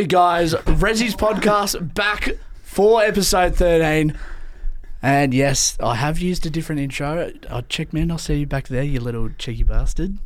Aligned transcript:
Alrighty, 0.00 0.08
guys. 0.08 0.54
Ressies 0.54 1.12
podcast 1.14 1.92
back 1.94 2.30
for 2.62 3.02
episode 3.02 3.54
13. 3.54 4.16
And 5.02 5.34
yes, 5.34 5.76
I 5.78 5.94
have 5.96 6.18
used 6.18 6.46
a 6.46 6.50
different 6.50 6.80
intro. 6.80 7.30
Oh, 7.50 7.60
check, 7.62 7.92
man. 7.92 8.10
I'll 8.10 8.16
see 8.16 8.36
you 8.36 8.46
back 8.46 8.68
there, 8.68 8.82
you 8.82 8.98
little 9.00 9.28
cheeky 9.38 9.62
bastard. 9.62 10.18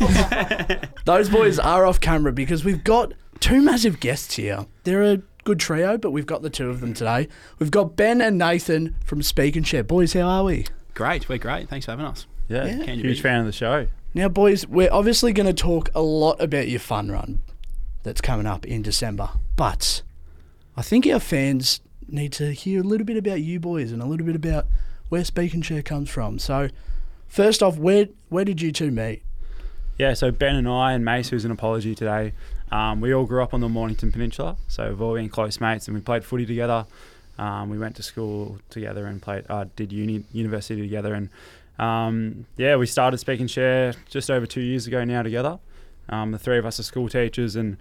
Those 1.04 1.28
boys 1.28 1.60
are 1.60 1.86
off 1.86 2.00
camera 2.00 2.32
because 2.32 2.64
we've 2.64 2.82
got 2.82 3.12
two 3.38 3.60
massive 3.60 4.00
guests 4.00 4.34
here. 4.34 4.66
They're 4.82 5.02
a 5.04 5.18
good 5.44 5.60
trio, 5.60 5.96
but 5.96 6.10
we've 6.10 6.26
got 6.26 6.42
the 6.42 6.50
two 6.50 6.68
of 6.68 6.80
them 6.80 6.92
today. 6.92 7.28
We've 7.60 7.70
got 7.70 7.94
Ben 7.94 8.20
and 8.20 8.36
Nathan 8.36 8.96
from 9.04 9.22
Speak 9.22 9.54
and 9.54 9.64
Share. 9.66 9.84
Boys, 9.84 10.12
how 10.12 10.22
are 10.22 10.42
we? 10.44 10.66
Great, 10.94 11.28
we're 11.28 11.38
great. 11.38 11.68
Thanks 11.68 11.86
for 11.86 11.92
having 11.92 12.06
us. 12.06 12.26
Yeah, 12.48 12.64
Yeah. 12.64 12.84
Can 12.84 12.98
you 12.98 13.04
huge 13.04 13.18
be? 13.18 13.22
fan 13.22 13.40
of 13.40 13.46
the 13.46 13.52
show. 13.52 13.86
Now, 14.12 14.28
boys, 14.28 14.66
we're 14.66 14.92
obviously 14.92 15.32
going 15.32 15.46
to 15.46 15.52
talk 15.52 15.88
a 15.94 16.02
lot 16.02 16.40
about 16.40 16.66
your 16.66 16.80
fun 16.80 17.12
run 17.12 17.38
that's 18.02 18.20
coming 18.20 18.46
up 18.46 18.66
in 18.66 18.82
December, 18.82 19.30
but 19.56 20.02
I 20.76 20.82
think 20.82 21.06
our 21.06 21.20
fans 21.20 21.80
need 22.08 22.32
to 22.32 22.52
hear 22.52 22.80
a 22.80 22.84
little 22.84 23.04
bit 23.04 23.16
about 23.16 23.40
you 23.40 23.60
boys 23.60 23.92
and 23.92 24.02
a 24.02 24.06
little 24.06 24.26
bit 24.26 24.36
about 24.36 24.66
where 25.08 25.24
Speak 25.24 25.54
and 25.54 25.64
Share 25.64 25.82
comes 25.82 26.08
from. 26.08 26.38
So, 26.38 26.68
first 27.28 27.62
off, 27.62 27.76
where 27.76 28.08
where 28.28 28.44
did 28.44 28.60
you 28.60 28.72
two 28.72 28.90
meet? 28.90 29.22
Yeah, 29.98 30.14
so 30.14 30.30
Ben 30.30 30.56
and 30.56 30.66
I 30.66 30.92
and 30.92 31.04
Mace, 31.04 31.28
who's 31.28 31.44
an 31.44 31.50
apology 31.50 31.94
today, 31.94 32.32
um, 32.72 33.00
we 33.00 33.12
all 33.12 33.26
grew 33.26 33.42
up 33.42 33.52
on 33.52 33.60
the 33.60 33.68
Mornington 33.68 34.10
Peninsula, 34.12 34.56
so 34.66 34.88
we've 34.88 35.02
all 35.02 35.14
been 35.14 35.28
close 35.28 35.60
mates, 35.60 35.88
and 35.88 35.94
we 35.94 36.00
played 36.00 36.24
footy 36.24 36.46
together. 36.46 36.86
Um, 37.38 37.68
we 37.68 37.78
went 37.78 37.96
to 37.96 38.02
school 38.02 38.58
together 38.70 39.06
and 39.06 39.20
played, 39.20 39.44
uh, 39.48 39.66
did 39.76 39.92
uni 39.92 40.24
university 40.32 40.80
together, 40.80 41.14
and 41.14 41.28
um, 41.78 42.46
yeah, 42.56 42.76
we 42.76 42.86
started 42.86 43.18
Speak 43.18 43.40
and 43.40 43.50
Share 43.50 43.94
just 44.08 44.30
over 44.30 44.46
two 44.46 44.60
years 44.60 44.86
ago 44.86 45.04
now 45.04 45.22
together. 45.22 45.58
Um, 46.08 46.32
the 46.32 46.38
three 46.38 46.58
of 46.58 46.66
us 46.66 46.80
are 46.80 46.82
school 46.82 47.08
teachers, 47.08 47.56
and 47.56 47.76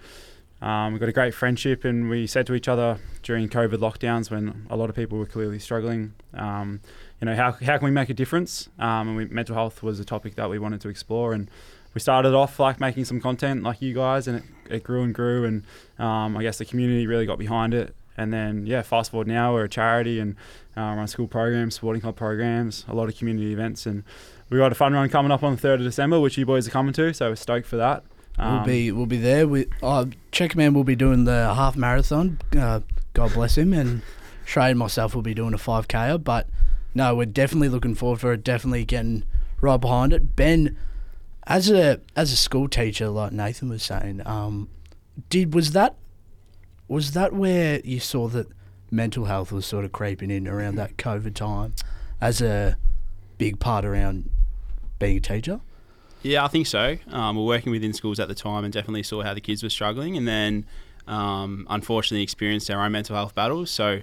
um, 0.62 0.94
we've 0.94 1.00
got 1.00 1.10
a 1.10 1.14
great 1.14 1.34
friendship. 1.34 1.86
And 1.86 2.10
we 2.10 2.28
said 2.28 2.46
to 2.48 2.54
each 2.54 2.68
other 2.68 3.00
during 3.24 3.50
COVID 3.50 3.78
lockdowns, 3.78 4.30
when 4.30 4.68
a 4.70 4.76
lot 4.76 4.90
of 4.90 4.96
people 4.96 5.18
were 5.18 5.26
clearly 5.26 5.60
struggling, 5.60 6.14
um, 6.34 6.82
you 7.22 7.26
know, 7.26 7.36
how, 7.36 7.52
how 7.54 7.78
can 7.78 7.86
we 7.86 7.92
make 7.92 8.10
a 8.10 8.14
difference? 8.14 8.70
Um, 8.78 9.10
and 9.10 9.18
we, 9.18 9.26
mental 9.26 9.56
health 9.56 9.82
was 9.82 10.00
a 10.00 10.06
topic 10.06 10.36
that 10.36 10.50
we 10.50 10.60
wanted 10.60 10.82
to 10.82 10.90
explore, 10.90 11.34
and 11.34 11.50
we 11.94 12.02
started 12.02 12.34
off 12.34 12.60
like 12.60 12.80
making 12.80 13.06
some 13.06 13.20
content 13.20 13.64
like 13.64 13.82
you 13.82 13.94
guys, 13.94 14.28
and 14.28 14.38
it, 14.38 14.44
it 14.70 14.84
grew 14.84 15.04
and 15.04 15.14
grew, 15.14 15.46
and 15.46 15.64
um, 15.98 16.38
I 16.38 16.44
guess 16.44 16.58
the 16.58 16.66
community 16.66 17.08
really 17.08 17.26
got 17.26 17.40
behind 17.40 17.74
it. 17.74 17.96
And 18.16 18.34
then 18.34 18.66
yeah, 18.66 18.82
fast 18.82 19.12
forward 19.12 19.28
now, 19.28 19.54
we're 19.54 19.64
a 19.64 19.70
charity 19.70 20.20
and 20.20 20.36
uh, 20.76 20.82
run 20.82 21.08
school 21.08 21.28
programs, 21.28 21.76
sporting 21.76 22.02
club 22.02 22.18
programs, 22.18 22.84
a 22.90 22.94
lot 22.94 23.08
of 23.08 23.18
community 23.18 23.54
events, 23.54 23.86
and 23.86 24.04
we 24.50 24.58
got 24.58 24.72
a 24.72 24.76
fun 24.76 24.94
run 24.94 25.10
coming 25.10 25.32
up 25.32 25.44
on 25.44 25.54
the 25.56 25.62
third 25.62 25.80
of 25.80 25.86
December, 25.86 26.20
which 26.20 26.38
you 26.38 26.46
boys 26.46 26.68
are 26.68 26.72
coming 26.72 26.94
to, 26.94 27.14
so 27.14 27.30
we're 27.30 27.36
stoked 27.36 27.68
for 27.68 27.78
that. 27.78 28.04
we'll 28.38 28.48
Um, 28.48 28.66
be 28.66 28.92
we'll 28.92 29.06
be 29.06 29.18
there. 29.18 29.48
We 29.48 29.68
uh, 29.84 30.06
Checkman 30.32 30.74
will 30.74 30.84
be 30.84 30.96
doing 30.96 31.26
the 31.26 31.54
half 31.54 31.76
marathon. 31.76 32.40
Uh, 32.58 32.82
God 33.14 33.34
bless 33.34 33.58
him. 33.58 33.74
And 33.74 34.02
Srey 34.46 34.72
and 34.72 34.80
myself 34.80 35.14
will 35.14 35.22
be 35.22 35.34
doing 35.34 35.54
a 35.54 35.58
five 35.58 35.88
k. 35.88 36.18
But 36.18 36.48
no, 36.96 37.16
we're 37.16 37.26
definitely 37.26 37.70
looking 37.70 37.96
forward 37.96 38.20
for 38.22 38.34
it. 38.34 38.44
Definitely 38.44 38.86
getting 38.86 39.24
right 39.62 39.78
behind 39.78 40.14
it. 40.14 40.36
Ben, 40.36 40.78
as 41.46 41.70
a 41.70 42.00
as 42.16 42.32
a 42.32 42.36
school 42.38 42.68
teacher, 42.68 43.10
like 43.10 43.32
Nathan 43.32 43.70
was 43.70 43.84
saying, 43.84 44.22
um, 44.26 44.70
did 45.30 45.54
was 45.54 45.72
that 45.74 45.96
was 46.88 47.12
that 47.12 47.34
where 47.34 47.82
you 47.84 48.00
saw 48.00 48.28
that 48.30 48.48
mental 48.90 49.26
health 49.26 49.52
was 49.52 49.66
sort 49.66 49.86
of 49.86 49.92
creeping 49.92 50.32
in 50.32 50.48
around 50.48 50.76
that 50.76 50.98
COVID 50.98 51.36
time 51.36 51.76
as 52.20 52.42
a 52.42 52.76
big 53.38 53.60
part 53.60 53.86
around 53.86 54.30
being 55.00 55.18
a 55.18 55.22
teacher? 55.22 55.62
Yeah, 56.22 56.44
I 56.44 56.50
think 56.50 56.68
so. 56.68 56.98
Um, 57.12 57.38
we're 57.38 57.46
working 57.46 57.72
within 57.72 57.94
schools 57.94 58.20
at 58.20 58.28
the 58.28 58.36
time 58.36 58.66
and 58.66 58.74
definitely 58.74 59.04
saw 59.04 59.24
how 59.24 59.34
the 59.34 59.42
kids 59.42 59.64
were 59.64 59.70
struggling, 59.70 60.18
and 60.18 60.28
then 60.28 60.66
um, 61.08 61.66
unfortunately 61.70 62.24
experienced 62.24 62.70
our 62.70 62.84
own 62.84 62.92
mental 62.92 63.16
health 63.16 63.34
battles. 63.34 63.72
So 63.72 64.02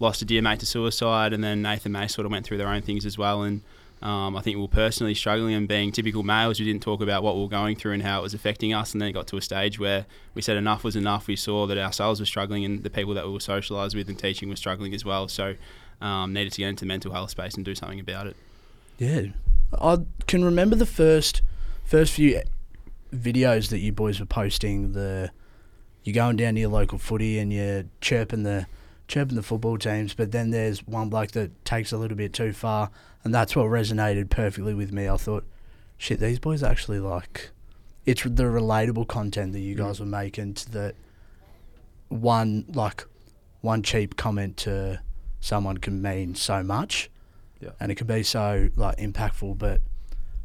lost 0.00 0.22
a 0.22 0.24
dear 0.24 0.40
mate 0.40 0.60
to 0.60 0.66
suicide, 0.66 1.32
and 1.32 1.44
then 1.44 1.60
Nathan 1.60 1.92
May 1.92 2.08
sort 2.08 2.24
of 2.24 2.32
went 2.32 2.46
through 2.46 2.56
their 2.56 2.68
own 2.68 2.82
things 2.82 3.04
as 3.04 3.18
well. 3.18 3.42
And 3.42 3.60
um, 4.00 4.36
I 4.36 4.40
think 4.40 4.56
we 4.56 4.62
were 4.62 4.68
personally 4.68 5.14
struggling, 5.14 5.54
and 5.54 5.68
being 5.68 5.92
typical 5.92 6.22
males, 6.22 6.58
we 6.58 6.64
didn't 6.64 6.82
talk 6.82 7.02
about 7.02 7.22
what 7.22 7.36
we 7.36 7.42
were 7.42 7.48
going 7.48 7.76
through 7.76 7.92
and 7.92 8.02
how 8.02 8.20
it 8.20 8.22
was 8.22 8.32
affecting 8.32 8.72
us. 8.72 8.92
And 8.92 9.02
then 9.02 9.10
it 9.10 9.12
got 9.12 9.26
to 9.28 9.36
a 9.36 9.42
stage 9.42 9.78
where 9.78 10.06
we 10.34 10.40
said 10.40 10.56
enough 10.56 10.84
was 10.84 10.96
enough. 10.96 11.26
We 11.26 11.36
saw 11.36 11.66
that 11.66 11.76
ourselves 11.76 12.18
were 12.18 12.26
struggling, 12.26 12.64
and 12.64 12.82
the 12.82 12.90
people 12.90 13.12
that 13.14 13.26
we 13.26 13.32
were 13.32 13.40
socialised 13.40 13.94
with 13.94 14.08
and 14.08 14.18
teaching 14.18 14.48
were 14.48 14.56
struggling 14.56 14.94
as 14.94 15.04
well. 15.04 15.28
So 15.28 15.54
um, 16.00 16.32
needed 16.32 16.54
to 16.54 16.58
get 16.60 16.68
into 16.68 16.84
the 16.84 16.88
mental 16.88 17.12
health 17.12 17.30
space 17.30 17.56
and 17.56 17.64
do 17.64 17.74
something 17.74 18.00
about 18.00 18.26
it. 18.26 18.36
Yeah, 18.98 19.26
I 19.80 19.98
can 20.26 20.44
remember 20.44 20.74
the 20.74 20.86
first 20.86 21.42
first 21.84 22.12
few 22.12 22.42
videos 23.14 23.70
that 23.70 23.78
you 23.78 23.92
boys 23.92 24.18
were 24.18 24.26
posting. 24.26 24.92
The 24.92 25.30
you're 26.02 26.14
going 26.14 26.36
down 26.36 26.54
to 26.54 26.60
your 26.60 26.70
local 26.70 26.98
footy 26.98 27.38
and 27.38 27.52
you're 27.52 27.84
chirping 28.00 28.42
the 28.42 28.66
chirping 29.06 29.36
the 29.36 29.42
football 29.42 29.78
teams, 29.78 30.14
but 30.14 30.32
then 30.32 30.50
there's 30.50 30.86
one 30.86 31.08
bloke 31.08 31.30
that 31.30 31.64
takes 31.64 31.92
a 31.92 31.96
little 31.96 32.16
bit 32.16 32.32
too 32.32 32.52
far, 32.52 32.90
and 33.22 33.32
that's 33.32 33.54
what 33.54 33.66
resonated 33.66 34.30
perfectly 34.30 34.74
with 34.74 34.92
me. 34.92 35.08
I 35.08 35.16
thought, 35.16 35.44
shit, 35.96 36.18
these 36.18 36.40
boys 36.40 36.64
actually 36.64 36.98
like 36.98 37.50
it's 38.04 38.24
the 38.24 38.44
relatable 38.44 39.06
content 39.06 39.52
that 39.52 39.60
you 39.60 39.76
mm. 39.76 39.78
guys 39.78 40.00
were 40.00 40.06
making 40.06 40.54
to 40.54 40.72
the 40.72 40.94
one 42.08 42.64
like 42.74 43.04
one 43.60 43.82
cheap 43.82 44.16
comment 44.16 44.56
to 44.56 45.00
someone 45.40 45.78
can 45.78 46.02
mean 46.02 46.34
so 46.34 46.64
much 46.64 47.10
Yeah. 47.60 47.70
and 47.80 47.90
it 47.90 47.96
can 47.96 48.06
be 48.06 48.22
so 48.22 48.68
like 48.76 48.96
impactful 48.98 49.58
but 49.58 49.80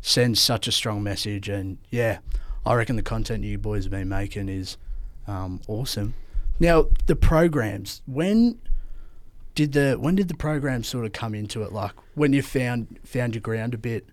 sends 0.01 0.39
such 0.39 0.67
a 0.67 0.71
strong 0.71 1.03
message 1.03 1.47
and 1.47 1.77
yeah 1.91 2.19
i 2.65 2.73
reckon 2.73 2.95
the 2.95 3.03
content 3.03 3.43
you 3.43 3.57
boys 3.57 3.83
have 3.85 3.91
been 3.91 4.09
making 4.09 4.49
is 4.49 4.77
um, 5.27 5.61
awesome 5.67 6.13
now 6.59 6.87
the 7.05 7.15
programs 7.15 8.01
when 8.05 8.59
did 9.55 9.73
the 9.73 9.93
when 9.99 10.15
did 10.15 10.27
the 10.27 10.33
program 10.35 10.83
sort 10.83 11.05
of 11.05 11.13
come 11.13 11.35
into 11.35 11.61
it 11.63 11.71
like 11.71 11.91
when 12.15 12.33
you 12.33 12.41
found 12.41 12.99
found 13.05 13.35
your 13.35 13.41
ground 13.41 13.73
a 13.73 13.77
bit 13.77 14.05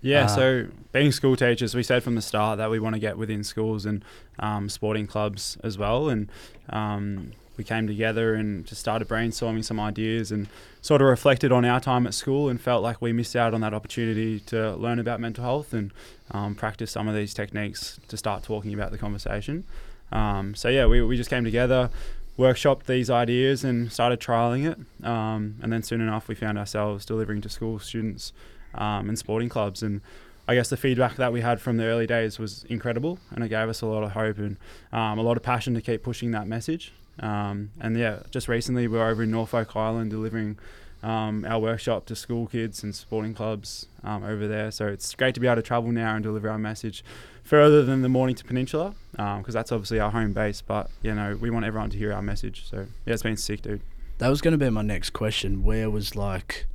Yeah, 0.00 0.24
Uh, 0.24 0.28
so 0.28 0.66
being 0.92 1.12
school 1.12 1.36
teachers, 1.36 1.74
we 1.76 1.82
said 1.84 2.02
from 2.02 2.14
the 2.16 2.22
start 2.22 2.58
that 2.58 2.70
we 2.70 2.80
want 2.80 2.94
to 2.94 2.98
get 3.00 3.16
within 3.18 3.44
schools 3.44 3.86
and 3.86 4.04
um, 4.40 4.68
sporting 4.68 5.06
clubs 5.06 5.56
as 5.62 5.78
well. 5.78 6.08
And 6.08 6.28
um, 6.70 7.32
we 7.62 7.64
came 7.64 7.86
together 7.86 8.34
and 8.34 8.66
just 8.66 8.80
started 8.80 9.06
brainstorming 9.06 9.64
some 9.64 9.78
ideas 9.78 10.32
and 10.32 10.48
sort 10.80 11.00
of 11.00 11.06
reflected 11.06 11.52
on 11.52 11.64
our 11.64 11.78
time 11.78 12.08
at 12.08 12.12
school 12.12 12.48
and 12.48 12.60
felt 12.60 12.82
like 12.82 13.00
we 13.00 13.12
missed 13.12 13.36
out 13.36 13.54
on 13.54 13.60
that 13.60 13.72
opportunity 13.72 14.40
to 14.40 14.74
learn 14.74 14.98
about 14.98 15.20
mental 15.20 15.44
health 15.44 15.72
and 15.72 15.92
um, 16.32 16.56
practice 16.56 16.90
some 16.90 17.06
of 17.06 17.14
these 17.14 17.32
techniques 17.32 18.00
to 18.08 18.16
start 18.16 18.42
talking 18.42 18.74
about 18.74 18.90
the 18.90 18.98
conversation. 18.98 19.62
Um, 20.10 20.56
so 20.56 20.70
yeah, 20.70 20.86
we, 20.86 21.02
we 21.02 21.16
just 21.16 21.30
came 21.30 21.44
together, 21.44 21.88
workshopped 22.36 22.86
these 22.86 23.08
ideas 23.08 23.62
and 23.62 23.92
started 23.92 24.18
trialing 24.18 24.68
it. 24.68 25.06
Um, 25.06 25.54
and 25.62 25.72
then 25.72 25.84
soon 25.84 26.00
enough, 26.00 26.26
we 26.26 26.34
found 26.34 26.58
ourselves 26.58 27.04
delivering 27.06 27.42
to 27.42 27.48
school 27.48 27.78
students 27.78 28.32
um, 28.74 29.08
and 29.08 29.16
sporting 29.16 29.48
clubs. 29.48 29.84
And 29.84 30.00
I 30.48 30.56
guess 30.56 30.68
the 30.68 30.76
feedback 30.76 31.14
that 31.14 31.32
we 31.32 31.42
had 31.42 31.60
from 31.60 31.76
the 31.76 31.84
early 31.84 32.08
days 32.08 32.40
was 32.40 32.64
incredible, 32.64 33.20
and 33.30 33.44
it 33.44 33.50
gave 33.50 33.68
us 33.68 33.82
a 33.82 33.86
lot 33.86 34.02
of 34.02 34.10
hope 34.10 34.38
and 34.38 34.56
um, 34.92 35.20
a 35.20 35.22
lot 35.22 35.36
of 35.36 35.44
passion 35.44 35.74
to 35.74 35.80
keep 35.80 36.02
pushing 36.02 36.32
that 36.32 36.48
message. 36.48 36.92
Um, 37.22 37.70
and 37.80 37.96
yeah, 37.96 38.20
just 38.30 38.48
recently 38.48 38.88
we 38.88 38.98
were 38.98 39.08
over 39.08 39.22
in 39.22 39.30
Norfolk 39.30 39.74
Island 39.76 40.10
delivering 40.10 40.58
um, 41.02 41.44
our 41.48 41.58
workshop 41.58 42.06
to 42.06 42.16
school 42.16 42.46
kids 42.46 42.82
and 42.82 42.94
sporting 42.94 43.32
clubs 43.34 43.86
um, 44.04 44.22
over 44.24 44.46
there. 44.46 44.70
So 44.70 44.86
it's 44.88 45.14
great 45.14 45.34
to 45.34 45.40
be 45.40 45.46
able 45.46 45.56
to 45.56 45.62
travel 45.62 45.90
now 45.92 46.14
and 46.14 46.22
deliver 46.22 46.48
our 46.50 46.58
message 46.58 47.04
further 47.42 47.82
than 47.84 48.02
the 48.02 48.08
Mornington 48.08 48.46
Peninsula, 48.46 48.94
because 49.12 49.54
that's 49.54 49.72
obviously 49.72 49.98
our 50.00 50.10
home 50.10 50.32
base. 50.32 50.60
But 50.62 50.90
you 51.02 51.14
know, 51.14 51.36
we 51.40 51.50
want 51.50 51.64
everyone 51.64 51.90
to 51.90 51.98
hear 51.98 52.12
our 52.12 52.22
message. 52.22 52.68
So 52.68 52.86
yeah, 53.06 53.14
it's 53.14 53.22
been 53.22 53.36
sick, 53.36 53.62
dude. 53.62 53.80
that 54.18 54.28
was 54.28 54.40
going 54.40 54.52
to 54.52 54.58
be 54.58 54.70
my 54.70 54.82
next 54.82 55.10
question 55.10 55.64
where 55.64 55.90
was 55.90 56.14
like 56.14 56.66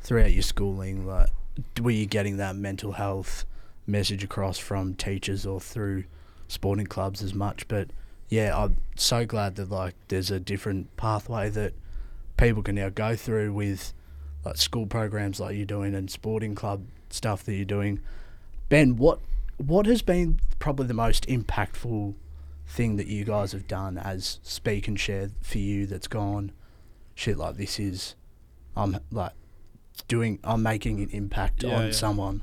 throughout 0.00 0.32
your 0.32 0.42
schooling 0.42 1.06
like 1.06 1.28
were 1.80 1.90
you 1.90 2.04
getting 2.06 2.36
that 2.38 2.56
mental 2.56 2.92
health 2.92 3.44
message 3.86 4.24
across 4.24 4.58
from 4.58 4.94
teachers 4.94 5.46
or 5.46 5.60
through 5.60 6.04
sporting 6.48 6.86
clubs 6.86 7.22
as 7.22 7.32
much 7.34 7.66
but 7.68 7.88
yeah 8.32 8.56
i'm 8.56 8.76
so 8.96 9.26
glad 9.26 9.56
that 9.56 9.70
like 9.70 9.94
there's 10.08 10.30
a 10.30 10.40
different 10.40 10.96
pathway 10.96 11.50
that 11.50 11.74
people 12.38 12.62
can 12.62 12.74
now 12.74 12.88
go 12.88 13.14
through 13.14 13.52
with 13.52 13.92
like 14.44 14.56
school 14.56 14.86
programs 14.86 15.38
like 15.38 15.54
you're 15.54 15.66
doing 15.66 15.94
and 15.94 16.10
sporting 16.10 16.54
club 16.54 16.82
stuff 17.10 17.44
that 17.44 17.54
you're 17.54 17.64
doing 17.64 18.00
ben 18.70 18.96
what 18.96 19.18
what 19.58 19.84
has 19.84 20.00
been 20.00 20.40
probably 20.58 20.86
the 20.86 20.94
most 20.94 21.26
impactful 21.26 22.14
thing 22.66 22.96
that 22.96 23.06
you 23.06 23.22
guys 23.22 23.52
have 23.52 23.66
done 23.68 23.98
as 23.98 24.40
speak 24.42 24.88
and 24.88 24.98
share 24.98 25.28
for 25.42 25.58
you 25.58 25.84
that's 25.84 26.08
gone 26.08 26.50
shit 27.14 27.36
like 27.36 27.56
this 27.56 27.78
is 27.78 28.14
I'm 28.74 28.96
like 29.10 29.32
doing 30.08 30.38
I'm 30.42 30.62
making 30.62 31.00
an 31.02 31.10
impact 31.10 31.62
Yeah, 31.64 31.76
on 31.76 31.84
yeah. 31.86 31.92
someone. 31.92 32.42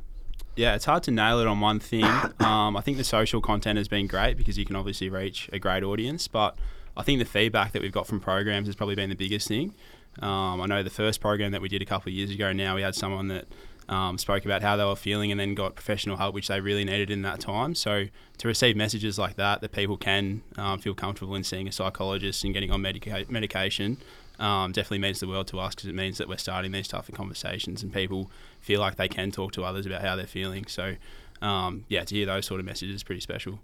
Yeah, 0.60 0.76
it's 0.76 0.84
hard 0.84 1.04
to 1.04 1.12
nail 1.12 1.40
it 1.40 1.48
on 1.48 1.62
one 1.62 1.80
thing. 1.80 2.06
Um, 2.40 2.76
I 2.76 2.82
think 2.82 2.98
the 2.98 3.04
social 3.04 3.42
content 3.42 3.78
has 3.78 3.88
been 3.88 4.08
great 4.08 4.36
because 4.36 4.58
you 4.58 4.66
can 4.66 4.76
obviously 4.76 5.08
reach 5.08 5.50
a 5.54 5.60
great 5.60 5.84
audience, 5.84 6.28
but 6.28 6.58
I 6.98 7.04
think 7.04 7.20
the 7.20 7.26
feedback 7.26 7.74
that 7.74 7.82
we've 7.82 7.92
got 7.92 8.08
from 8.08 8.20
programs 8.20 8.68
has 8.68 8.76
probably 8.76 8.96
been 8.96 9.10
the 9.10 9.16
biggest 9.16 9.48
thing. 9.48 9.76
Um, 10.20 10.60
I 10.60 10.66
know 10.66 10.82
the 10.82 10.90
first 10.90 11.22
program 11.22 11.52
that 11.52 11.62
we 11.62 11.70
did 11.70 11.82
a 11.82 11.86
couple 11.86 12.10
of 12.10 12.16
years 12.16 12.32
ago 12.32 12.52
now, 12.52 12.76
we 12.76 12.82
had 12.82 12.96
someone 12.96 13.28
that 13.28 13.46
um, 13.88 14.18
spoke 14.18 14.46
about 14.46 14.62
how 14.62 14.78
they 14.78 14.84
were 14.84 14.96
feeling, 14.96 15.32
and 15.32 15.40
then 15.40 15.54
got 15.54 15.76
professional 15.76 16.18
help, 16.18 16.34
which 16.34 16.48
they 16.48 16.60
really 16.60 16.86
needed 16.86 17.12
in 17.12 17.22
that 17.24 17.40
time. 17.40 17.76
So 17.76 18.06
to 18.40 18.48
receive 18.48 18.76
messages 18.76 19.20
like 19.20 19.36
that, 19.36 19.62
that 19.62 19.72
people 19.72 19.98
can 19.98 20.42
um, 20.58 20.80
feel 20.80 20.96
comfortable 20.96 21.36
in 21.36 21.44
seeing 21.44 21.68
a 21.68 21.72
psychologist 21.72 22.44
and 22.44 22.54
getting 22.54 22.72
on 22.72 22.82
medica- 22.82 23.26
medication, 23.30 23.98
um, 24.40 24.72
definitely 24.72 25.00
means 25.00 25.20
the 25.20 25.28
world 25.28 25.48
to 25.48 25.60
us 25.60 25.76
because 25.76 25.90
it 25.90 25.96
means 25.96 26.18
that 26.18 26.28
we're 26.28 26.38
starting 26.38 26.72
these 26.72 26.88
tougher 26.88 27.12
conversations 27.12 27.84
and 27.84 27.94
people 27.94 28.32
feel 28.62 28.80
like 28.80 28.96
they 28.96 29.10
can 29.10 29.32
talk 29.32 29.52
to 29.54 29.64
others 29.64 29.86
about 29.86 30.02
how 30.02 30.16
they're 30.16 30.26
feeling. 30.26 30.66
So, 30.68 30.96
um, 31.42 31.86
yeah, 31.90 32.04
to 32.06 32.16
hear 32.16 32.26
those 32.26 32.46
sort 32.46 32.60
of 32.60 32.66
messages 32.66 32.96
is 32.96 33.04
pretty 33.04 33.22
special. 33.22 33.60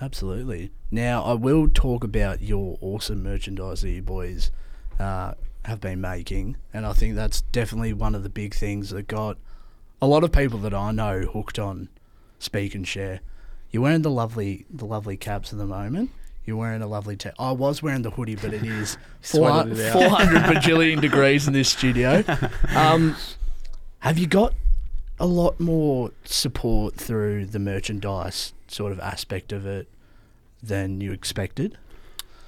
Absolutely. 0.00 0.70
Now, 0.90 1.22
I 1.24 1.34
will 1.34 1.68
talk 1.68 2.04
about 2.04 2.40
your 2.40 2.78
awesome 2.80 3.22
merchandise 3.22 3.82
that 3.82 3.90
you 3.90 4.02
boys 4.02 4.50
uh, 4.98 5.34
have 5.64 5.80
been 5.80 6.00
making, 6.00 6.56
and 6.72 6.86
I 6.86 6.92
think 6.92 7.14
that's 7.14 7.42
definitely 7.42 7.92
one 7.92 8.14
of 8.14 8.22
the 8.22 8.28
big 8.28 8.54
things 8.54 8.90
that 8.90 9.08
got 9.08 9.36
a 10.00 10.06
lot 10.06 10.24
of 10.24 10.32
people 10.32 10.58
that 10.60 10.72
I 10.72 10.92
know 10.92 11.22
hooked 11.22 11.58
on 11.58 11.88
Speak 12.38 12.74
and 12.74 12.86
Share. 12.86 13.20
You're 13.70 13.82
wearing 13.82 14.02
the 14.02 14.10
lovely, 14.10 14.64
the 14.70 14.86
lovely 14.86 15.16
caps 15.16 15.52
at 15.52 15.58
the 15.58 15.66
moment. 15.66 16.10
You're 16.48 16.56
wearing 16.56 16.80
a 16.80 16.86
lovely. 16.86 17.18
I 17.38 17.52
was 17.52 17.82
wearing 17.82 18.00
the 18.00 18.08
hoodie, 18.08 18.34
but 18.34 18.54
it 18.54 18.64
is 18.64 18.96
four, 19.20 19.50
Sweated 19.50 19.78
it 19.78 19.94
out. 19.94 20.08
400 20.08 20.42
bajillion 20.56 20.98
degrees 20.98 21.46
in 21.46 21.52
this 21.52 21.68
studio. 21.68 22.24
Um, 22.74 23.16
have 23.98 24.16
you 24.16 24.26
got 24.26 24.54
a 25.20 25.26
lot 25.26 25.60
more 25.60 26.10
support 26.24 26.94
through 26.94 27.44
the 27.44 27.58
merchandise 27.58 28.54
sort 28.66 28.92
of 28.92 29.00
aspect 29.00 29.52
of 29.52 29.66
it 29.66 29.88
than 30.62 31.02
you 31.02 31.12
expected? 31.12 31.76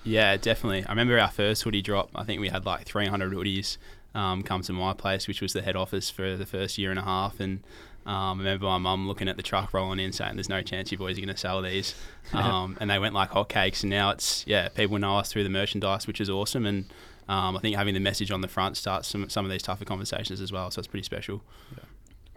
Yeah, 0.03 0.39
definitely. 0.39 0.83
I 0.87 0.89
remember 0.93 1.19
our 1.19 1.31
first 1.31 1.65
hoodie 1.65 1.83
drop. 1.83 2.09
I 2.15 2.25
think 2.25 2.41
we 2.41 2.49
had 2.49 2.65
like 2.65 2.87
300 2.87 3.31
hoodies 3.35 3.77
um, 4.15 4.43
come 4.43 4.63
to 4.63 4.73
my 4.73 4.95
place, 4.95 5.29
which 5.29 5.43
was 5.43 5.53
the 5.53 5.61
head 5.61 5.77
office 5.77 6.09
for 6.09 6.39
the 6.39 6.47
first 6.47 6.79
year 6.79 6.89
and 6.89 6.99
a 6.99 7.05
half. 7.05 7.39
And 7.39 7.61
um, 8.07 8.41
I 8.41 8.45
remember 8.45 8.67
my 8.67 8.79
mum 8.79 9.07
looking 9.07 9.29
at 9.29 9.37
the 9.37 9.43
truck 9.43 9.75
rolling 9.75 10.01
in, 10.01 10.13
saying, 10.13 10.37
"There's 10.37 10.49
no 10.49 10.63
chance 10.63 10.91
you 10.91 10.99
boys 10.99 11.19
are 11.19 11.21
going 11.21 11.35
to 11.35 11.37
sell 11.37 11.63
these." 11.63 11.95
Um, 12.33 12.77
and 12.81 12.89
they 12.89 13.01
went 13.01 13.13
like 13.13 13.31
hotcakes. 13.31 13.83
And 13.83 13.91
now 13.91 14.11
it's 14.11 14.45
yeah, 14.47 14.69
people 14.69 14.99
know 14.99 15.17
us 15.17 15.33
through 15.33 15.43
the 15.43 15.51
merchandise, 15.51 16.07
which 16.07 16.21
is 16.21 16.31
awesome. 16.31 16.65
And 16.65 16.85
um, 17.29 17.57
I 17.57 17.61
think 17.61 17.75
having 17.75 17.95
the 17.95 17.99
message 17.99 18.31
on 18.31 18.41
the 18.41 18.47
front 18.47 18.77
starts 18.77 19.09
some 19.09 19.29
some 19.29 19.45
of 19.45 19.51
these 19.51 19.63
tougher 19.65 19.85
conversations 19.85 20.41
as 20.41 20.53
well. 20.53 20.71
So 20.71 20.79
it's 20.79 20.87
pretty 20.87 21.03
special. 21.03 21.43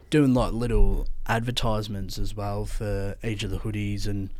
Doing 0.10 0.34
like 0.34 0.52
little 0.52 1.08
advertisements 1.28 2.18
as 2.18 2.36
well 2.36 2.66
for 2.66 3.16
each 3.24 3.44
of 3.44 3.52
the 3.52 3.60
hoodies 3.60 4.08
and 4.08 4.32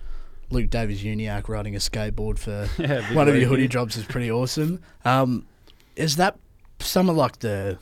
Luke 0.50 0.72
Davies-Uniacke 0.72 1.48
riding 1.48 1.76
a 1.76 1.80
skateboard 1.80 2.40
for 2.40 2.68
Yeah, 2.82 3.14
one 3.14 3.28
of 3.28 3.36
your 3.36 3.48
hoodie 3.48 3.68
drops 3.68 3.96
is 3.96 4.06
pretty 4.06 4.32
awesome. 4.32 4.82
Um, 5.06 5.46
is 5.96 6.16
that 6.16 6.40
some 6.80 7.10
of 7.10 7.16
like 7.16 7.40
the 7.40 7.78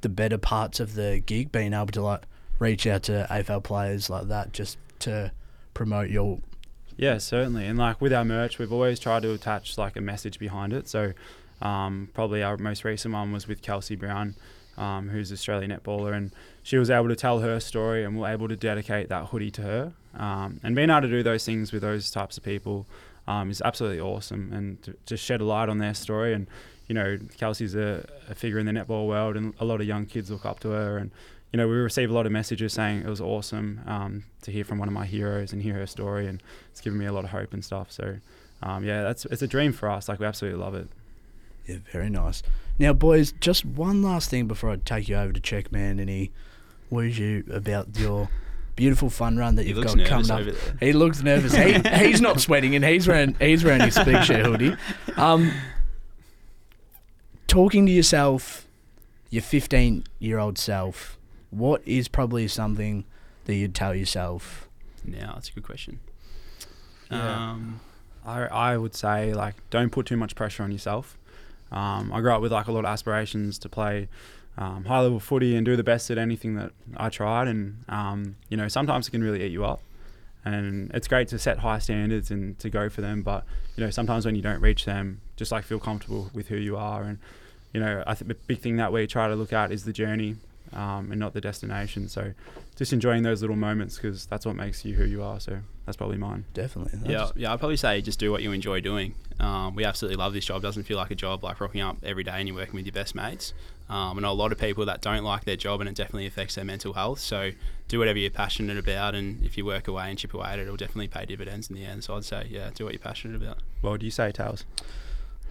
the 0.00 0.08
better 0.08 0.38
parts 0.38 0.80
of 0.80 0.94
the 0.94 1.22
gig, 1.24 1.52
being 1.52 1.72
able 1.72 1.86
to 1.86 2.02
like 2.02 2.22
reach 2.64 2.86
out 2.86 3.02
to 3.04 3.26
AFL 3.30 3.62
players 3.62 4.08
like 4.08 4.28
that 4.28 4.52
just 4.52 4.78
to 5.00 5.30
promote 5.74 6.10
your 6.10 6.40
Yeah, 6.96 7.18
certainly. 7.18 7.66
And 7.66 7.78
like 7.78 8.00
with 8.00 8.12
our 8.12 8.24
merch, 8.24 8.58
we've 8.58 8.72
always 8.72 8.98
tried 8.98 9.22
to 9.22 9.32
attach 9.32 9.76
like 9.76 9.96
a 9.96 10.00
message 10.00 10.38
behind 10.38 10.72
it. 10.72 10.88
So 10.88 11.12
um, 11.60 12.08
probably 12.14 12.42
our 12.42 12.56
most 12.56 12.84
recent 12.84 13.12
one 13.12 13.32
was 13.32 13.46
with 13.46 13.62
Kelsey 13.62 13.96
Browne, 13.96 14.34
um, 14.76 15.08
who's 15.08 15.30
an 15.30 15.34
Australian 15.34 15.70
netballer, 15.70 16.14
and 16.14 16.32
she 16.62 16.78
was 16.78 16.90
able 16.90 17.08
to 17.08 17.16
tell 17.16 17.40
her 17.40 17.60
story, 17.60 18.04
and 18.04 18.18
we're 18.18 18.30
able 18.30 18.48
to 18.48 18.56
dedicate 18.56 19.08
that 19.08 19.26
hoodie 19.26 19.50
to 19.52 19.62
her. 19.62 19.92
Um, 20.16 20.60
and 20.62 20.74
being 20.74 20.90
able 20.90 21.02
to 21.02 21.08
do 21.08 21.22
those 21.22 21.44
things 21.44 21.72
with 21.72 21.82
those 21.82 22.10
types 22.10 22.36
of 22.38 22.44
people 22.44 22.86
um, 23.26 23.50
is 23.50 23.62
absolutely 23.62 24.00
awesome, 24.00 24.52
and 24.52 24.82
to, 24.82 24.96
to 25.06 25.16
shed 25.16 25.40
a 25.40 25.44
light 25.44 25.68
on 25.68 25.78
their 25.78 25.94
story. 25.94 26.32
And 26.32 26.46
you 26.88 26.94
know, 26.94 27.18
Kelsey's 27.38 27.74
a, 27.74 28.06
a 28.28 28.34
figure 28.34 28.58
in 28.58 28.66
the 28.66 28.72
netball 28.72 29.06
world, 29.08 29.36
and 29.36 29.54
a 29.58 29.64
lot 29.64 29.80
of 29.80 29.86
young 29.86 30.06
kids 30.06 30.30
look 30.30 30.44
up 30.44 30.60
to 30.60 30.70
her, 30.70 30.98
and 30.98 31.10
you 31.54 31.58
know, 31.58 31.68
we 31.68 31.76
receive 31.76 32.10
a 32.10 32.12
lot 32.12 32.26
of 32.26 32.32
messages 32.32 32.72
saying 32.72 33.02
it 33.02 33.06
was 33.06 33.20
awesome 33.20 33.80
um, 33.86 34.24
to 34.42 34.50
hear 34.50 34.64
from 34.64 34.76
one 34.80 34.88
of 34.88 34.92
my 34.92 35.06
heroes 35.06 35.52
and 35.52 35.62
hear 35.62 35.74
her 35.74 35.86
story, 35.86 36.26
and 36.26 36.42
it's 36.72 36.80
given 36.80 36.98
me 36.98 37.06
a 37.06 37.12
lot 37.12 37.22
of 37.22 37.30
hope 37.30 37.52
and 37.52 37.64
stuff. 37.64 37.92
So, 37.92 38.16
um, 38.60 38.84
yeah, 38.84 39.04
that's 39.04 39.24
it's 39.26 39.40
a 39.40 39.46
dream 39.46 39.72
for 39.72 39.88
us. 39.88 40.08
Like 40.08 40.18
we 40.18 40.26
absolutely 40.26 40.58
love 40.60 40.74
it. 40.74 40.88
Yeah, 41.64 41.76
very 41.92 42.10
nice. 42.10 42.42
Now, 42.76 42.92
boys, 42.92 43.30
just 43.38 43.64
one 43.64 44.02
last 44.02 44.30
thing 44.30 44.48
before 44.48 44.70
I 44.70 44.76
take 44.84 45.08
you 45.08 45.14
over 45.14 45.32
to 45.32 45.40
Checkman 45.40 46.00
and 46.00 46.10
he 46.10 46.32
woos 46.90 47.20
you 47.20 47.44
about 47.48 47.96
your 48.00 48.28
beautiful 48.74 49.08
fun 49.08 49.36
run 49.36 49.54
that 49.54 49.62
He 49.62 49.68
you've 49.68 49.84
got 49.84 49.96
coming 50.06 50.32
up. 50.32 50.40
over 50.40 50.50
there. 50.50 50.76
He 50.80 50.92
looks 50.92 51.22
nervous. 51.22 51.54
he, 51.54 51.74
he's 52.08 52.20
not 52.20 52.40
sweating, 52.40 52.74
and 52.74 52.84
he's 52.84 53.06
wearing 53.06 53.36
he's 53.38 53.62
wearing 53.62 53.82
his 53.82 53.94
Speak 53.94 54.24
Share 54.24 54.42
hoodie. 54.42 54.74
Um, 55.16 55.52
talking 57.46 57.86
to 57.86 57.92
yourself, 57.92 58.66
your 59.30 59.42
15 59.42 60.02
year 60.18 60.40
old 60.40 60.58
self, 60.58 61.16
what 61.56 61.82
is 61.86 62.08
probably 62.08 62.48
something 62.48 63.04
that 63.44 63.54
you'd 63.54 63.74
tell 63.74 63.94
yourself? 63.94 64.68
Now 65.04 65.32
that's 65.34 65.48
a 65.48 65.52
good 65.52 65.64
question. 65.64 66.00
Yeah. 67.10 67.50
Um, 67.50 67.80
I 68.24 68.44
I 68.44 68.76
would 68.76 68.94
say 68.94 69.34
like 69.34 69.56
don't 69.70 69.90
put 69.90 70.06
too 70.06 70.16
much 70.16 70.34
pressure 70.34 70.62
on 70.62 70.72
yourself. 70.72 71.18
Um, 71.70 72.12
I 72.12 72.20
grew 72.20 72.32
up 72.32 72.40
with 72.40 72.52
like 72.52 72.68
a 72.68 72.72
lot 72.72 72.80
of 72.80 72.86
aspirations 72.86 73.58
to 73.58 73.68
play 73.68 74.08
um, 74.56 74.84
high 74.84 75.00
level 75.00 75.18
footy 75.20 75.56
and 75.56 75.64
do 75.66 75.76
the 75.76 75.82
best 75.82 76.10
at 76.10 76.18
anything 76.18 76.54
that 76.54 76.72
I 76.96 77.08
tried, 77.08 77.48
and 77.48 77.84
um, 77.88 78.36
you 78.48 78.56
know 78.56 78.68
sometimes 78.68 79.08
it 79.08 79.10
can 79.10 79.22
really 79.22 79.42
eat 79.44 79.52
you 79.52 79.64
up. 79.64 79.80
And 80.46 80.90
it's 80.92 81.08
great 81.08 81.28
to 81.28 81.38
set 81.38 81.60
high 81.60 81.78
standards 81.78 82.30
and 82.30 82.58
to 82.58 82.68
go 82.68 82.90
for 82.90 83.00
them, 83.00 83.22
but 83.22 83.44
you 83.76 83.84
know 83.84 83.90
sometimes 83.90 84.26
when 84.26 84.34
you 84.34 84.42
don't 84.42 84.60
reach 84.60 84.84
them, 84.84 85.20
just 85.36 85.50
like 85.50 85.64
feel 85.64 85.80
comfortable 85.80 86.30
with 86.34 86.48
who 86.48 86.56
you 86.56 86.76
are. 86.76 87.02
And 87.02 87.18
you 87.72 87.80
know 87.80 88.04
I 88.06 88.14
think 88.14 88.28
the 88.28 88.34
big 88.34 88.60
thing 88.60 88.76
that 88.76 88.92
we 88.92 89.06
try 89.06 89.28
to 89.28 89.34
look 89.34 89.52
at 89.52 89.72
is 89.72 89.84
the 89.84 89.92
journey 89.92 90.36
um, 90.72 91.10
and 91.10 91.20
not 91.20 91.34
the 91.34 91.40
destination. 91.40 92.08
So 92.08 92.32
just 92.76 92.92
enjoying 92.92 93.22
those 93.22 93.40
little 93.42 93.56
moments 93.56 93.96
because 93.96 94.26
that's 94.26 94.46
what 94.46 94.56
makes 94.56 94.84
you 94.84 94.94
who 94.94 95.04
you 95.04 95.22
are. 95.22 95.38
So 95.40 95.58
that's 95.86 95.96
probably 95.96 96.16
mine. 96.18 96.44
Definitely. 96.54 96.98
Yeah, 97.04 97.18
That's- 97.18 97.32
yeah. 97.36 97.52
I'd 97.52 97.58
probably 97.58 97.76
say 97.76 98.00
just 98.00 98.18
do 98.18 98.32
what 98.32 98.42
you 98.42 98.52
enjoy 98.52 98.80
doing. 98.80 99.14
Um, 99.40 99.74
we 99.74 99.84
absolutely 99.84 100.16
love 100.16 100.32
this 100.32 100.44
job. 100.44 100.62
It 100.62 100.66
doesn't 100.66 100.84
feel 100.84 100.96
like 100.96 101.10
a 101.10 101.14
job 101.16 101.42
like 101.44 101.60
rocking 101.60 101.80
up 101.80 101.96
every 102.04 102.22
day 102.24 102.32
and 102.34 102.48
you're 102.48 102.56
working 102.56 102.74
with 102.74 102.86
your 102.86 102.92
best 102.92 103.14
mates. 103.14 103.52
Um, 103.88 104.16
I 104.18 104.22
know 104.22 104.30
a 104.30 104.32
lot 104.32 104.50
of 104.52 104.58
people 104.58 104.86
that 104.86 105.02
don't 105.02 105.24
like 105.24 105.44
their 105.44 105.56
job 105.56 105.80
and 105.80 105.88
it 105.88 105.94
definitely 105.94 106.26
affects 106.26 106.54
their 106.54 106.64
mental 106.64 106.94
health. 106.94 107.18
So 107.20 107.50
do 107.88 107.98
whatever 107.98 108.18
you're 108.18 108.30
passionate 108.30 108.78
about, 108.78 109.14
and 109.14 109.44
if 109.44 109.58
you 109.58 109.66
work 109.66 109.88
away 109.88 110.08
and 110.08 110.18
chip 110.18 110.32
away 110.32 110.46
at 110.48 110.58
it, 110.58 110.62
it'll 110.62 110.76
definitely 110.76 111.08
pay 111.08 111.26
dividends 111.26 111.68
in 111.68 111.76
the 111.76 111.84
end. 111.84 112.02
So 112.02 112.16
I'd 112.16 112.24
say, 112.24 112.46
yeah, 112.48 112.70
do 112.74 112.84
what 112.84 112.94
you're 112.94 112.98
passionate 113.00 113.36
about. 113.42 113.58
What 113.82 114.00
do 114.00 114.06
you 114.06 114.10
say, 114.12 114.32
Tails? 114.32 114.64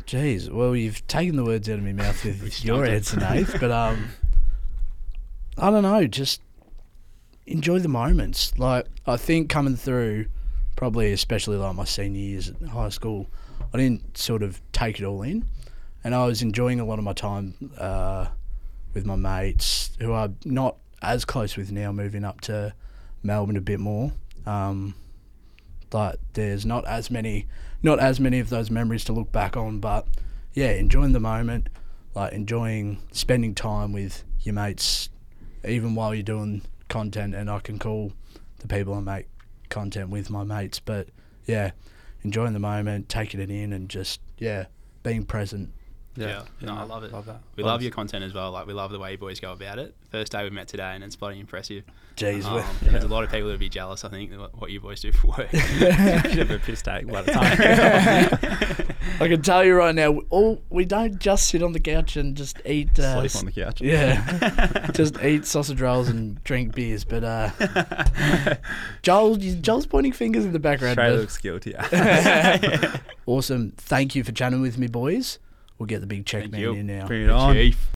Jeez, 0.07 0.49
well, 0.49 0.75
you've 0.75 1.05
taken 1.07 1.35
the 1.35 1.43
words 1.45 1.69
out 1.69 1.77
of 1.77 1.83
my 1.83 1.93
mouth 1.93 2.23
with 2.25 2.41
your 2.65 2.85
stumped 2.85 2.87
it. 2.87 2.93
answer, 2.95 3.17
Nath, 3.19 3.59
but 3.59 3.71
um, 3.71 4.09
I 5.57 5.69
don't 5.69 5.83
know, 5.83 6.07
just 6.07 6.41
enjoy 7.45 7.79
the 7.79 7.89
moments. 7.89 8.57
Like, 8.57 8.87
I 9.05 9.17
think 9.17 9.49
coming 9.49 9.75
through, 9.75 10.25
probably 10.75 11.11
especially 11.13 11.57
like 11.57 11.75
my 11.75 11.83
senior 11.83 12.19
years 12.19 12.49
at 12.49 12.69
high 12.69 12.89
school, 12.89 13.27
I 13.73 13.77
didn't 13.77 14.17
sort 14.17 14.43
of 14.43 14.61
take 14.71 14.99
it 14.99 15.05
all 15.05 15.21
in, 15.21 15.45
and 16.03 16.15
I 16.15 16.25
was 16.25 16.41
enjoying 16.41 16.79
a 16.79 16.85
lot 16.85 16.99
of 16.99 17.05
my 17.05 17.13
time 17.13 17.71
uh, 17.77 18.27
with 18.93 19.05
my 19.05 19.15
mates 19.15 19.91
who 19.99 20.13
I'm 20.13 20.37
not 20.45 20.77
as 21.01 21.25
close 21.25 21.57
with 21.57 21.71
now, 21.71 21.91
moving 21.91 22.23
up 22.23 22.41
to 22.41 22.73
Melbourne 23.21 23.57
a 23.57 23.61
bit 23.61 23.79
more. 23.79 24.11
Um, 24.45 24.95
there's 26.33 26.65
not 26.65 26.85
as 26.85 27.11
many 27.11 27.45
not 27.81 27.99
as 27.99 28.19
many 28.19 28.39
of 28.39 28.49
those 28.49 28.71
memories 28.71 29.03
to 29.03 29.13
look 29.13 29.31
back 29.31 29.55
on 29.55 29.79
but 29.79 30.07
yeah 30.53 30.71
enjoying 30.71 31.11
the 31.11 31.19
moment 31.19 31.69
like 32.15 32.33
enjoying 32.33 32.99
spending 33.11 33.53
time 33.53 33.93
with 33.93 34.23
your 34.41 34.53
mates 34.53 35.09
even 35.65 35.95
while 35.95 36.13
you're 36.13 36.23
doing 36.23 36.61
content 36.89 37.33
and 37.33 37.49
I 37.49 37.59
can 37.59 37.79
call 37.79 38.13
the 38.59 38.67
people 38.67 38.93
I 38.93 38.99
make 38.99 39.27
content 39.69 40.09
with 40.09 40.29
my 40.29 40.43
mates. 40.43 40.79
But 40.79 41.09
yeah 41.45 41.71
enjoying 42.23 42.53
the 42.53 42.59
moment 42.59 43.09
taking 43.09 43.39
it 43.39 43.49
in 43.49 43.73
and 43.73 43.89
just 43.89 44.21
yeah 44.37 44.65
being 45.03 45.25
present 45.25 45.71
Yeah, 46.15 46.43
no, 46.61 46.75
I 46.75 46.83
love 46.83 47.03
it. 47.03 47.11
Love 47.11 47.25
that. 47.25 47.39
We 47.55 47.63
love 47.63 47.81
your 47.81 47.91
content 47.91 48.23
as 48.23 48.33
well. 48.35 48.51
Like 48.51 48.67
we 48.67 48.73
love 48.73 48.91
the 48.91 48.99
way 48.99 49.13
you 49.13 49.17
boys 49.17 49.39
go 49.39 49.51
about 49.51 49.79
it. 49.79 49.95
First 50.11 50.31
day 50.31 50.43
we 50.43 50.51
met 50.51 50.67
today, 50.67 50.91
and 50.93 51.03
it's 51.03 51.15
bloody 51.15 51.39
impressive. 51.39 51.83
Jeez, 52.17 52.45
Um, 52.45 52.53
we're- 52.55 52.65
There's 52.83 53.03
a 53.03 53.07
lot 53.07 53.23
of 53.23 53.31
people 53.31 53.47
that 53.47 53.53
would 53.53 53.59
be 53.59 53.69
jealous. 53.69 54.05
I 54.05 54.09
think 54.09 54.31
what- 54.37 54.55
what 54.61 54.69
you 54.69 54.79
boys 54.79 55.01
do 55.01 55.11
for 55.11 55.27
work. 55.29 55.49
Should 55.51 56.37
have 56.37 56.51
a 56.51 56.59
piss 56.59 56.83
take 56.83 57.07
by 57.07 57.23
the 57.23 57.31
time. 57.31 58.95
I 59.19 59.27
can 59.27 59.41
tell 59.41 59.63
you 59.63 59.73
right 59.75 59.93
now 59.95 60.19
all 60.29 60.61
we 60.69 60.85
don't 60.85 61.17
just 61.19 61.47
sit 61.47 61.63
on 61.63 61.71
the 61.73 61.79
couch 61.79 62.15
and 62.15 62.35
just 62.37 62.57
eat 62.65 62.97
uh, 62.99 63.19
Sleep 63.27 63.35
on 63.41 63.45
the 63.45 63.51
couch. 63.51 63.81
Yeah, 63.81 64.91
just 64.93 65.19
eat 65.23 65.45
sausage 65.45 65.81
rolls 65.81 66.09
and 66.09 66.43
drink 66.43 66.75
beers. 66.75 67.03
But 67.05 67.23
uh, 67.23 68.55
Joel, 69.01 69.35
Joel's 69.37 69.87
pointing 69.87 70.13
fingers 70.13 70.45
in 70.45 70.51
the 70.53 70.59
background. 70.59 70.95
Trey 70.95 71.11
looks 71.11 71.37
guilty. 71.37 71.75
awesome. 73.25 73.71
Thank 73.77 74.15
you 74.15 74.23
for 74.23 74.31
chatting 74.31 74.61
with 74.61 74.77
me, 74.77 74.87
boys. 74.87 75.39
We'll 75.83 75.87
get 75.87 75.99
the 75.99 76.07
big 76.07 76.25
check 76.25 76.43
Thank 76.43 76.53
man 76.53 76.61
you. 76.61 76.71
in 76.75 76.87
now. 76.87 77.07
Bring 77.07 77.23
it 77.23 77.29
on. 77.29 77.53
Chief. 77.53 77.91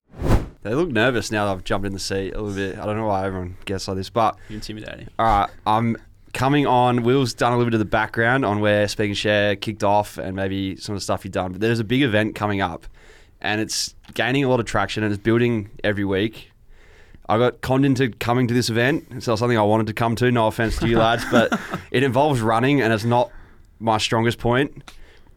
They 0.61 0.73
look 0.73 0.89
nervous 0.89 1.31
now 1.31 1.45
that 1.45 1.51
I've 1.53 1.63
jumped 1.63 1.87
in 1.87 1.93
the 1.93 1.99
seat 1.99 2.33
a 2.33 2.41
little 2.41 2.53
bit. 2.53 2.77
I 2.77 2.85
don't 2.85 2.97
know 2.97 3.05
why 3.07 3.25
everyone 3.25 3.55
gets 3.63 3.87
like 3.87 3.95
this, 3.95 4.09
but 4.09 4.35
You're 4.49 4.55
intimidating. 4.55 5.07
all 5.17 5.25
right, 5.25 5.49
I'm 5.65 5.95
coming 6.33 6.67
on. 6.67 7.03
Will's 7.03 7.33
done 7.33 7.53
a 7.53 7.55
little 7.55 7.71
bit 7.71 7.75
of 7.75 7.79
the 7.79 7.85
background 7.85 8.43
on 8.43 8.59
where 8.59 8.89
Speak 8.89 9.07
and 9.07 9.17
Share 9.17 9.55
kicked 9.55 9.85
off 9.85 10.17
and 10.17 10.35
maybe 10.35 10.75
some 10.75 10.95
of 10.95 10.97
the 10.99 11.01
stuff 11.01 11.23
you've 11.23 11.31
done. 11.31 11.53
But 11.53 11.61
there's 11.61 11.79
a 11.79 11.85
big 11.85 12.01
event 12.01 12.35
coming 12.35 12.59
up, 12.59 12.87
and 13.39 13.61
it's 13.61 13.95
gaining 14.13 14.43
a 14.43 14.49
lot 14.49 14.59
of 14.59 14.65
traction 14.65 15.03
and 15.03 15.13
it's 15.13 15.23
building 15.23 15.69
every 15.81 16.03
week. 16.03 16.51
I 17.29 17.37
got 17.37 17.61
conned 17.61 17.85
into 17.85 18.09
coming 18.09 18.49
to 18.49 18.53
this 18.53 18.69
event. 18.69 19.07
It's 19.11 19.27
not 19.27 19.39
something 19.39 19.57
I 19.57 19.61
wanted 19.61 19.87
to 19.87 19.93
come 19.93 20.17
to. 20.17 20.29
No 20.29 20.47
offense 20.47 20.77
to 20.79 20.89
you 20.89 20.97
lads, 20.99 21.23
but 21.31 21.57
it 21.91 22.03
involves 22.03 22.41
running, 22.41 22.81
and 22.81 22.91
it's 22.91 23.05
not 23.05 23.31
my 23.79 23.97
strongest 23.97 24.39
point. 24.39 24.83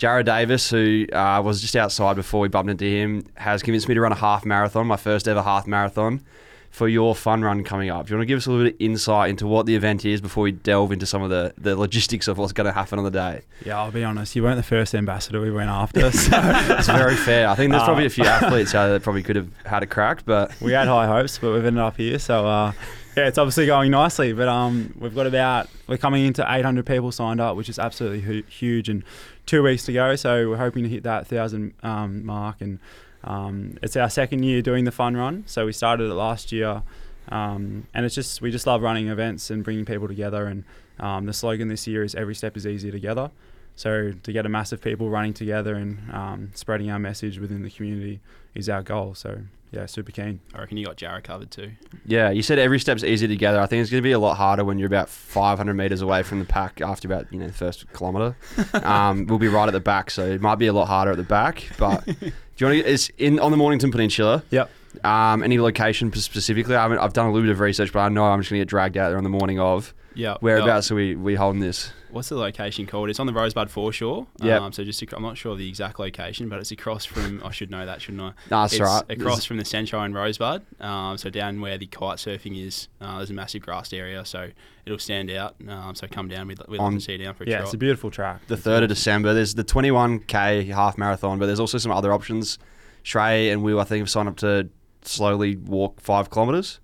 Jared 0.01 0.25
Davis, 0.25 0.71
who 0.71 1.05
uh, 1.13 1.43
was 1.45 1.61
just 1.61 1.77
outside 1.77 2.17
before 2.17 2.41
we 2.41 2.49
bumped 2.49 2.71
into 2.71 2.87
him, 2.87 3.27
has 3.35 3.63
convinced 3.63 3.87
me 3.87 3.95
to 3.95 4.01
run 4.01 4.13
a 4.13 4.17
half 4.17 4.47
marathon, 4.47 4.87
my 4.87 4.97
first 4.97 5.29
ever 5.29 5.43
half 5.43 5.67
marathon, 5.67 6.23
for 6.71 6.89
your 6.89 7.15
fun 7.15 7.43
run 7.43 7.63
coming 7.65 7.91
up. 7.91 8.07
Do 8.07 8.13
you 8.13 8.17
want 8.17 8.23
to 8.23 8.27
give 8.27 8.39
us 8.39 8.47
a 8.47 8.51
little 8.51 8.65
bit 8.65 8.77
of 8.77 8.81
insight 8.81 9.29
into 9.29 9.47
what 9.47 9.67
the 9.67 9.75
event 9.77 10.07
is 10.07 10.23
before 10.23 10.45
we 10.45 10.53
delve 10.53 10.91
into 10.93 11.05
some 11.05 11.21
of 11.23 11.29
the, 11.29 11.53
the 11.59 11.77
logistics 11.77 12.29
of 12.29 12.39
what's 12.39 12.55
going 12.55 12.65
to 12.65 12.73
happen 12.73 12.99
on 12.99 13.05
the 13.05 13.11
day? 13.11 13.43
Yeah, 13.67 13.79
I'll 13.79 13.91
be 13.91 14.03
honest. 14.03 14.35
You 14.35 14.43
weren't 14.43 14.57
the 14.57 14.63
first 14.63 14.95
ambassador 14.95 15.39
we 15.39 15.51
went 15.51 15.69
after. 15.69 16.11
So 16.13 16.31
It's 16.33 16.87
very 16.89 17.17
fair. 17.17 17.47
I 17.49 17.55
think 17.55 17.71
there's 17.73 17.83
Uh, 17.83 17.87
probably 17.87 18.07
a 18.07 18.11
few 18.11 18.25
athletes 18.25 18.75
out 18.75 18.85
there 18.87 18.95
that 18.95 19.03
probably 19.03 19.23
could 19.23 19.37
have 19.37 19.49
had 19.67 19.83
a 19.83 19.87
crack, 19.87 20.25
but 20.25 20.51
we 20.63 20.73
had 20.73 20.89
high 20.89 21.07
hopes, 21.09 21.37
but 21.39 21.53
we've 21.53 21.67
ended 21.67 21.83
up 21.83 21.99
here. 21.99 22.19
So 22.19 22.47
uh, 22.47 22.73
yeah, 23.19 23.27
it's 23.27 23.37
obviously 23.37 23.67
going 23.67 23.91
nicely. 23.91 24.33
But 24.33 24.49
um, 24.49 24.95
we've 24.99 25.15
got 25.15 25.27
about 25.27 25.69
we're 25.89 25.99
coming 25.99 26.25
into 26.25 26.43
800 26.49 26.87
people 26.87 27.13
signed 27.13 27.39
up, 27.41 27.55
which 27.57 27.69
is 27.69 27.79
absolutely 27.79 28.21
hu- 28.23 28.45
huge, 28.49 28.89
and 28.89 29.03
two 29.51 29.65
weeks 29.65 29.85
to 29.85 29.93
go. 29.93 30.15
So 30.15 30.49
we're 30.49 30.59
hoping 30.59 30.85
to 30.85 30.89
hit 30.89 31.03
that 31.03 31.27
thousand 31.27 31.75
um, 31.83 32.25
mark, 32.25 32.61
and 32.61 32.79
um, 33.25 33.79
it's 33.83 33.97
our 33.97 34.09
second 34.09 34.45
year 34.45 34.63
doing 34.63 34.85
the 34.85 34.93
fun 34.93 35.17
run. 35.17 35.43
So 35.47 35.67
we 35.67 35.73
started 35.73 36.09
it 36.09 36.15
last 36.15 36.53
year, 36.53 36.85
um, 37.31 37.89
and 37.93 38.07
it's 38.07 38.15
just 38.15 38.41
we 38.41 38.53
just 38.53 38.67
love 38.69 38.81
running 38.81 39.09
events 39.09 39.51
and 39.51 39.65
bringing 39.65 39.85
people 39.85 40.07
together. 40.07 40.47
And 40.47 40.65
um, 41.01 41.27
the 41.27 41.33
slogan 41.33 41.67
this 41.67 41.89
year 41.89 42.05
is 42.05 42.15
"Every 42.15 42.37
step 42.37 42.57
is 42.57 42.65
easier 42.65 42.93
together." 42.93 43.33
So 43.75 44.13
to 44.13 44.33
get 44.33 44.47
a 44.47 44.49
mass 44.49 44.71
of 44.71 44.81
people 44.81 45.11
running 45.11 45.35
together 45.35 45.75
and 45.75 45.99
um, 46.13 46.51
spreading 46.55 46.89
our 46.91 47.01
message 47.01 47.41
within 47.41 47.63
the 47.63 47.71
community 47.71 48.21
is 48.55 48.69
our 48.69 48.83
goal. 48.83 49.15
So 49.15 49.41
yeah, 49.73 49.87
super 49.87 50.13
keen. 50.13 50.41
I 50.55 50.61
reckon 50.61 50.77
you 50.77 50.87
got 50.87 50.97
Jarrah 50.97 51.23
covered 51.23 51.51
too. 51.51 51.73
yeah, 52.05 52.31
you 52.31 52.43
said 52.43 52.59
every 52.59 52.79
step's 52.81 53.05
easy 53.05 53.29
together. 53.29 53.61
I 53.61 53.67
think 53.67 53.83
it's 53.83 53.91
going 53.91 54.03
to 54.03 54.07
be 54.07 54.13
a 54.13 54.19
lot 54.19 54.37
harder 54.37 54.65
when 54.65 54.79
you're 54.79 54.87
about 54.87 55.09
500 55.09 55.75
meters 55.75 56.03
away 56.03 56.23
from 56.23 56.39
the 56.41 56.45
pack 56.45 56.81
after 56.81 57.07
about 57.07 57.33
you 57.33 57.39
know 57.39 57.47
the 57.47 57.53
first 57.53 57.91
kilometer. 57.93 58.37
Um, 58.83 59.27
we'll 59.27 59.39
be 59.39 59.49
right 59.49 59.69
at 59.69 59.73
the 59.73 59.81
back, 59.81 60.11
so 60.11 60.25
it 60.27 60.41
might 60.41 60.57
be 60.57 60.67
a 60.67 60.73
lot 60.73 60.87
harder 60.87 61.11
at 61.13 61.17
the 61.17 61.23
back. 61.23 61.69
But 61.79 62.05
do 62.07 62.13
you 62.57 62.67
want 62.67 62.79
to? 62.85 62.91
It's 62.91 63.09
in 63.19 63.39
on 63.39 63.51
the 63.51 63.57
Mornington 63.57 63.91
Peninsula. 63.91 64.43
Yep. 64.51 64.71
Um, 65.05 65.43
any 65.43 65.59
location 65.61 66.13
specifically? 66.13 66.75
I 66.75 66.83
haven't, 66.83 66.99
I've 66.99 67.13
done 67.13 67.27
a 67.27 67.33
little 67.33 67.47
bit 67.47 67.53
of 67.53 67.61
research, 67.61 67.93
but 67.93 68.01
I 68.01 68.09
know 68.09 68.25
I'm 68.25 68.41
just 68.41 68.51
going 68.51 68.59
to 68.61 68.65
get 68.65 68.69
dragged 68.69 68.97
out 68.97 69.09
there 69.11 69.19
on 69.19 69.25
the 69.25 69.31
morning 69.31 69.61
of. 69.61 69.95
Yeah. 70.15 70.37
Whereabouts 70.41 70.91
are 70.91 70.97
we 70.97 71.15
we 71.15 71.37
holding 71.37 71.61
this? 71.61 71.93
What's 72.11 72.29
the 72.31 72.35
location 72.35 72.85
called? 72.85 73.09
It's 73.11 73.21
on 73.21 73.27
the 73.29 73.33
Rosebud 73.33 73.71
foreshore. 73.71 74.27
Yep. 74.43 74.61
Um, 74.61 74.73
so 74.73 74.83
just 74.83 75.01
ac- 75.01 75.13
I'm 75.17 75.23
not 75.23 75.39
sure 75.39 75.53
of 75.53 75.59
the 75.59 75.69
exact 75.69 76.01
location, 76.01 76.49
but 76.49 76.59
it's 76.59 76.73
across 76.73 77.05
from. 77.05 77.41
I 77.45 77.53
should 77.53 77.71
know 77.71 77.87
that, 77.87 78.03
shouldn't 78.03 78.21
I? 78.21 78.33
Nah, 78.51 78.63
that's 78.63 78.73
it's 78.73 78.81
all 78.83 78.97
right. 78.97 79.05
across 79.09 79.45
from 79.45 79.59
the 79.59 79.65
Sunshine 79.65 80.13
Rosebud. 80.13 80.63
Um, 80.81 81.17
so 81.17 81.31
down 81.31 81.61
where 81.61 81.79
the 81.79 81.87
kite 81.87 82.19
surfing 82.19 82.61
is, 82.61 82.89
uh, 83.01 83.19
there's 83.19 83.31
a 83.31 83.35
massive 83.35 83.63
grassed 83.63 83.95
area, 83.95 84.25
so 84.25 84.51
it'll 84.85 84.99
stand 84.99 85.31
out. 85.31 85.55
Um, 85.69 85.95
so 85.95 86.09
come 86.09 86.27
down. 86.27 86.49
We'd, 86.49 86.59
we'd 86.67 86.81
love 86.81 86.93
to 86.95 87.01
see 87.01 87.13
you 87.13 87.19
down 87.19 87.35
for 87.35 87.45
a 87.45 87.47
Yeah, 87.47 87.59
trot. 87.59 87.67
it's 87.67 87.75
a 87.75 87.79
beautiful 87.79 88.11
track. 88.11 88.45
the 88.49 88.57
3rd 88.57 88.83
of 88.83 88.89
December. 88.89 89.33
There's 89.33 89.55
the 89.55 89.63
21k 89.65 90.67
half 90.73 90.99
marathon, 90.99 91.39
but 91.39 91.47
there's 91.47 91.61
also 91.61 91.79
some 91.79 91.93
other 91.93 92.13
options. 92.13 92.59
Shrey 93.05 93.53
and 93.53 93.63
Will, 93.63 93.79
I 93.79 93.85
think, 93.85 94.01
have 94.03 94.11
signed 94.11 94.29
up 94.29 94.37
to 94.39 94.69
slowly 95.03 95.57
walk 95.57 96.01
five 96.01 96.31
kilometres. 96.31 96.81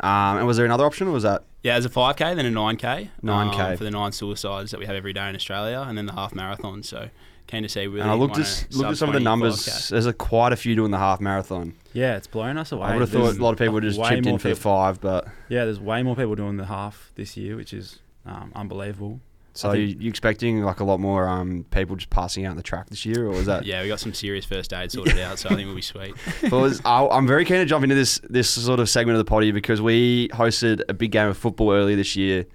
Um, 0.00 0.38
and 0.38 0.46
was 0.46 0.56
there 0.56 0.66
another 0.66 0.84
option, 0.84 1.08
or 1.08 1.12
was 1.12 1.22
that 1.22 1.44
Yeah, 1.62 1.74
there's 1.74 1.84
a 1.86 1.88
5k, 1.88 2.34
then 2.36 2.46
a 2.46 2.50
9k. 2.50 3.10
9K. 3.22 3.60
um, 3.60 3.76
for 3.76 3.84
the 3.84 3.90
nine 3.90 4.12
suicides 4.12 4.70
that 4.72 4.80
we 4.80 4.86
have 4.86 4.96
every 4.96 5.12
day 5.12 5.28
in 5.28 5.34
Australia, 5.36 5.84
and 5.86 5.96
then 5.96 6.06
the 6.06 6.12
half 6.14 6.34
marathon. 6.34 6.82
So 6.82 7.08
keen 7.46 7.62
to 7.62 7.68
see. 7.68 7.86
Really 7.86 8.00
and 8.00 8.10
I 8.10 8.14
looked 8.14 8.38
at 8.38 8.66
looked 8.72 8.90
at 8.90 8.96
some 8.96 9.08
of 9.08 9.14
the 9.14 9.20
numbers. 9.20 9.64
5K. 9.66 9.88
There's 9.90 10.06
a, 10.06 10.12
quite 10.12 10.52
a 10.52 10.56
few 10.56 10.74
doing 10.74 10.90
the 10.90 10.98
half 10.98 11.20
marathon. 11.20 11.74
Yeah, 11.92 12.16
it's 12.16 12.26
blowing 12.26 12.58
us 12.58 12.72
away. 12.72 12.88
I 12.88 12.92
would 12.94 13.02
have 13.02 13.10
thought 13.10 13.36
a 13.36 13.42
lot 13.42 13.52
of 13.52 13.58
people 13.58 13.74
would 13.74 13.84
have 13.84 13.92
just 13.92 14.00
way 14.02 14.10
chipped 14.16 14.26
in 14.26 14.32
more 14.32 14.38
for 14.38 14.48
the 14.48 14.54
people- 14.54 14.70
five, 14.72 15.00
but 15.00 15.28
Yeah, 15.48 15.64
there's 15.64 15.80
way 15.80 16.02
more 16.02 16.16
people 16.16 16.34
doing 16.34 16.56
the 16.56 16.66
half 16.66 17.12
this 17.14 17.36
year, 17.36 17.54
which 17.56 17.72
is 17.72 18.00
um, 18.26 18.50
unbelievable. 18.56 19.20
So 19.56 19.70
I 19.70 19.74
you, 19.74 19.88
think- 19.88 20.02
you 20.02 20.08
expecting 20.08 20.62
like 20.62 20.80
a 20.80 20.84
lot 20.84 20.98
more 21.00 21.28
um, 21.28 21.64
people 21.70 21.94
just 21.96 22.10
passing 22.10 22.44
out 22.44 22.50
on 22.50 22.56
the 22.56 22.62
track 22.62 22.90
this 22.90 23.06
year, 23.06 23.26
or 23.28 23.34
is 23.34 23.46
that? 23.46 23.64
Yeah, 23.64 23.82
we 23.82 23.88
got 23.88 24.00
some 24.00 24.12
serious 24.12 24.44
first 24.44 24.72
aid 24.72 24.90
sorted 24.90 25.18
out, 25.18 25.38
so 25.38 25.48
I 25.48 25.54
think 25.54 25.66
we'll 25.66 25.76
be 25.76 25.82
sweet. 25.82 26.14
But 26.50 26.80
I, 26.84 27.06
I'm 27.06 27.26
very 27.26 27.44
keen 27.44 27.58
to 27.58 27.64
jump 27.64 27.84
into 27.84 27.94
this 27.94 28.20
this 28.28 28.50
sort 28.50 28.80
of 28.80 28.88
segment 28.88 29.16
of 29.18 29.24
the 29.24 29.28
potty 29.28 29.52
because 29.52 29.80
we 29.80 30.28
hosted 30.28 30.82
a 30.88 30.92
big 30.94 31.12
game 31.12 31.28
of 31.28 31.36
football 31.38 31.72
earlier 31.72 31.96
this 31.96 32.16
year. 32.16 32.46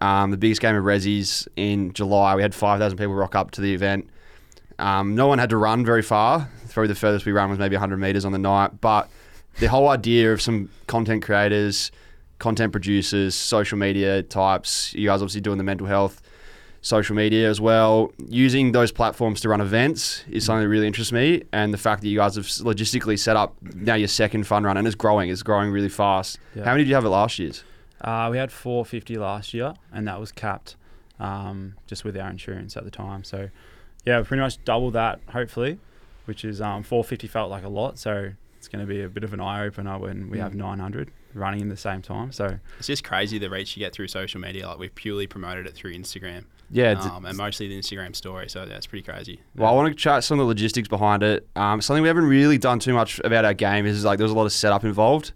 Um, 0.00 0.30
the 0.30 0.36
biggest 0.36 0.60
game 0.60 0.76
of 0.76 0.84
Ressies 0.84 1.48
in 1.56 1.92
July. 1.94 2.34
We 2.36 2.42
had 2.42 2.54
5,000 2.54 2.98
people 2.98 3.14
rock 3.14 3.34
up 3.34 3.50
to 3.52 3.60
the 3.62 3.72
event. 3.72 4.08
Um, 4.78 5.14
no 5.14 5.26
one 5.26 5.38
had 5.38 5.48
to 5.50 5.56
run 5.56 5.84
very 5.86 6.02
far. 6.02 6.50
Probably 6.68 6.88
the 6.88 6.94
furthest 6.94 7.24
we 7.24 7.32
ran 7.32 7.48
was 7.48 7.58
maybe 7.58 7.76
100 7.76 7.96
meters 7.96 8.26
on 8.26 8.32
the 8.32 8.38
night. 8.38 8.80
But 8.82 9.08
the 9.58 9.66
whole 9.68 9.88
idea 9.88 10.34
of 10.34 10.42
some 10.42 10.68
content 10.86 11.22
creators, 11.24 11.90
content 12.38 12.72
producers, 12.72 13.34
social 13.34 13.78
media 13.78 14.22
types, 14.22 14.92
you 14.92 15.08
guys 15.08 15.22
obviously 15.22 15.40
doing 15.40 15.56
the 15.56 15.64
mental 15.64 15.86
health, 15.86 16.20
social 16.86 17.16
media 17.16 17.50
as 17.50 17.60
well, 17.60 18.12
using 18.28 18.70
those 18.70 18.92
platforms 18.92 19.40
to 19.40 19.48
run 19.48 19.60
events 19.60 20.22
is 20.30 20.44
something 20.44 20.62
that 20.62 20.68
really 20.68 20.86
interests 20.86 21.12
me. 21.12 21.42
And 21.52 21.74
the 21.74 21.78
fact 21.78 22.00
that 22.02 22.08
you 22.08 22.16
guys 22.18 22.36
have 22.36 22.46
logistically 22.46 23.18
set 23.18 23.34
up 23.36 23.56
now 23.74 23.94
your 23.96 24.06
second 24.06 24.46
fun 24.46 24.62
run 24.62 24.76
and 24.76 24.86
it's 24.86 24.94
growing, 24.94 25.28
it's 25.28 25.42
growing 25.42 25.72
really 25.72 25.88
fast. 25.88 26.38
Yeah. 26.54 26.64
How 26.64 26.70
many 26.70 26.84
did 26.84 26.88
you 26.90 26.94
have 26.94 27.04
at 27.04 27.10
last 27.10 27.38
year's? 27.40 27.64
Uh, 28.00 28.28
we 28.30 28.38
had 28.38 28.52
450 28.52 29.16
last 29.16 29.52
year, 29.52 29.74
and 29.92 30.06
that 30.06 30.20
was 30.20 30.30
capped 30.30 30.76
um, 31.18 31.74
just 31.88 32.04
with 32.04 32.16
our 32.16 32.30
insurance 32.30 32.76
at 32.76 32.84
the 32.84 32.90
time. 32.90 33.24
So, 33.24 33.48
yeah, 34.04 34.18
we 34.18 34.24
pretty 34.24 34.42
much 34.42 34.62
doubled 34.64 34.92
that, 34.92 35.18
hopefully, 35.30 35.78
which 36.26 36.44
is 36.44 36.60
um, 36.60 36.84
450 36.84 37.26
felt 37.26 37.50
like 37.50 37.64
a 37.64 37.68
lot. 37.68 37.98
So, 37.98 38.32
it's 38.58 38.68
going 38.68 38.86
to 38.86 38.86
be 38.86 39.02
a 39.02 39.08
bit 39.08 39.24
of 39.24 39.32
an 39.32 39.40
eye 39.40 39.64
opener 39.66 39.98
when 39.98 40.30
we 40.30 40.38
have 40.38 40.52
Mm. 40.52 40.56
900 40.56 41.10
running 41.34 41.60
in 41.62 41.68
the 41.68 41.76
same 41.76 42.00
time. 42.02 42.30
So, 42.32 42.58
It's 42.78 42.86
just 42.86 43.02
crazy 43.02 43.38
the 43.38 43.50
reach 43.50 43.76
you 43.76 43.80
get 43.80 43.92
through 43.92 44.08
social 44.08 44.40
media. 44.40 44.68
Like 44.68 44.78
we've 44.78 44.94
purely 44.94 45.26
promoted 45.26 45.66
it 45.66 45.74
through 45.74 45.94
Instagram, 45.94 46.44
Yeah, 46.70 46.92
um, 46.92 47.24
and 47.24 47.36
mostly 47.38 47.68
the 47.68 47.78
Instagram 47.78 48.14
story. 48.16 48.48
So 48.48 48.66
that's 48.66 48.86
pretty 48.86 49.04
crazy. 49.04 49.40
Well, 49.54 49.70
I 49.70 49.72
want 49.72 49.88
to 49.88 49.94
chat 49.94 50.24
some 50.24 50.38
of 50.40 50.44
the 50.44 50.48
logistics 50.48 50.88
behind 50.88 51.22
it. 51.22 51.46
Um, 51.54 51.80
something 51.80 52.02
we 52.02 52.08
haven't 52.08 52.26
really 52.26 52.58
done 52.58 52.78
too 52.80 52.92
much 52.92 53.20
about 53.24 53.44
our 53.44 53.54
game 53.54 53.86
is 53.86 54.04
like 54.04 54.18
there 54.18 54.24
was 54.24 54.32
a 54.32 54.36
lot 54.36 54.46
of 54.46 54.52
setup 54.52 54.82
involved, 54.84 55.32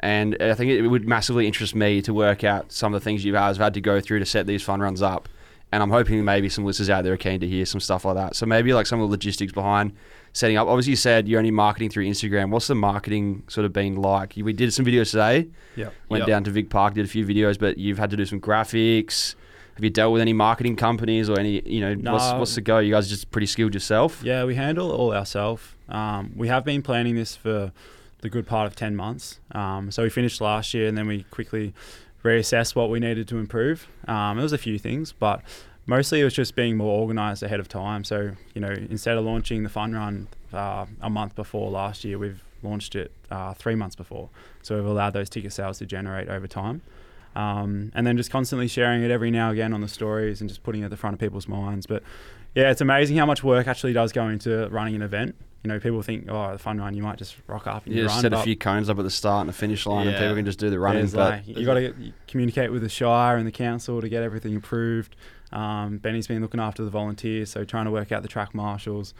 and 0.00 0.36
I 0.40 0.54
think 0.54 0.70
it 0.72 0.86
would 0.86 1.08
massively 1.08 1.46
interest 1.46 1.74
me 1.74 2.02
to 2.02 2.12
work 2.12 2.44
out 2.44 2.70
some 2.72 2.92
of 2.94 3.00
the 3.00 3.04
things 3.04 3.24
you 3.24 3.32
guys 3.32 3.56
have 3.56 3.64
had 3.64 3.74
to 3.74 3.80
go 3.80 4.00
through 4.00 4.18
to 4.18 4.26
set 4.26 4.46
these 4.46 4.62
fun 4.62 4.80
runs 4.80 5.00
up. 5.02 5.28
And 5.72 5.82
I'm 5.82 5.90
hoping 5.90 6.24
maybe 6.24 6.48
some 6.48 6.64
listeners 6.64 6.88
out 6.90 7.02
there 7.02 7.14
are 7.14 7.16
keen 7.16 7.40
to 7.40 7.46
hear 7.48 7.66
some 7.66 7.80
stuff 7.80 8.04
like 8.04 8.14
that. 8.14 8.36
So 8.36 8.46
maybe 8.46 8.72
like 8.72 8.86
some 8.86 9.00
of 9.00 9.08
the 9.08 9.10
logistics 9.10 9.52
behind 9.52 9.92
setting 10.32 10.56
up. 10.56 10.68
Obviously, 10.68 10.90
you 10.90 10.96
said 10.96 11.26
you're 11.26 11.38
only 11.40 11.50
marketing 11.50 11.90
through 11.90 12.04
Instagram. 12.04 12.50
What's 12.50 12.68
the 12.68 12.76
marketing 12.76 13.42
sort 13.48 13.64
of 13.64 13.72
been 13.72 13.96
like? 13.96 14.34
We 14.36 14.52
did 14.52 14.72
some 14.72 14.84
videos 14.84 15.10
today. 15.10 15.48
yeah. 15.74 15.88
Went 16.08 16.20
Yep. 16.20 16.28
down 16.28 16.44
to 16.44 16.50
Vic 16.52 16.70
Park, 16.70 16.94
did 16.94 17.04
a 17.04 17.08
few 17.08 17.26
videos, 17.26 17.58
but 17.58 17.78
you've 17.78 17.98
had 17.98 18.10
to 18.10 18.16
do 18.16 18.24
some 18.26 18.40
graphics. 18.40 19.34
Have 19.76 19.84
you 19.84 19.90
dealt 19.90 20.12
with 20.12 20.22
any 20.22 20.32
marketing 20.32 20.74
companies 20.76 21.28
or 21.28 21.38
any? 21.38 21.60
You 21.68 21.80
know, 21.82 22.12
what's, 22.12 22.30
No. 22.32 22.38
what's 22.38 22.54
the 22.54 22.62
go? 22.62 22.78
You 22.78 22.92
guys 22.94 23.06
are 23.06 23.10
just 23.10 23.30
pretty 23.30 23.46
skilled 23.46 23.74
yourself. 23.74 24.22
Yeah, 24.24 24.44
we 24.44 24.54
handle 24.54 24.90
it 24.90 24.94
all 24.96 25.12
ourselves. 25.12 25.62
Um, 25.88 26.32
we 26.34 26.48
have 26.48 26.64
been 26.64 26.80
planning 26.82 27.14
this 27.14 27.36
for 27.36 27.72
the 28.22 28.30
good 28.30 28.46
part 28.46 28.66
of 28.66 28.74
10 28.74 28.96
months. 28.96 29.38
Um, 29.52 29.90
so 29.90 30.02
we 30.02 30.08
finished 30.08 30.40
last 30.40 30.72
year 30.72 30.88
and 30.88 30.96
then 30.96 31.06
we 31.06 31.24
quickly 31.24 31.74
reassessed 32.24 32.74
what 32.74 32.88
we 32.88 32.98
needed 33.00 33.28
to 33.28 33.36
improve. 33.36 33.86
Um, 34.08 34.38
it 34.38 34.42
was 34.42 34.54
a 34.54 34.58
few 34.58 34.78
things, 34.78 35.12
but 35.12 35.42
mostly 35.84 36.22
it 36.22 36.24
was 36.24 36.32
just 36.34 36.56
being 36.56 36.78
more 36.78 36.98
organized 36.98 37.42
ahead 37.42 37.60
of 37.60 37.68
time. 37.68 38.02
So, 38.02 38.32
you 38.54 38.62
know, 38.62 38.70
instead 38.90 39.18
of 39.18 39.26
launching 39.26 39.62
the 39.62 39.68
fun 39.68 39.92
run 39.92 40.28
uh, 40.54 40.86
a 41.02 41.10
month 41.10 41.34
before 41.36 41.70
last 41.70 42.02
year, 42.02 42.18
we've 42.18 42.42
launched 42.62 42.96
it 42.96 43.12
uh, 43.30 43.52
three 43.52 43.74
months 43.74 43.94
before. 43.94 44.30
So 44.62 44.74
we've 44.76 44.86
allowed 44.86 45.10
those 45.12 45.28
ticket 45.28 45.52
sales 45.52 45.78
to 45.78 45.86
generate 45.86 46.28
over 46.28 46.46
time. 46.48 46.80
Um, 47.36 47.92
and 47.94 48.06
then 48.06 48.16
just 48.16 48.30
constantly 48.30 48.66
sharing 48.66 49.02
it 49.02 49.10
every 49.10 49.30
now 49.30 49.50
and 49.50 49.58
again 49.58 49.74
on 49.74 49.82
the 49.82 49.88
stories 49.88 50.40
and 50.40 50.48
just 50.48 50.62
putting 50.62 50.80
it 50.80 50.84
at 50.86 50.90
the 50.90 50.96
front 50.96 51.12
of 51.12 51.20
people's 51.20 51.46
minds. 51.46 51.86
But 51.86 52.02
yeah, 52.54 52.70
it's 52.70 52.80
amazing 52.80 53.18
how 53.18 53.26
much 53.26 53.44
work 53.44 53.66
actually 53.68 53.92
does 53.92 54.10
go 54.10 54.26
into 54.28 54.68
running 54.70 54.94
an 54.94 55.02
event. 55.02 55.36
You 55.62 55.68
know, 55.68 55.78
people 55.78 56.00
think, 56.00 56.26
oh, 56.30 56.52
the 56.52 56.58
fun 56.58 56.78
run, 56.78 56.94
you 56.94 57.02
might 57.02 57.18
just 57.18 57.36
rock 57.46 57.66
up 57.66 57.84
and 57.84 57.94
You 57.94 58.02
you 58.02 58.08
run. 58.08 58.20
set 58.22 58.32
a 58.32 58.38
few 58.38 58.56
cones 58.56 58.88
up 58.88 58.98
at 58.98 59.02
the 59.02 59.10
start 59.10 59.40
and 59.40 59.48
the 59.50 59.52
finish 59.52 59.84
line, 59.84 60.06
and 60.06 60.16
people 60.16 60.34
can 60.34 60.46
just 60.46 60.58
do 60.58 60.70
the 60.70 60.78
running. 60.78 61.06
But 61.08 61.44
like, 61.46 61.46
you 61.46 61.66
got 61.66 61.74
to 61.74 61.92
communicate 62.26 62.72
with 62.72 62.82
the 62.82 62.88
Shire 62.88 63.36
and 63.36 63.46
the 63.46 63.52
council 63.52 64.00
to 64.00 64.08
get 64.08 64.22
everything 64.22 64.56
approved. 64.56 65.14
Um, 65.52 65.98
Benny's 65.98 66.26
been 66.28 66.40
looking 66.40 66.60
after 66.60 66.84
the 66.84 66.90
volunteers, 66.90 67.50
so 67.50 67.64
trying 67.64 67.84
to 67.84 67.90
work 67.90 68.12
out 68.12 68.22
the 68.22 68.28
track 68.28 68.54
marshals. 68.54 69.12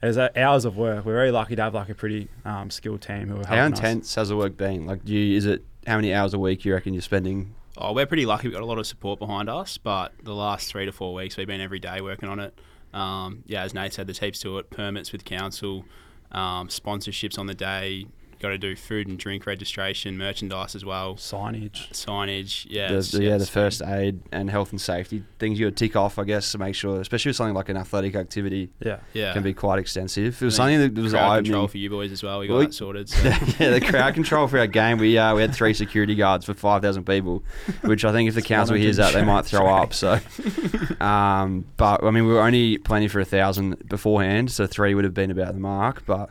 There's 0.00 0.16
hours 0.16 0.64
of 0.64 0.78
work. 0.78 1.04
We're 1.04 1.12
very 1.14 1.30
lucky 1.30 1.56
to 1.56 1.62
have 1.62 1.74
like 1.74 1.90
a 1.90 1.94
pretty 1.94 2.28
um, 2.46 2.70
skilled 2.70 3.02
team 3.02 3.28
who 3.28 3.40
are 3.40 3.46
how 3.46 3.56
helping 3.56 3.72
us. 3.74 3.78
intense 3.80 4.14
has 4.14 4.30
the 4.30 4.36
work 4.36 4.56
been? 4.56 4.86
Like, 4.86 5.04
do 5.04 5.12
you, 5.12 5.36
is 5.36 5.44
it 5.44 5.62
how 5.86 5.96
many 5.96 6.12
hours 6.12 6.34
a 6.34 6.38
week 6.38 6.64
you 6.64 6.74
reckon 6.74 6.94
you're 6.94 7.02
spending? 7.02 7.54
Oh, 7.76 7.92
we're 7.92 8.06
pretty 8.06 8.26
lucky. 8.26 8.48
We've 8.48 8.54
got 8.54 8.62
a 8.62 8.66
lot 8.66 8.78
of 8.78 8.86
support 8.86 9.18
behind 9.18 9.48
us, 9.48 9.78
but 9.78 10.12
the 10.22 10.34
last 10.34 10.68
three 10.68 10.84
to 10.86 10.92
four 10.92 11.14
weeks, 11.14 11.36
we've 11.36 11.46
been 11.46 11.60
every 11.60 11.78
day 11.78 12.00
working 12.00 12.28
on 12.28 12.40
it. 12.40 12.58
Um, 12.92 13.44
yeah, 13.46 13.62
as 13.62 13.72
Nate 13.72 13.92
said, 13.92 14.06
there's 14.06 14.18
heaps 14.18 14.40
to 14.40 14.58
it. 14.58 14.70
Permits 14.70 15.12
with 15.12 15.24
council, 15.24 15.84
um, 16.32 16.68
sponsorships 16.68 17.38
on 17.38 17.46
the 17.46 17.54
day, 17.54 18.06
got 18.40 18.48
to 18.48 18.58
do 18.58 18.74
food 18.74 19.06
and 19.06 19.18
drink 19.18 19.46
registration, 19.46 20.16
merchandise 20.16 20.74
as 20.74 20.84
well, 20.84 21.14
Signage. 21.16 21.90
signage. 21.92 22.66
Yeah, 22.68 22.88
the, 22.92 23.00
the- 23.18 23.22
yeah, 23.24 23.36
the 23.36 23.46
first 23.46 23.82
aid 23.82 24.20
and 24.32 24.48
health 24.50 24.70
and 24.70 24.80
safety 24.80 25.22
things 25.38 25.58
you 25.58 25.66
would 25.66 25.76
tick 25.76 25.94
off, 25.96 26.18
I 26.18 26.24
guess, 26.24 26.50
to 26.52 26.58
make 26.58 26.74
sure, 26.74 27.00
especially 27.00 27.30
with 27.30 27.36
something 27.36 27.54
like 27.54 27.68
an 27.68 27.76
athletic 27.76 28.14
activity, 28.16 28.70
Yeah. 28.84 28.98
Yeah, 29.12 29.32
can 29.32 29.42
be 29.42 29.52
quite 29.54 29.78
extensive. 29.78 30.40
It 30.40 30.44
was 30.44 30.54
And 30.58 30.72
something 30.72 30.94
that 30.94 31.00
was 31.02 31.12
crowd 31.12 31.30
eye 31.30 31.36
control 31.38 31.56
opening. 31.64 31.68
for 31.68 31.78
you 31.78 31.90
boys 31.90 32.12
as 32.12 32.22
well. 32.22 32.38
We 32.40 32.46
got 32.48 32.54
Well, 32.54 32.62
that 32.62 32.74
sorted. 32.74 33.08
So. 33.10 33.28
yeah, 33.58 33.70
the 33.70 33.80
crowd 33.80 34.14
control 34.14 34.46
for 34.48 34.58
our 34.58 34.66
game. 34.66 34.98
We 34.98 35.16
uh, 35.18 35.34
we 35.34 35.42
had 35.42 35.54
three 35.54 35.74
security 35.74 36.14
guards 36.14 36.44
for 36.46 36.54
five 36.54 36.82
thousand 36.82 37.04
people, 37.04 37.42
which 37.82 38.04
I 38.04 38.12
think 38.12 38.28
if 38.28 38.34
the 38.34 38.42
council 38.56 38.76
hears 38.76 38.96
that, 38.96 39.12
they 39.14 39.22
might 39.24 39.44
throw 39.44 39.66
up. 39.66 39.92
So, 39.94 40.18
um, 41.00 41.64
but 41.76 42.02
I 42.02 42.10
mean, 42.10 42.26
we 42.26 42.32
were 42.32 42.40
only 42.42 42.78
planning 42.78 43.08
for 43.08 43.20
a 43.20 43.24
thousand 43.24 43.88
beforehand, 43.88 44.50
so 44.50 44.66
three 44.66 44.94
would 44.94 45.04
have 45.04 45.14
been 45.14 45.30
about 45.30 45.54
the 45.54 45.60
mark. 45.60 46.04
But 46.06 46.30